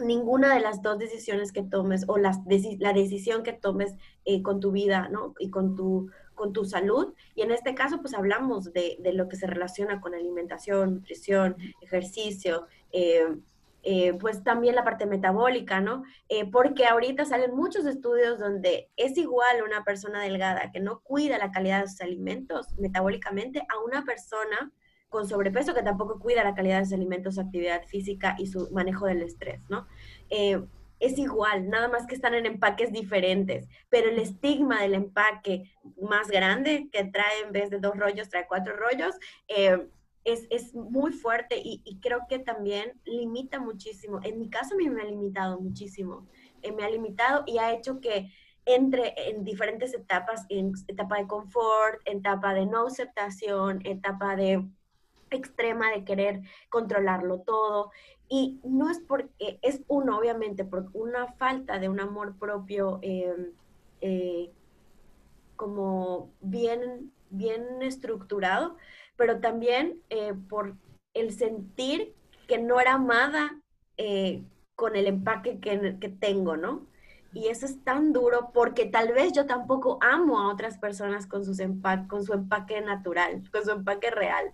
ninguna 0.00 0.54
de 0.54 0.60
las 0.60 0.82
dos 0.82 0.98
decisiones 0.98 1.52
que 1.52 1.62
tomes 1.62 2.04
o 2.08 2.18
las 2.18 2.38
la 2.78 2.92
decisión 2.92 3.42
que 3.42 3.52
tomes 3.52 3.94
eh, 4.24 4.42
con 4.42 4.60
tu 4.60 4.72
vida, 4.72 5.08
¿no? 5.08 5.34
Y 5.38 5.50
con 5.50 5.74
tu, 5.74 6.10
con 6.34 6.52
tu 6.52 6.64
salud. 6.64 7.14
Y 7.34 7.42
en 7.42 7.50
este 7.50 7.74
caso, 7.74 8.00
pues 8.00 8.14
hablamos 8.14 8.72
de, 8.72 8.96
de 9.00 9.12
lo 9.12 9.28
que 9.28 9.36
se 9.36 9.46
relaciona 9.46 10.00
con 10.00 10.14
alimentación, 10.14 10.94
nutrición, 10.94 11.56
ejercicio, 11.80 12.66
eh, 12.92 13.26
eh, 13.82 14.12
pues 14.14 14.42
también 14.42 14.74
la 14.74 14.84
parte 14.84 15.06
metabólica, 15.06 15.80
¿no? 15.80 16.02
porque 16.52 16.84
ahorita 16.84 17.24
salen 17.24 17.54
muchos 17.54 17.86
estudios 17.86 18.38
donde 18.38 18.90
es 18.96 19.16
igual 19.16 19.62
una 19.64 19.84
persona 19.84 20.20
delgada 20.20 20.72
que 20.72 20.80
no 20.80 21.00
cuida 21.00 21.38
la 21.38 21.52
calidad 21.52 21.82
de 21.82 21.88
sus 21.88 22.00
alimentos 22.00 22.66
metabólicamente 22.76 23.60
a 23.60 23.78
una 23.78 24.04
persona 24.04 24.72
con 25.08 25.28
sobrepeso 25.28 25.74
que 25.74 25.82
tampoco 25.82 26.18
cuida 26.18 26.44
la 26.44 26.54
calidad 26.54 26.78
de 26.78 26.84
sus 26.84 26.94
alimentos, 26.94 27.36
su 27.36 27.40
actividad 27.40 27.84
física 27.86 28.36
y 28.38 28.46
su 28.46 28.70
manejo 28.72 29.06
del 29.06 29.22
estrés, 29.22 29.68
¿no? 29.68 29.86
Eh, 30.30 30.62
es 31.00 31.16
igual, 31.16 31.68
nada 31.68 31.88
más 31.88 32.06
que 32.06 32.14
están 32.14 32.34
en 32.34 32.44
empaques 32.44 32.92
diferentes, 32.92 33.68
pero 33.88 34.10
el 34.10 34.18
estigma 34.18 34.82
del 34.82 34.94
empaque 34.94 35.70
más 36.02 36.28
grande, 36.28 36.88
que 36.90 37.04
trae 37.04 37.42
en 37.46 37.52
vez 37.52 37.70
de 37.70 37.78
dos 37.78 37.96
rollos, 37.96 38.28
trae 38.28 38.46
cuatro 38.48 38.74
rollos, 38.76 39.14
eh, 39.46 39.88
es, 40.24 40.46
es, 40.50 40.74
muy 40.74 41.12
fuerte 41.12 41.56
y, 41.56 41.80
y, 41.84 42.00
creo 42.00 42.22
que 42.28 42.38
también 42.38 43.00
limita 43.04 43.60
muchísimo. 43.60 44.20
En 44.24 44.38
mi 44.38 44.50
caso 44.50 44.76
mí 44.76 44.90
me 44.90 45.00
ha 45.00 45.04
limitado 45.04 45.58
muchísimo, 45.60 46.26
eh, 46.62 46.72
me 46.72 46.84
ha 46.84 46.90
limitado 46.90 47.44
y 47.46 47.58
ha 47.58 47.72
hecho 47.72 48.00
que 48.00 48.30
entre 48.66 49.14
en 49.30 49.44
diferentes 49.44 49.94
etapas, 49.94 50.44
en 50.50 50.72
etapa 50.88 51.16
de 51.16 51.26
confort, 51.26 52.00
etapa 52.04 52.52
de 52.52 52.66
no 52.66 52.88
aceptación, 52.88 53.80
etapa 53.84 54.36
de 54.36 54.68
extrema 55.36 55.90
de 55.90 56.04
querer 56.04 56.40
controlarlo 56.68 57.40
todo. 57.40 57.90
Y 58.28 58.60
no 58.64 58.90
es 58.90 59.00
porque, 59.00 59.58
es 59.62 59.80
uno, 59.88 60.18
obviamente, 60.18 60.64
por 60.64 60.88
una 60.92 61.32
falta 61.34 61.78
de 61.78 61.88
un 61.88 62.00
amor 62.00 62.36
propio 62.38 62.98
em, 63.02 63.52
eh, 64.00 64.50
como 65.56 66.30
bien, 66.40 67.12
bien 67.30 67.82
estructurado, 67.82 68.76
pero 69.16 69.40
también 69.40 70.00
eh, 70.10 70.32
por 70.48 70.76
el 71.14 71.32
sentir 71.32 72.14
que 72.46 72.58
no 72.58 72.80
era 72.80 72.94
amada 72.94 73.60
eh, 73.96 74.42
con 74.76 74.94
el 74.94 75.08
empaque 75.08 75.58
que, 75.58 76.08
tengo, 76.20 76.56
¿no? 76.56 76.86
Y 77.34 77.48
eso 77.48 77.66
es 77.66 77.82
tan 77.82 78.12
duro 78.12 78.50
porque 78.54 78.86
tal 78.86 79.12
vez 79.12 79.32
yo 79.32 79.44
tampoco 79.46 79.98
amo 80.00 80.38
a 80.38 80.52
otras 80.52 80.78
personas 80.78 81.26
con, 81.26 81.44
sus 81.44 81.58
con 82.08 82.24
su 82.24 82.32
empaque 82.32 82.80
natural, 82.80 83.42
con 83.50 83.64
su 83.64 83.72
empaque 83.72 84.10
real. 84.10 84.52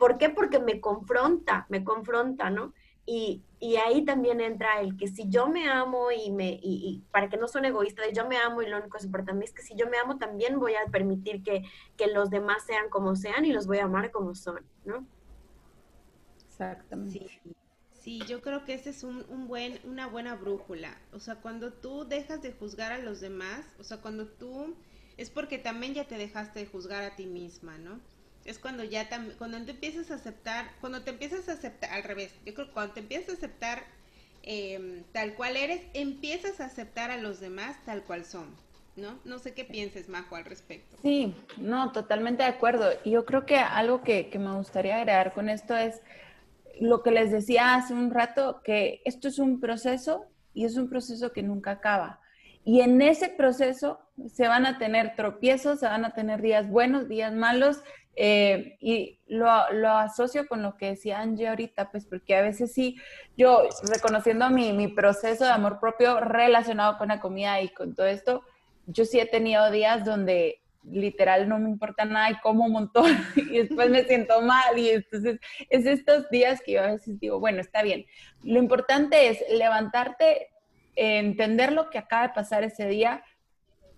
¿Por 0.00 0.16
qué? 0.16 0.30
Porque 0.30 0.58
me 0.60 0.80
confronta, 0.80 1.66
me 1.68 1.84
confronta, 1.84 2.48
¿no? 2.48 2.72
Y, 3.04 3.42
y, 3.58 3.76
ahí 3.76 4.02
también 4.02 4.40
entra 4.40 4.80
el 4.80 4.96
que 4.96 5.08
si 5.08 5.28
yo 5.28 5.46
me 5.46 5.68
amo 5.68 6.10
y 6.10 6.30
me, 6.30 6.58
y, 6.62 7.02
para 7.10 7.28
que 7.28 7.36
no 7.36 7.48
son 7.48 7.66
egoísta, 7.66 8.02
yo 8.10 8.26
me 8.26 8.38
amo 8.38 8.62
y 8.62 8.66
lo 8.66 8.78
único 8.78 8.96
que 8.96 9.04
importa 9.04 9.32
a 9.32 9.34
mí 9.34 9.44
es 9.44 9.52
que 9.52 9.60
si 9.60 9.74
yo 9.74 9.90
me 9.90 9.98
amo 9.98 10.16
también 10.16 10.58
voy 10.58 10.72
a 10.72 10.90
permitir 10.90 11.42
que, 11.42 11.64
que 11.98 12.06
los 12.06 12.30
demás 12.30 12.64
sean 12.64 12.88
como 12.88 13.14
sean 13.14 13.44
y 13.44 13.52
los 13.52 13.66
voy 13.66 13.76
a 13.76 13.84
amar 13.84 14.10
como 14.10 14.34
son, 14.34 14.64
¿no? 14.86 15.06
Exactamente. 16.48 17.28
Sí. 17.42 17.54
sí 17.92 18.22
yo 18.26 18.40
creo 18.40 18.64
que 18.64 18.72
ese 18.72 18.90
es 18.90 19.02
un, 19.04 19.26
un, 19.28 19.48
buen, 19.48 19.80
una 19.84 20.06
buena 20.06 20.34
brújula. 20.34 20.96
O 21.12 21.20
sea, 21.20 21.42
cuando 21.42 21.74
tú 21.74 22.06
dejas 22.06 22.40
de 22.40 22.52
juzgar 22.52 22.90
a 22.90 22.98
los 22.98 23.20
demás, 23.20 23.66
o 23.78 23.84
sea, 23.84 24.00
cuando 24.00 24.28
tú, 24.28 24.74
es 25.18 25.28
porque 25.28 25.58
también 25.58 25.92
ya 25.92 26.08
te 26.08 26.16
dejaste 26.16 26.60
de 26.60 26.66
juzgar 26.66 27.02
a 27.02 27.16
ti 27.16 27.26
misma, 27.26 27.76
¿no? 27.76 28.00
Es 28.44 28.58
cuando 28.58 28.84
ya 28.84 29.08
cuando 29.38 29.60
te 29.62 29.72
empiezas 29.72 30.10
a 30.10 30.14
aceptar, 30.14 30.70
cuando 30.80 31.02
te 31.02 31.10
empiezas 31.10 31.48
a 31.48 31.52
aceptar, 31.52 31.90
al 31.92 32.02
revés, 32.02 32.34
yo 32.44 32.54
creo 32.54 32.66
que 32.68 32.72
cuando 32.72 32.94
te 32.94 33.00
empiezas 33.00 33.30
a 33.30 33.32
aceptar 33.34 33.84
em, 34.42 35.04
tal 35.12 35.34
cual 35.34 35.56
eres, 35.56 35.82
empiezas 35.94 36.60
a 36.60 36.66
aceptar 36.66 37.10
a 37.10 37.18
los 37.18 37.40
demás 37.40 37.76
tal 37.84 38.02
cual 38.02 38.24
son, 38.24 38.46
¿no? 38.96 39.18
No 39.24 39.38
sé 39.38 39.52
qué 39.52 39.64
pienses, 39.64 40.08
Majo, 40.08 40.36
al 40.36 40.44
respecto. 40.44 40.96
Sí, 41.02 41.34
no, 41.58 41.92
totalmente 41.92 42.42
de 42.42 42.48
acuerdo. 42.48 42.90
Y 43.04 43.12
yo 43.12 43.24
creo 43.24 43.44
que 43.44 43.56
algo 43.56 44.02
que, 44.02 44.30
que 44.30 44.38
me 44.38 44.54
gustaría 44.56 44.96
agregar 44.96 45.32
con 45.32 45.48
esto 45.48 45.76
es 45.76 46.00
lo 46.80 47.02
que 47.02 47.10
les 47.10 47.30
decía 47.30 47.74
hace 47.74 47.92
un 47.92 48.10
rato, 48.10 48.62
que 48.64 49.02
esto 49.04 49.28
es 49.28 49.38
un 49.38 49.60
proceso 49.60 50.26
y 50.54 50.64
es 50.64 50.76
un 50.76 50.88
proceso 50.88 51.32
que 51.32 51.42
nunca 51.42 51.72
acaba. 51.72 52.20
Y 52.64 52.80
en 52.80 53.00
ese 53.00 53.28
proceso 53.28 54.00
se 54.28 54.46
van 54.46 54.66
a 54.66 54.78
tener 54.78 55.14
tropiezos, 55.16 55.80
se 55.80 55.86
van 55.86 56.04
a 56.04 56.14
tener 56.14 56.42
días 56.42 56.68
buenos, 56.68 57.08
días 57.08 57.32
malos, 57.32 57.82
eh, 58.16 58.76
y 58.80 59.18
lo, 59.28 59.72
lo, 59.72 59.90
asocio 59.90 60.46
con 60.46 60.62
lo 60.62 60.76
que 60.76 60.90
decía 60.90 61.20
Angie 61.20 61.48
ahorita, 61.48 61.90
pues 61.90 62.04
porque 62.04 62.36
a 62.36 62.42
veces 62.42 62.72
sí, 62.72 62.96
yo 63.36 63.62
reconociendo 63.92 64.50
mi, 64.50 64.72
mi 64.72 64.88
proceso 64.88 65.44
de 65.44 65.50
amor 65.50 65.78
propio 65.80 66.20
relacionado 66.20 66.98
con 66.98 67.08
la 67.08 67.20
comida 67.20 67.60
y 67.62 67.68
con 67.68 67.94
todo 67.94 68.06
esto, 68.06 68.42
yo 68.86 69.04
sí 69.04 69.20
he 69.20 69.26
tenido 69.26 69.70
días 69.70 70.04
donde 70.04 70.60
literal 70.84 71.48
no 71.48 71.58
me 71.58 71.68
importa 71.68 72.04
nada 72.04 72.30
y 72.30 72.40
como 72.40 72.64
un 72.64 72.72
montón 72.72 73.04
y 73.36 73.58
después 73.58 73.90
me 73.90 74.04
siento 74.04 74.40
mal 74.42 74.78
y 74.78 74.90
entonces 74.90 75.38
es 75.68 75.86
estos 75.86 76.28
días 76.30 76.60
que 76.64 76.72
yo 76.72 76.82
a 76.82 76.88
veces 76.88 77.18
digo, 77.20 77.38
bueno, 77.38 77.60
está 77.60 77.82
bien. 77.82 78.06
Lo 78.42 78.58
importante 78.58 79.28
es 79.28 79.42
levantarte, 79.50 80.48
entender 80.96 81.72
lo 81.72 81.90
que 81.90 81.98
acaba 81.98 82.28
de 82.28 82.34
pasar 82.34 82.64
ese 82.64 82.88
día, 82.88 83.22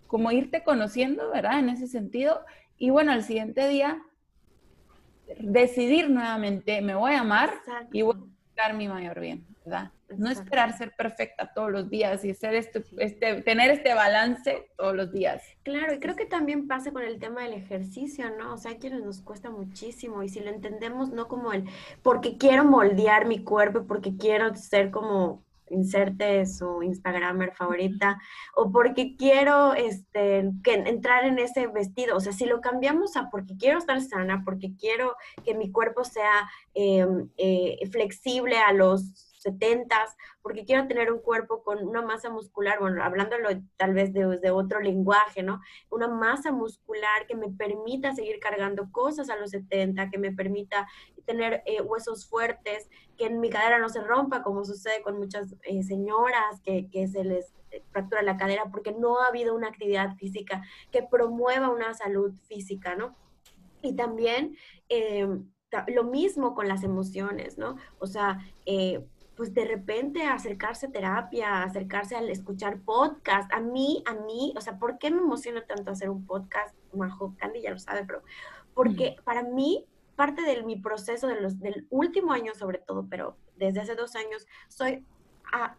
como 0.07 0.31
irte 0.31 0.63
conociendo, 0.63 1.31
¿verdad? 1.31 1.59
En 1.59 1.71
ese 1.71 1.87
sentido 1.87 2.45
y 2.79 2.91
bueno, 2.91 3.13
al 3.13 3.23
siguiente 3.23 3.69
día, 3.69 4.03
decidir 5.39 6.11
nuevamente, 6.11 6.81
me 6.83 6.95
voy 6.95 7.13
a 7.13 7.21
amar 7.21 7.53
y 7.93 8.03
voy 8.03 8.17
a 8.17 8.19
buscar 8.19 8.75
mi 8.75 8.89
mayor 8.89 9.21
bien, 9.21 9.47
¿verdad? 9.65 9.91
No 10.19 10.31
esperar 10.31 10.77
ser 10.77 10.93
perfecta 10.95 11.53
todos 11.55 11.71
los 11.71 11.89
días 11.89 12.23
y 12.25 12.35
ser 12.35 12.55
este, 12.55 12.85
este, 12.99 13.41
tener 13.43 13.71
este 13.71 13.95
balance 13.95 14.71
todos 14.77 14.95
los 14.95 15.11
días. 15.11 15.43
Claro, 15.63 15.95
y 15.95 16.01
creo 16.01 16.17
que 16.17 16.27
también 16.27 16.69
pasa 16.69 16.93
con 16.93 17.03
el 17.03 17.19
tema 17.19 17.45
del 17.45 17.55
ejercicio, 17.55 18.27
¿no? 18.37 18.53
O 18.53 18.59
sea, 18.59 18.79
que 18.79 18.91
nos 18.91 19.23
cuesta 19.23 19.51
muchísimo 19.51 20.23
y 20.23 20.29
si 20.29 20.41
lo 20.41 20.51
entendemos 20.51 21.11
no 21.11 21.29
como 21.29 21.53
el, 21.53 21.65
porque 22.03 22.37
quiero 22.37 22.65
moldear 22.65 23.27
mi 23.27 23.43
cuerpo, 23.43 23.87
porque 23.87 24.17
quiero 24.17 24.55
ser 24.55 24.91
como 24.91 25.45
inserte 25.73 26.47
su 26.47 26.83
Instagramer 26.83 27.53
favorita 27.53 28.21
o 28.55 28.71
porque 28.71 29.17
quiero 29.17 29.75
este, 29.75 30.51
que, 30.63 30.75
entrar 30.75 31.25
en 31.25 31.39
ese 31.39 31.67
vestido. 31.67 32.17
O 32.17 32.21
sea, 32.21 32.33
si 32.33 32.47
lo 32.47 32.61
cambiamos 32.61 33.17
a 33.17 33.31
porque 33.31 33.57
quiero 33.57 33.79
estar 33.79 34.01
sana, 34.01 34.43
porque 34.45 34.75
quiero 34.79 35.17
que 35.45 35.55
mi 35.55 35.71
cuerpo 35.73 36.05
sea 36.05 36.49
em, 36.75 37.29
eh, 37.37 37.79
flexible 37.91 38.59
a 38.59 38.73
los 38.73 39.33
70 39.43 39.97
porque 40.43 40.65
quiero 40.65 40.87
tener 40.87 41.13
un 41.13 41.21
cuerpo 41.21 41.63
con 41.63 41.87
una 41.87 42.03
masa 42.03 42.31
muscular, 42.31 42.79
bueno, 42.81 43.03
hablándolo 43.03 43.49
tal 43.77 43.95
vez 43.95 44.13
de, 44.13 44.51
otro 44.51 44.81
lenguaje, 44.81 45.43
¿no? 45.43 45.61
Una 45.91 46.09
masa 46.09 46.53
muscular 46.53 47.27
que 47.27 47.37
me 47.37 47.49
permita 47.49 48.15
seguir 48.15 48.39
cargando 48.41 48.91
cosas 48.91 49.31
a 49.31 49.37
los 49.37 49.51
70, 49.51 50.11
que 50.11 50.19
me 50.19 50.33
permita 50.33 50.89
tener 51.25 51.63
eh, 51.67 51.81
huesos 51.81 52.27
fuertes, 52.27 52.89
que 53.17 53.27
en 53.27 53.41
mi 53.41 53.51
cadera 53.51 53.79
no 53.79 53.89
se 53.89 54.01
rompa, 54.01 54.43
como 54.43 54.65
sucede 54.65 55.03
con 55.03 55.19
muchas 55.19 55.55
eh, 55.63 55.83
señoras 55.83 56.61
que, 56.63 56.89
que 56.91 57.09
se 57.09 57.25
les 57.25 57.53
fractura 57.91 58.23
la 58.23 58.37
cadera 58.37 58.65
porque 58.71 58.93
no 58.93 59.21
ha 59.21 59.27
habido 59.27 59.55
una 59.55 59.69
actividad 59.69 60.17
física 60.17 60.63
que 60.91 61.03
promueva 61.03 61.71
una 61.71 61.95
salud 61.95 62.35
física, 62.47 62.95
¿no? 62.95 63.17
Y 63.81 63.95
también 63.97 64.57
eh, 64.89 65.27
lo 65.89 66.05
mismo 66.05 66.55
con 66.55 66.69
las 66.69 66.85
emociones, 66.85 67.59
¿no? 67.59 67.77
O 67.99 68.07
sea, 68.07 68.41
eh, 68.67 69.05
pues 69.37 69.55
de 69.55 69.65
repente 69.65 70.25
acercarse 70.25 70.87
a 70.87 70.93
terapia, 70.93 71.63
acercarse 71.63 72.15
al 72.15 72.29
escuchar 72.29 72.81
podcast. 72.81 73.53
A 73.53 73.61
mí, 73.61 74.03
a 74.07 74.15
mí, 74.15 74.53
o 74.57 74.61
sea, 74.61 74.79
¿por 74.79 74.99
qué 74.99 75.11
me 75.11 75.19
emociona 75.19 75.65
tanto 75.65 75.91
hacer 75.91 76.11
un 76.11 76.27
podcast? 76.27 76.77
Majo, 76.93 77.35
Candy 77.39 77.63
ya 77.63 77.71
lo 77.71 77.79
sabe, 77.79 78.05
pero 78.05 78.23
porque 78.75 79.17
para 79.25 79.43
mí, 79.43 79.87
parte 80.23 80.43
de 80.43 80.63
mi 80.63 80.77
proceso 80.77 81.27
de 81.27 81.41
los, 81.41 81.59
del 81.59 81.89
último 81.91 82.31
año 82.33 82.55
sobre 82.55 82.79
todo, 82.79 83.09
pero 83.11 83.37
desde 83.57 83.81
hace 83.81 83.97
dos 83.97 84.15
años, 84.15 84.47
soy 84.69 85.05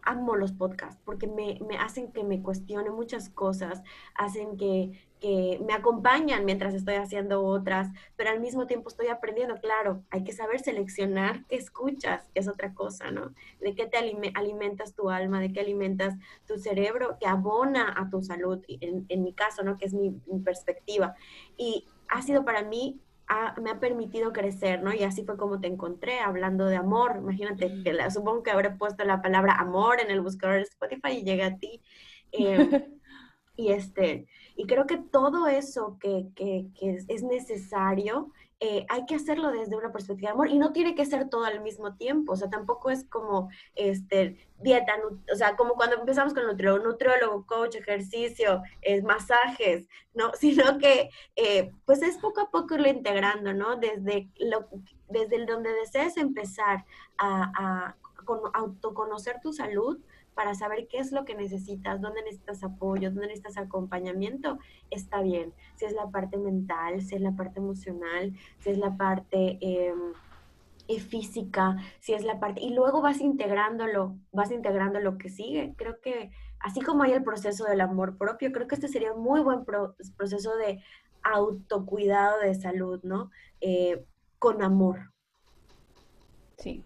amo 0.02 0.36
los 0.36 0.52
podcasts 0.52 1.00
porque 1.02 1.26
me, 1.26 1.58
me, 1.66 1.78
hacen 1.78 2.12
que 2.12 2.22
me 2.24 2.42
cuestione 2.42 2.90
muchas 2.90 3.30
cosas, 3.30 3.82
hacen 4.14 4.58
que, 4.58 5.02
que, 5.18 5.58
me 5.66 5.72
acompañan 5.72 6.44
mientras 6.44 6.74
estoy 6.74 6.96
haciendo 6.96 7.42
otras, 7.42 7.88
pero 8.16 8.28
al 8.28 8.40
mismo 8.40 8.66
tiempo 8.66 8.90
estoy 8.90 9.06
aprendiendo. 9.06 9.56
Claro, 9.62 10.04
hay 10.10 10.24
que 10.24 10.32
saber 10.32 10.60
seleccionar 10.60 11.46
qué 11.46 11.56
escuchas, 11.56 12.28
que 12.34 12.40
es 12.40 12.46
otra 12.46 12.74
cosa, 12.74 13.10
¿no? 13.10 13.32
De 13.60 13.74
qué 13.74 13.86
te 13.86 13.96
alimentas 13.96 14.94
tu 14.94 15.08
alma, 15.08 15.40
de 15.40 15.54
qué 15.54 15.60
alimentas 15.60 16.16
tu 16.46 16.58
cerebro, 16.58 17.16
que 17.18 17.26
abona 17.26 17.94
a 17.96 18.10
tu 18.10 18.22
salud, 18.22 18.62
en, 18.68 19.22
mi 19.22 19.32
caso, 19.32 19.62
¿no? 19.62 19.78
Que 19.78 19.86
es 19.86 19.94
mi 19.94 20.10
perspectiva. 20.44 21.14
Y 21.56 21.86
ha 22.08 22.20
sido 22.20 22.44
para 22.44 22.62
mí 22.62 23.00
me 23.62 23.70
ha 23.70 23.80
permitido 23.80 24.32
crecer, 24.32 24.82
¿no? 24.82 24.92
Y 24.92 25.02
así 25.02 25.24
fue 25.24 25.36
como 25.36 25.60
te 25.60 25.66
encontré, 25.66 26.20
hablando 26.20 26.66
de 26.66 26.76
amor. 26.76 27.16
Imagínate, 27.18 27.82
que 27.82 27.92
la, 27.92 28.10
supongo 28.10 28.42
que 28.42 28.50
habré 28.50 28.70
puesto 28.70 29.04
la 29.04 29.22
palabra 29.22 29.54
amor 29.54 30.00
en 30.00 30.10
el 30.10 30.20
buscador 30.20 30.56
de 30.56 30.62
Spotify 30.62 31.12
y 31.12 31.24
llegué 31.24 31.44
a 31.44 31.56
ti. 31.56 31.80
Eh, 32.32 32.88
y 33.56 33.72
este, 33.72 34.26
y 34.56 34.66
creo 34.66 34.86
que 34.86 34.98
todo 34.98 35.46
eso 35.46 35.98
que, 36.00 36.28
que, 36.34 36.66
que 36.78 36.98
es 37.08 37.22
necesario 37.22 38.30
eh, 38.60 38.86
hay 38.88 39.04
que 39.06 39.16
hacerlo 39.16 39.50
desde 39.50 39.76
una 39.76 39.92
perspectiva 39.92 40.30
de 40.30 40.34
amor 40.34 40.48
y 40.48 40.58
no 40.58 40.72
tiene 40.72 40.94
que 40.94 41.04
ser 41.04 41.28
todo 41.28 41.44
al 41.44 41.60
mismo 41.60 41.96
tiempo, 41.96 42.32
o 42.32 42.36
sea, 42.36 42.48
tampoco 42.48 42.90
es 42.90 43.04
como 43.04 43.50
este, 43.74 44.38
dieta, 44.60 44.94
o 45.32 45.36
sea, 45.36 45.56
como 45.56 45.74
cuando 45.74 45.96
empezamos 45.96 46.34
con 46.34 46.46
nutriólogo, 46.46 46.84
nutriólogo, 46.84 47.46
coach, 47.46 47.74
ejercicio, 47.76 48.62
masajes, 49.02 49.88
¿no? 50.14 50.32
Sino 50.40 50.78
que 50.78 51.10
eh, 51.36 51.72
pues 51.84 52.02
es 52.02 52.16
poco 52.18 52.40
a 52.40 52.50
poco 52.50 52.74
irlo 52.74 52.88
integrando, 52.88 53.52
¿no? 53.52 53.76
Desde, 53.76 54.28
lo, 54.36 54.68
desde 55.08 55.44
donde 55.46 55.72
desees 55.72 56.16
empezar 56.16 56.84
a 57.18 57.96
autoconocer 58.54 59.40
tu 59.40 59.52
salud, 59.52 59.98
para 60.34 60.54
saber 60.54 60.88
qué 60.88 60.98
es 60.98 61.12
lo 61.12 61.24
que 61.24 61.34
necesitas, 61.34 62.00
dónde 62.00 62.22
necesitas 62.22 62.62
apoyo, 62.64 63.10
dónde 63.10 63.28
necesitas 63.28 63.56
acompañamiento, 63.56 64.58
está 64.90 65.22
bien. 65.22 65.52
Si 65.76 65.84
es 65.84 65.92
la 65.92 66.10
parte 66.10 66.36
mental, 66.36 67.02
si 67.02 67.14
es 67.14 67.20
la 67.20 67.32
parte 67.32 67.60
emocional, 67.60 68.32
si 68.58 68.70
es 68.70 68.78
la 68.78 68.96
parte 68.96 69.58
em, 69.60 70.12
eh, 70.88 71.00
física, 71.00 71.76
si 72.00 72.14
es 72.14 72.24
la 72.24 72.40
parte... 72.40 72.60
Y 72.60 72.74
luego 72.74 73.00
vas 73.00 73.20
integrándolo, 73.20 74.16
vas 74.32 74.50
integrando 74.50 75.00
lo 75.00 75.18
que 75.18 75.30
sigue. 75.30 75.74
Creo 75.76 76.00
que 76.00 76.30
así 76.60 76.80
como 76.80 77.04
hay 77.04 77.12
el 77.12 77.24
proceso 77.24 77.64
del 77.64 77.80
amor 77.80 78.18
propio, 78.18 78.52
creo 78.52 78.66
que 78.66 78.74
este 78.74 78.88
sería 78.88 79.12
un 79.12 79.22
muy 79.22 79.40
buen 79.40 79.64
proceso 79.64 80.56
de 80.56 80.82
autocuidado 81.22 82.40
de 82.40 82.54
salud, 82.54 83.00
¿no? 83.02 83.30
Eh, 83.60 84.04
con 84.38 84.62
amor. 84.62 85.12
Sí, 86.58 86.84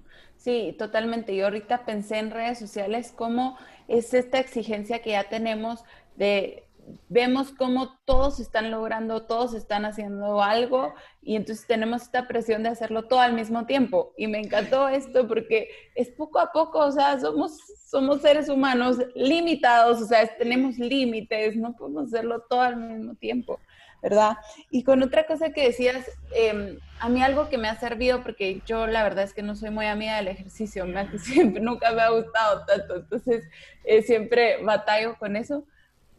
Sí, 0.48 0.74
totalmente. 0.78 1.36
Yo 1.36 1.44
ahorita 1.44 1.84
pensé 1.84 2.16
en 2.16 2.30
redes 2.30 2.58
sociales 2.58 3.12
cómo 3.14 3.58
es 3.86 4.14
esta 4.14 4.38
exigencia 4.38 5.02
que 5.02 5.10
ya 5.10 5.24
tenemos 5.24 5.84
de, 6.16 6.64
vemos 7.10 7.52
cómo 7.52 7.98
todos 8.06 8.40
están 8.40 8.70
logrando, 8.70 9.26
todos 9.26 9.52
están 9.52 9.84
haciendo 9.84 10.42
algo 10.42 10.94
y 11.20 11.36
entonces 11.36 11.66
tenemos 11.66 12.00
esta 12.00 12.26
presión 12.26 12.62
de 12.62 12.70
hacerlo 12.70 13.08
todo 13.08 13.20
al 13.20 13.34
mismo 13.34 13.66
tiempo. 13.66 14.14
Y 14.16 14.26
me 14.26 14.38
encantó 14.38 14.88
esto 14.88 15.28
porque 15.28 15.68
es 15.94 16.08
poco 16.08 16.38
a 16.38 16.50
poco, 16.50 16.78
o 16.78 16.92
sea, 16.92 17.20
somos, 17.20 17.58
somos 17.84 18.22
seres 18.22 18.48
humanos 18.48 18.96
limitados, 19.14 20.00
o 20.00 20.06
sea, 20.06 20.26
tenemos 20.38 20.78
límites, 20.78 21.56
no 21.56 21.76
podemos 21.76 22.06
hacerlo 22.06 22.40
todo 22.48 22.62
al 22.62 22.76
mismo 22.78 23.14
tiempo. 23.16 23.60
¿Verdad? 24.02 24.36
Y 24.70 24.84
con 24.84 25.02
otra 25.02 25.26
cosa 25.26 25.50
que 25.50 25.66
decías, 25.66 26.04
em, 26.32 26.78
a 27.00 27.08
mí 27.08 27.22
algo 27.22 27.48
que 27.48 27.58
me 27.58 27.68
ha 27.68 27.78
servido, 27.78 28.22
porque 28.22 28.62
yo 28.66 28.86
la 28.86 29.02
verdad 29.02 29.24
es 29.24 29.34
que 29.34 29.42
no 29.42 29.56
soy 29.56 29.70
muy 29.70 29.86
amiga 29.86 30.16
del 30.16 30.28
ejercicio, 30.28 30.84
nunca 31.60 31.92
me 31.92 32.02
ha 32.02 32.10
gustado 32.10 32.64
tanto, 32.66 32.96
entonces 32.96 33.44
eh, 33.84 34.02
siempre 34.02 34.62
batallo 34.62 35.16
con 35.18 35.36
eso, 35.36 35.66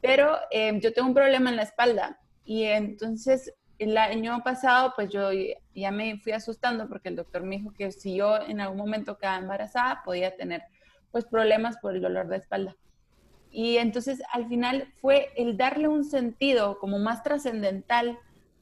pero 0.02 0.38
em, 0.52 0.80
yo 0.80 0.94
tengo 0.94 1.08
un 1.08 1.14
problema 1.14 1.50
en 1.50 1.56
la 1.56 1.64
espalda 1.64 2.20
y 2.46 2.64
entonces 2.66 3.54
el 3.80 3.98
año 3.98 4.42
pasado 4.44 4.94
pues 4.96 5.10
yo 5.10 5.30
ya 5.74 5.92
me 5.92 6.20
fui 6.20 6.34
asustando 6.34 6.88
porque 6.90 7.10
el 7.10 7.16
doctor 7.16 7.44
me 7.44 7.58
dijo 7.58 7.74
que 7.74 7.92
si 7.92 8.16
yo 8.16 8.38
en 8.38 8.60
algún 8.60 8.78
momento 8.78 9.18
quedaba 9.18 9.38
embarazada 9.38 10.02
podía 10.04 10.36
tener 10.36 10.64
pues 11.12 11.26
problemas 11.26 11.78
por 11.78 11.96
el 11.96 12.02
dolor 12.02 12.28
de 12.28 12.38
espalda. 12.38 12.76
Y 13.52 13.78
entonces 13.78 14.22
al 14.32 14.48
final 14.48 14.88
fue 15.02 15.30
el 15.36 15.58
darle 15.58 15.88
un 15.88 16.06
sentido 16.06 16.78
como 16.80 17.00
más 17.00 17.24
trascendental 17.24 18.18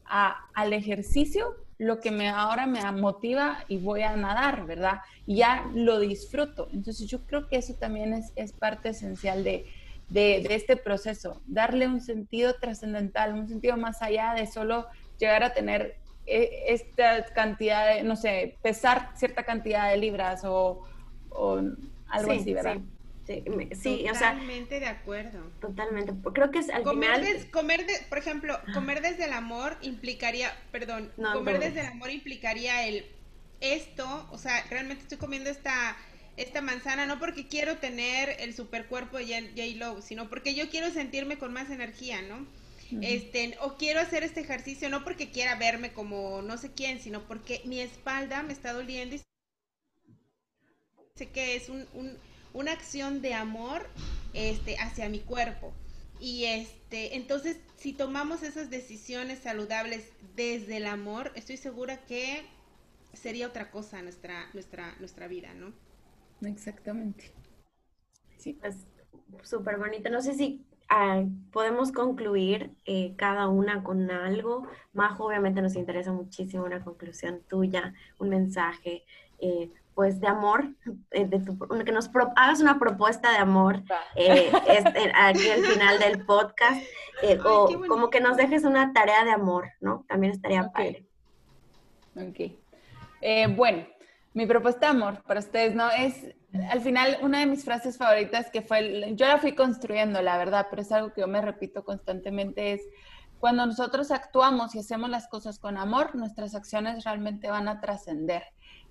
al 0.06 0.74
ejercicio 0.74 1.56
lo 1.78 2.00
que 2.00 2.12
me 2.12 2.30
ahora 2.30 2.66
me 2.66 2.92
motiva 2.92 3.64
y 3.68 3.78
voy 3.78 4.02
a 4.02 4.16
nadar, 4.16 4.66
¿verdad? 4.66 5.02
Y 5.26 5.38
ya 5.38 5.70
lo 5.74 6.00
disfruto. 6.00 6.70
Entonces 6.74 7.08
yo 7.08 7.22
creo 7.26 7.48
que 7.48 7.58
eso 7.58 7.76
también 7.76 8.14
es, 8.14 8.32
es 8.36 8.52
parte 8.52 8.90
esencial 8.90 9.44
de, 9.44 9.66
de, 10.10 10.44
de, 10.48 10.56
este 10.56 10.76
proceso, 10.76 11.42
darle 11.46 11.88
un 11.88 12.02
sentido 12.02 12.56
trascendental, 12.56 13.34
un 13.34 13.48
sentido 13.48 13.78
más 13.78 14.02
allá 14.02 14.34
de 14.34 14.48
solo 14.48 14.88
llegar 15.20 15.44
a 15.44 15.54
tener 15.54 15.98
eh, 16.26 16.64
esta 16.70 17.26
cantidad 17.26 17.96
de, 17.96 18.04
no 18.04 18.16
sé, 18.16 18.58
pesar 18.64 19.12
cierta 19.16 19.44
cantidad 19.44 19.92
de 19.92 19.98
libras 19.98 20.44
o, 20.46 20.82
o 21.30 21.62
algo 22.10 22.32
así, 22.32 22.54
¿verdad? 22.54 22.78
Sí, 22.78 22.84
sí 23.28 24.06
totalmente 24.08 24.80
de 24.80 24.88
acuerdo. 24.88 25.40
Totalmente. 25.60 26.14
Creo 26.34 26.52
que 26.52 26.60
es 26.60 26.70
al 26.70 26.84
comer 26.84 27.26
final... 27.26 27.52
comer 27.52 27.86
de, 27.86 27.94
por 28.10 28.18
ejemplo, 28.18 28.60
comer 28.74 29.02
desde 29.02 29.26
el 29.26 29.34
amor 29.34 29.78
implicaría, 29.82 30.52
perdón, 30.72 31.12
comer 31.34 31.60
desde 31.60 31.82
el 31.82 31.88
amor 31.88 32.10
implicaría 32.10 32.88
el 32.88 33.06
esto, 33.60 34.28
o 34.32 34.38
sea, 34.38 34.64
realmente 34.70 35.04
estoy 35.04 35.18
comiendo 35.18 35.50
esta 35.50 35.98
esta 36.38 36.62
manzana 36.62 37.08
no 37.08 37.20
porque 37.20 37.48
quiero 37.48 37.78
tener 37.78 38.36
el 38.40 38.54
supercuerpo 38.54 39.18
de 39.18 39.50
J-Lo, 39.56 40.04
sino 40.04 40.30
porque 40.30 40.54
yo 40.54 40.70
quiero 40.70 40.92
sentirme 40.92 41.40
con 41.40 41.52
más 41.52 41.72
energía, 41.72 42.22
¿no? 42.22 42.46
Este, 43.02 43.58
o 43.60 43.76
quiero 43.76 44.00
hacer 44.00 44.24
este 44.24 44.40
ejercicio 44.40 44.88
no 44.90 45.04
porque 45.04 45.30
quiera 45.30 45.56
verme 45.56 45.92
como 45.92 46.42
no 46.42 46.58
sé 46.58 46.72
quién, 46.72 47.02
sino 47.02 47.28
porque 47.28 47.62
mi 47.66 47.82
espalda 47.82 48.44
me 48.44 48.54
está 48.54 48.72
doliendo 48.72 49.16
y 49.16 49.22
sé 51.16 51.30
que 51.30 51.56
es 51.56 51.68
un, 51.68 51.86
una 52.58 52.72
acción 52.72 53.22
de 53.22 53.36
amor 53.36 53.88
este, 54.34 54.78
hacia 54.80 55.08
mi 55.10 55.20
cuerpo. 55.20 55.74
Y 56.20 56.46
este, 56.46 57.16
entonces, 57.16 57.60
si 57.76 57.94
tomamos 57.94 58.42
esas 58.42 58.72
decisiones 58.72 59.40
saludables 59.40 60.12
desde 60.36 60.78
el 60.78 60.88
amor, 60.88 61.32
estoy 61.36 61.58
segura 61.58 61.98
que 62.06 62.44
sería 63.14 63.48
otra 63.48 63.70
cosa 63.70 64.02
nuestra, 64.02 64.48
nuestra, 64.54 64.96
nuestra 65.00 65.28
vida, 65.28 65.54
¿no? 65.54 65.72
Exactamente. 66.42 67.32
Sí, 68.38 68.58
es 68.64 68.76
súper 69.44 69.78
bonito. 69.78 70.10
No 70.10 70.22
sé 70.22 70.34
si 70.34 70.66
ah, 70.90 71.24
podemos 71.52 71.92
concluir 71.92 72.72
eh, 72.86 73.14
cada 73.18 73.50
una 73.50 73.84
con 73.84 74.10
algo. 74.10 74.68
Majo, 74.94 75.26
obviamente 75.26 75.62
nos 75.62 75.76
interesa 75.76 76.12
muchísimo 76.12 76.64
una 76.64 76.84
conclusión 76.84 77.42
tuya, 77.48 77.94
un 78.18 78.30
mensaje. 78.30 79.04
Eh, 79.38 79.72
pues 79.98 80.22
de 80.22 80.28
amor, 80.28 80.70
eh, 81.10 81.26
de 81.26 81.44
que 81.84 81.92
nos 81.92 82.08
hagas 82.36 82.62
una 82.62 82.78
propuesta 82.78 83.32
de 83.32 83.38
amor 83.38 83.82
eh, 84.14 84.52
este, 84.68 85.12
aquí 85.16 85.50
al 85.50 85.66
final 85.66 85.98
del 85.98 86.24
podcast, 86.24 86.84
eh, 87.24 87.40
o 87.44 87.68
como 87.88 88.12
que 88.12 88.22
nos 88.22 88.38
dejes 88.38 88.64
una 88.64 88.94
tarea 88.94 89.26
de 89.26 89.32
amor, 89.32 89.72
¿no? 89.82 90.06
También 90.08 90.34
estaría 90.34 90.72
padre. 90.72 91.08
Ok. 92.16 92.52
bueno, 93.56 93.88
mi 94.36 94.46
propuesta 94.46 94.82
de 94.82 94.92
amor 94.92 95.24
para 95.24 95.40
ustedes, 95.40 95.74
¿no? 95.74 95.90
Es, 95.90 96.28
al 96.70 96.82
final, 96.82 97.18
una 97.24 97.40
de 97.40 97.48
mis 97.48 97.66
frases 97.66 97.98
favoritas 97.98 98.52
que 98.52 98.62
fue, 98.62 99.16
yo 99.16 99.26
la 99.26 99.40
fui 99.40 99.56
construyendo, 99.56 100.22
la 100.22 100.38
verdad, 100.38 100.68
pero 100.70 100.84
es 100.84 100.92
algo 100.92 101.12
que 101.12 101.22
yo 101.22 101.28
me 101.28 101.42
repito 101.42 101.84
constantemente, 101.84 102.74
es, 102.74 102.82
cuando 103.40 103.66
nosotros 103.66 104.12
actuamos 104.12 104.76
y 104.76 104.80
hacemos 104.80 105.10
las 105.10 105.28
cosas 105.28 105.58
con 105.58 105.76
amor, 105.76 106.16
nuestras 106.16 106.54
acciones 106.54 107.04
realmente 107.04 107.50
van 107.50 107.68
a 107.68 107.82
trascender. 107.82 108.44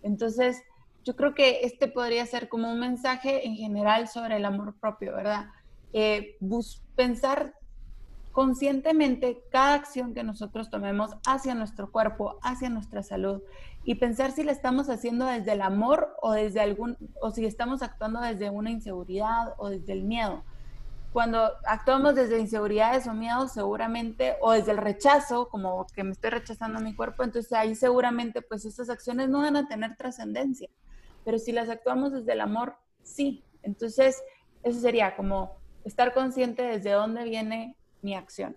Entonces, 0.02 0.64
yo 1.06 1.14
creo 1.14 1.34
que 1.34 1.60
este 1.62 1.86
podría 1.86 2.26
ser 2.26 2.48
como 2.48 2.68
un 2.68 2.80
mensaje 2.80 3.46
en 3.46 3.54
general 3.54 4.08
sobre 4.08 4.38
el 4.38 4.44
amor 4.44 4.74
propio, 4.80 5.14
¿verdad? 5.14 5.46
Eh, 5.92 6.36
pensar 6.96 7.54
conscientemente 8.32 9.40
cada 9.52 9.74
acción 9.74 10.14
que 10.14 10.24
nosotros 10.24 10.68
tomemos 10.68 11.12
hacia 11.24 11.54
nuestro 11.54 11.92
cuerpo, 11.92 12.40
hacia 12.42 12.70
nuestra 12.70 13.04
salud 13.04 13.40
y 13.84 13.94
pensar 13.94 14.32
si 14.32 14.42
la 14.42 14.50
estamos 14.50 14.90
haciendo 14.90 15.26
desde 15.26 15.52
el 15.52 15.62
amor 15.62 16.08
o 16.22 16.32
desde 16.32 16.60
algún 16.60 16.96
o 17.22 17.30
si 17.30 17.46
estamos 17.46 17.82
actuando 17.82 18.20
desde 18.20 18.50
una 18.50 18.70
inseguridad 18.70 19.54
o 19.58 19.70
desde 19.70 19.92
el 19.92 20.02
miedo. 20.02 20.42
Cuando 21.12 21.52
actuamos 21.66 22.16
desde 22.16 22.40
inseguridades 22.40 23.06
o 23.06 23.14
miedos, 23.14 23.52
seguramente, 23.52 24.36
o 24.40 24.52
desde 24.52 24.72
el 24.72 24.78
rechazo, 24.78 25.48
como 25.48 25.86
que 25.94 26.02
me 26.02 26.10
estoy 26.10 26.30
rechazando 26.30 26.78
a 26.78 26.82
mi 26.82 26.94
cuerpo, 26.94 27.22
entonces 27.22 27.52
ahí 27.52 27.76
seguramente 27.76 28.42
pues 28.42 28.64
esas 28.64 28.90
acciones 28.90 29.28
no 29.28 29.38
van 29.38 29.56
a 29.56 29.68
tener 29.68 29.96
trascendencia 29.96 30.68
pero 31.26 31.40
si 31.40 31.50
las 31.50 31.68
actuamos 31.68 32.12
desde 32.12 32.34
el 32.34 32.40
amor, 32.40 32.76
sí. 33.02 33.42
Entonces, 33.64 34.22
eso 34.62 34.78
sería 34.78 35.16
como 35.16 35.56
estar 35.84 36.14
consciente 36.14 36.62
desde 36.62 36.92
dónde 36.92 37.24
viene 37.24 37.76
mi 38.00 38.14
acción. 38.14 38.54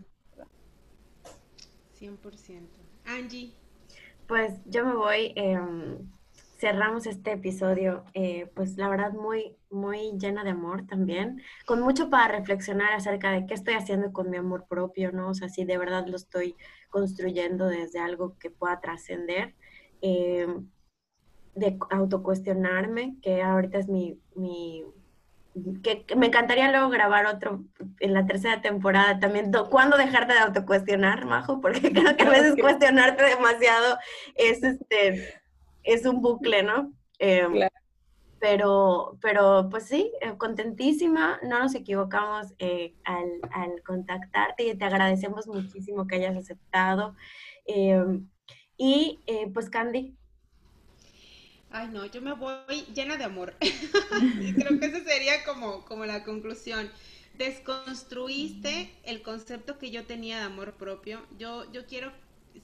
100%. 2.00 2.70
Angie. 3.06 3.56
Pues 4.28 4.54
yo 4.66 4.86
me 4.86 4.94
voy, 4.94 5.34
em, 5.36 6.12
cerramos 6.60 7.08
este 7.08 7.32
episodio, 7.32 8.06
eh, 8.14 8.52
pues 8.54 8.78
la 8.78 8.88
verdad 8.88 9.14
muy, 9.14 9.58
muy 9.72 10.12
llena 10.20 10.44
de 10.44 10.52
amor 10.52 10.86
también, 10.86 11.42
con 11.66 11.82
mucho 11.82 12.12
para 12.12 12.38
reflexionar 12.38 12.94
acerca 12.94 13.32
de 13.32 13.48
qué 13.48 13.56
estoy 13.56 13.74
haciendo 13.74 14.14
con 14.14 14.30
mi 14.30 14.38
amor 14.38 14.68
propio, 14.70 15.12
¿no? 15.12 15.30
O 15.30 15.34
sea, 15.34 15.50
si 15.50 15.66
de 15.66 15.80
verdad 15.80 16.06
lo 16.06 16.18
estoy 16.18 16.56
construyendo 16.92 17.66
desde 17.66 17.98
algo 17.98 18.38
que 18.38 18.52
pueda 18.52 18.80
trascender. 18.80 19.56
Eh, 20.04 20.46
de 21.56 21.78
autocuestionarme, 21.90 23.16
que 23.22 23.42
ahorita 23.42 23.80
es 23.80 23.88
mi, 23.88 24.20
mi 24.36 24.84
que, 25.84 26.06
me 26.16 26.28
encantaría 26.28 26.72
luego 26.72 26.90
grabar 26.90 27.26
otro 27.26 27.64
en 28.00 28.14
la 28.14 28.26
tercera 28.26 28.62
temporada 28.62 29.20
también. 29.20 29.52
¿Cuándo 29.70 29.98
dejarte 29.98 30.34
de 30.34 30.40
autocuestionar, 30.40 31.26
Majo? 31.26 31.62
Porque 31.62 31.82
creo 31.94 32.16
que 32.16 32.24
a 32.24 32.30
veces 32.30 32.56
cuestionarte 32.60 33.24
demasiado 33.24 33.98
es 34.36 34.64
este 34.64 35.42
es 35.84 36.06
un 36.06 36.22
bucle, 36.22 36.64
¿no? 36.64 36.94
Em, 37.20 37.68
pero, 38.40 39.18
pero 39.22 39.68
pues 39.70 39.86
sí, 39.86 40.12
eh, 40.22 40.38
contentísima, 40.38 41.40
no 41.44 41.60
nos 41.60 41.76
equivocamos 41.76 42.54
eh, 42.60 42.94
al, 43.04 43.42
al, 43.52 43.84
contactarte 43.84 44.64
y 44.64 44.78
te 44.78 44.86
agradecemos 44.86 45.48
muchísimo 45.48 46.08
que 46.08 46.16
hayas 46.16 46.38
aceptado. 46.38 47.16
Em, 47.66 48.30
y 48.78 49.20
eh, 49.28 49.50
pues 49.54 49.70
Candy, 49.70 50.16
Ay, 51.72 51.88
no, 51.90 52.06
yo 52.06 52.22
me 52.22 52.34
voy 52.34 52.82
llena 52.94 53.18
de 53.18 53.24
amor. 53.26 53.56
Creo 54.58 54.80
que 54.80 54.86
esa 54.88 55.04
sería 55.04 55.44
como, 55.44 55.86
como 55.86 56.06
la 56.06 56.24
conclusión. 56.24 56.92
Desconstruiste 57.38 58.92
el 59.04 59.22
concepto 59.22 59.78
que 59.78 59.92
yo 59.92 60.06
tenía 60.06 60.40
de 60.40 60.46
amor 60.46 60.74
propio. 60.74 61.26
Yo, 61.38 61.72
yo 61.72 61.86
quiero 61.86 62.12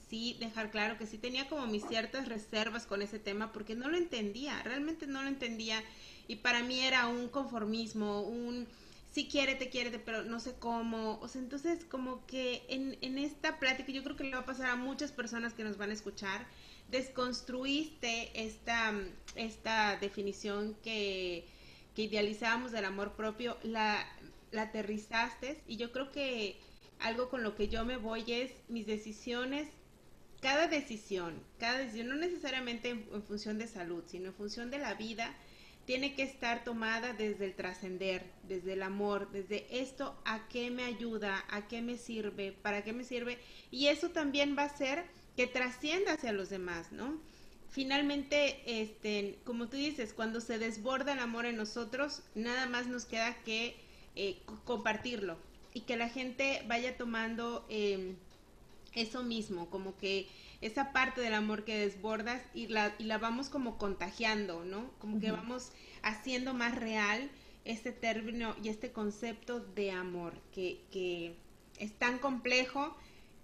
sí 0.08 0.36
dejar 0.40 0.70
claro 0.70 0.98
que 0.98 1.06
sí 1.06 1.18
tenía 1.18 1.48
como 1.48 1.66
mis 1.66 1.86
ciertas 1.86 2.28
reservas 2.28 2.86
con 2.86 3.00
ese 3.00 3.18
tema 3.18 3.52
porque 3.52 3.74
no 3.76 3.88
lo 3.88 3.96
entendía, 3.96 4.60
realmente 4.64 5.06
no 5.06 5.22
lo 5.22 5.28
entendía 5.28 5.82
y 6.28 6.36
para 6.36 6.62
mí 6.62 6.80
era 6.80 7.06
un 7.06 7.28
conformismo, 7.28 8.22
un 8.22 8.66
sí 9.10 9.28
quiérete, 9.28 9.70
quiérete, 9.70 9.98
pero 9.98 10.24
no 10.24 10.40
sé 10.40 10.54
cómo. 10.58 11.18
O 11.20 11.28
sea, 11.28 11.40
entonces 11.40 11.84
como 11.84 12.26
que 12.26 12.64
en, 12.68 12.98
en 13.00 13.18
esta 13.18 13.58
plática 13.58 13.92
yo 13.92 14.02
creo 14.02 14.16
que 14.16 14.24
le 14.24 14.32
va 14.32 14.40
a 14.40 14.46
pasar 14.46 14.66
a 14.70 14.76
muchas 14.76 15.12
personas 15.12 15.54
que 15.54 15.64
nos 15.64 15.78
van 15.78 15.90
a 15.90 15.94
escuchar 15.94 16.46
desconstruiste 16.90 18.30
esta, 18.34 18.94
esta 19.34 19.96
definición 19.96 20.76
que, 20.82 21.44
que 21.94 22.02
idealizábamos 22.02 22.72
del 22.72 22.84
amor 22.84 23.14
propio, 23.14 23.56
la, 23.62 24.06
la 24.52 24.62
aterrizaste 24.62 25.60
y 25.66 25.76
yo 25.76 25.92
creo 25.92 26.12
que 26.12 26.56
algo 27.00 27.28
con 27.28 27.42
lo 27.42 27.54
que 27.54 27.68
yo 27.68 27.84
me 27.84 27.96
voy 27.96 28.24
es 28.32 28.52
mis 28.68 28.86
decisiones, 28.86 29.68
cada 30.40 30.68
decisión, 30.68 31.42
cada 31.58 31.78
decisión, 31.78 32.08
no 32.08 32.16
necesariamente 32.16 32.90
en, 32.90 33.22
función 33.22 33.58
de 33.58 33.66
salud, 33.66 34.04
sino 34.06 34.26
en 34.28 34.34
función 34.34 34.70
de 34.70 34.78
la 34.78 34.94
vida, 34.94 35.34
tiene 35.86 36.14
que 36.14 36.22
estar 36.22 36.64
tomada 36.64 37.12
desde 37.12 37.44
el 37.44 37.54
trascender, 37.54 38.24
desde 38.48 38.72
el 38.72 38.82
amor, 38.82 39.30
desde 39.30 39.66
esto 39.70 40.20
a 40.24 40.48
qué 40.48 40.70
me 40.70 40.82
ayuda, 40.82 41.44
a 41.48 41.68
qué 41.68 41.80
me 41.80 41.96
sirve, 41.96 42.52
para 42.52 42.82
qué 42.82 42.92
me 42.92 43.04
sirve. 43.04 43.38
Y 43.70 43.86
eso 43.86 44.10
también 44.10 44.56
va 44.58 44.64
a 44.64 44.76
ser 44.76 45.04
que 45.36 45.46
trascienda 45.46 46.14
hacia 46.14 46.32
los 46.32 46.48
demás, 46.48 46.92
¿no? 46.92 47.20
Finalmente, 47.70 48.62
este, 48.82 49.38
como 49.44 49.68
tú 49.68 49.76
dices, 49.76 50.14
cuando 50.14 50.40
se 50.40 50.58
desborda 50.58 51.12
el 51.12 51.18
amor 51.18 51.44
en 51.44 51.56
nosotros, 51.56 52.22
nada 52.34 52.66
más 52.66 52.86
nos 52.86 53.04
queda 53.04 53.34
que 53.44 53.76
eh, 54.14 54.38
compartirlo 54.64 55.36
y 55.74 55.82
que 55.82 55.96
la 55.96 56.08
gente 56.08 56.64
vaya 56.66 56.96
tomando 56.96 57.66
em, 57.68 58.16
eso 58.94 59.22
mismo, 59.22 59.68
como 59.68 59.98
que 59.98 60.26
esa 60.62 60.90
parte 60.92 61.20
del 61.20 61.34
amor 61.34 61.64
que 61.64 61.76
desbordas 61.76 62.42
y 62.54 62.68
la, 62.68 62.94
y 62.98 63.04
la 63.04 63.18
vamos 63.18 63.50
como 63.50 63.76
contagiando, 63.76 64.64
¿no? 64.64 64.90
Como 64.98 65.20
que 65.20 65.30
vamos 65.32 65.70
haciendo 66.02 66.54
más 66.54 66.74
real 66.74 67.30
este 67.66 67.92
término 67.92 68.56
y 68.62 68.70
este 68.70 68.90
concepto 68.90 69.60
de 69.60 69.90
amor, 69.90 70.32
que, 70.54 70.80
que 70.90 71.34
es 71.78 71.92
tan 71.92 72.18
complejo 72.18 72.96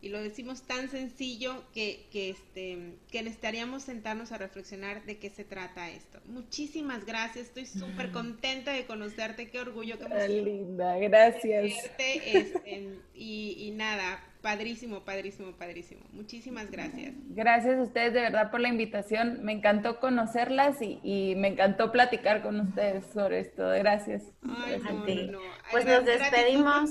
y 0.03 0.09
lo 0.09 0.21
decimos 0.21 0.63
tan 0.63 0.91
sencillo 0.91 1.63
que, 1.73 2.07
que, 2.11 2.31
este, 2.31 2.97
que 3.11 3.23
necesitaríamos 3.23 3.85
sentarnos 3.85 4.33
a 4.33 4.39
reflexionar 4.39 5.05
de 5.05 5.19
qué 5.19 5.31
se 5.31 5.45
trata 5.45 5.91
esto. 5.91 6.19
Muchísimas 6.27 7.07
gracias, 7.07 7.47
estoy 7.47 7.67
súper 7.67 8.11
contenta 8.11 8.73
de 8.73 8.85
conocerte, 8.85 9.49
qué 9.49 9.61
orgullo 9.61 9.99
que 10.01 10.09
me 10.09 10.29
linda, 10.29 10.99
gracias. 10.99 11.85
Este, 11.99 12.99
y, 13.15 13.55
y 13.59 13.71
nada, 13.71 14.21
padrísimo, 14.43 15.05
padrísimo, 15.05 15.53
padrísimo. 15.53 16.03
Muchísimas 16.13 16.69
gracias. 16.69 17.15
Gracias 17.29 17.79
a 17.79 17.83
ustedes 17.83 18.13
de 18.13 18.23
verdad 18.23 18.51
por 18.51 18.59
la 18.59 18.69
invitación, 18.69 19.45
me 19.45 19.53
encantó 19.53 20.01
conocerlas 20.01 20.83
y, 20.83 20.99
y 21.05 21.37
me 21.37 21.47
encantó 21.47 21.93
platicar 21.93 22.43
con 22.43 22.59
ustedes 22.59 23.07
sobre 23.15 23.39
esto, 23.39 23.69
gracias. 23.69 24.25
Ay, 24.43 24.81
no, 24.81 25.33
no, 25.33 25.41
Pues 25.71 25.85
nos 25.85 26.05
despedimos. 26.05 26.91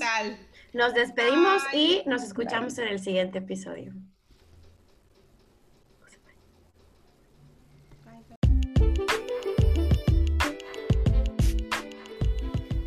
Nos 0.73 0.93
despedimos 0.93 1.61
y 1.73 2.01
nos 2.05 2.23
escuchamos 2.23 2.77
en 2.77 2.87
el 2.87 2.99
siguiente 2.99 3.39
episodio. 3.39 3.91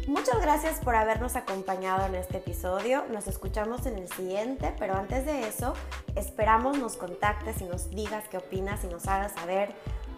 Muchas 0.06 0.40
gracias 0.40 0.80
por 0.80 0.94
habernos 0.94 1.36
acompañado 1.36 2.06
en 2.06 2.14
este 2.14 2.38
episodio. 2.38 3.04
Nos 3.12 3.26
escuchamos 3.26 3.84
en 3.84 3.98
el 3.98 4.08
siguiente, 4.08 4.74
pero 4.78 4.94
antes 4.96 5.26
de 5.26 5.46
eso, 5.46 5.74
esperamos 6.16 6.78
nos 6.78 6.96
contactes 6.96 7.60
y 7.60 7.64
nos 7.64 7.90
digas 7.90 8.24
qué 8.30 8.38
opinas 8.38 8.82
y 8.84 8.86
nos 8.86 9.06
hagas 9.08 9.32
saber 9.32 9.74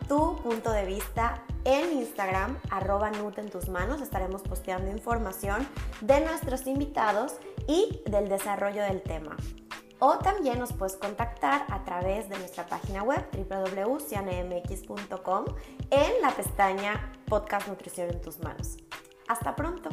tu 0.07 0.37
punto 0.37 0.71
de 0.71 0.85
vista 0.85 1.43
en 1.65 1.99
Instagram, 1.99 2.61
arroba 2.71 3.11
Nut 3.11 3.39
en 3.39 3.51
tus 3.51 3.69
manos. 3.69 4.01
Estaremos 4.01 4.43
posteando 4.43 4.89
información 4.93 5.67
de 6.01 6.21
nuestros 6.21 6.69
invitados 6.69 7.35
y 7.67 8.03
del 8.07 8.29
desarrollo 8.29 8.83
del 8.83 9.03
tema. 9.03 9.37
O 9.99 10.19
también 10.19 10.59
nos 10.59 10.75
puedes 10.75 10.97
contactar 10.97 11.65
a 11.71 11.83
través 11.85 12.29
de 12.29 12.37
nuestra 12.39 12.67
página 12.67 13.03
web 13.03 13.27
www.cianemx.com 13.33 15.45
en 15.91 16.21
la 16.21 16.33
pestaña 16.33 17.11
Podcast 17.27 17.67
Nutrición 17.69 18.11
en 18.11 18.21
tus 18.21 18.39
manos. 18.41 18.77
Hasta 19.27 19.57
pronto. 19.57 19.89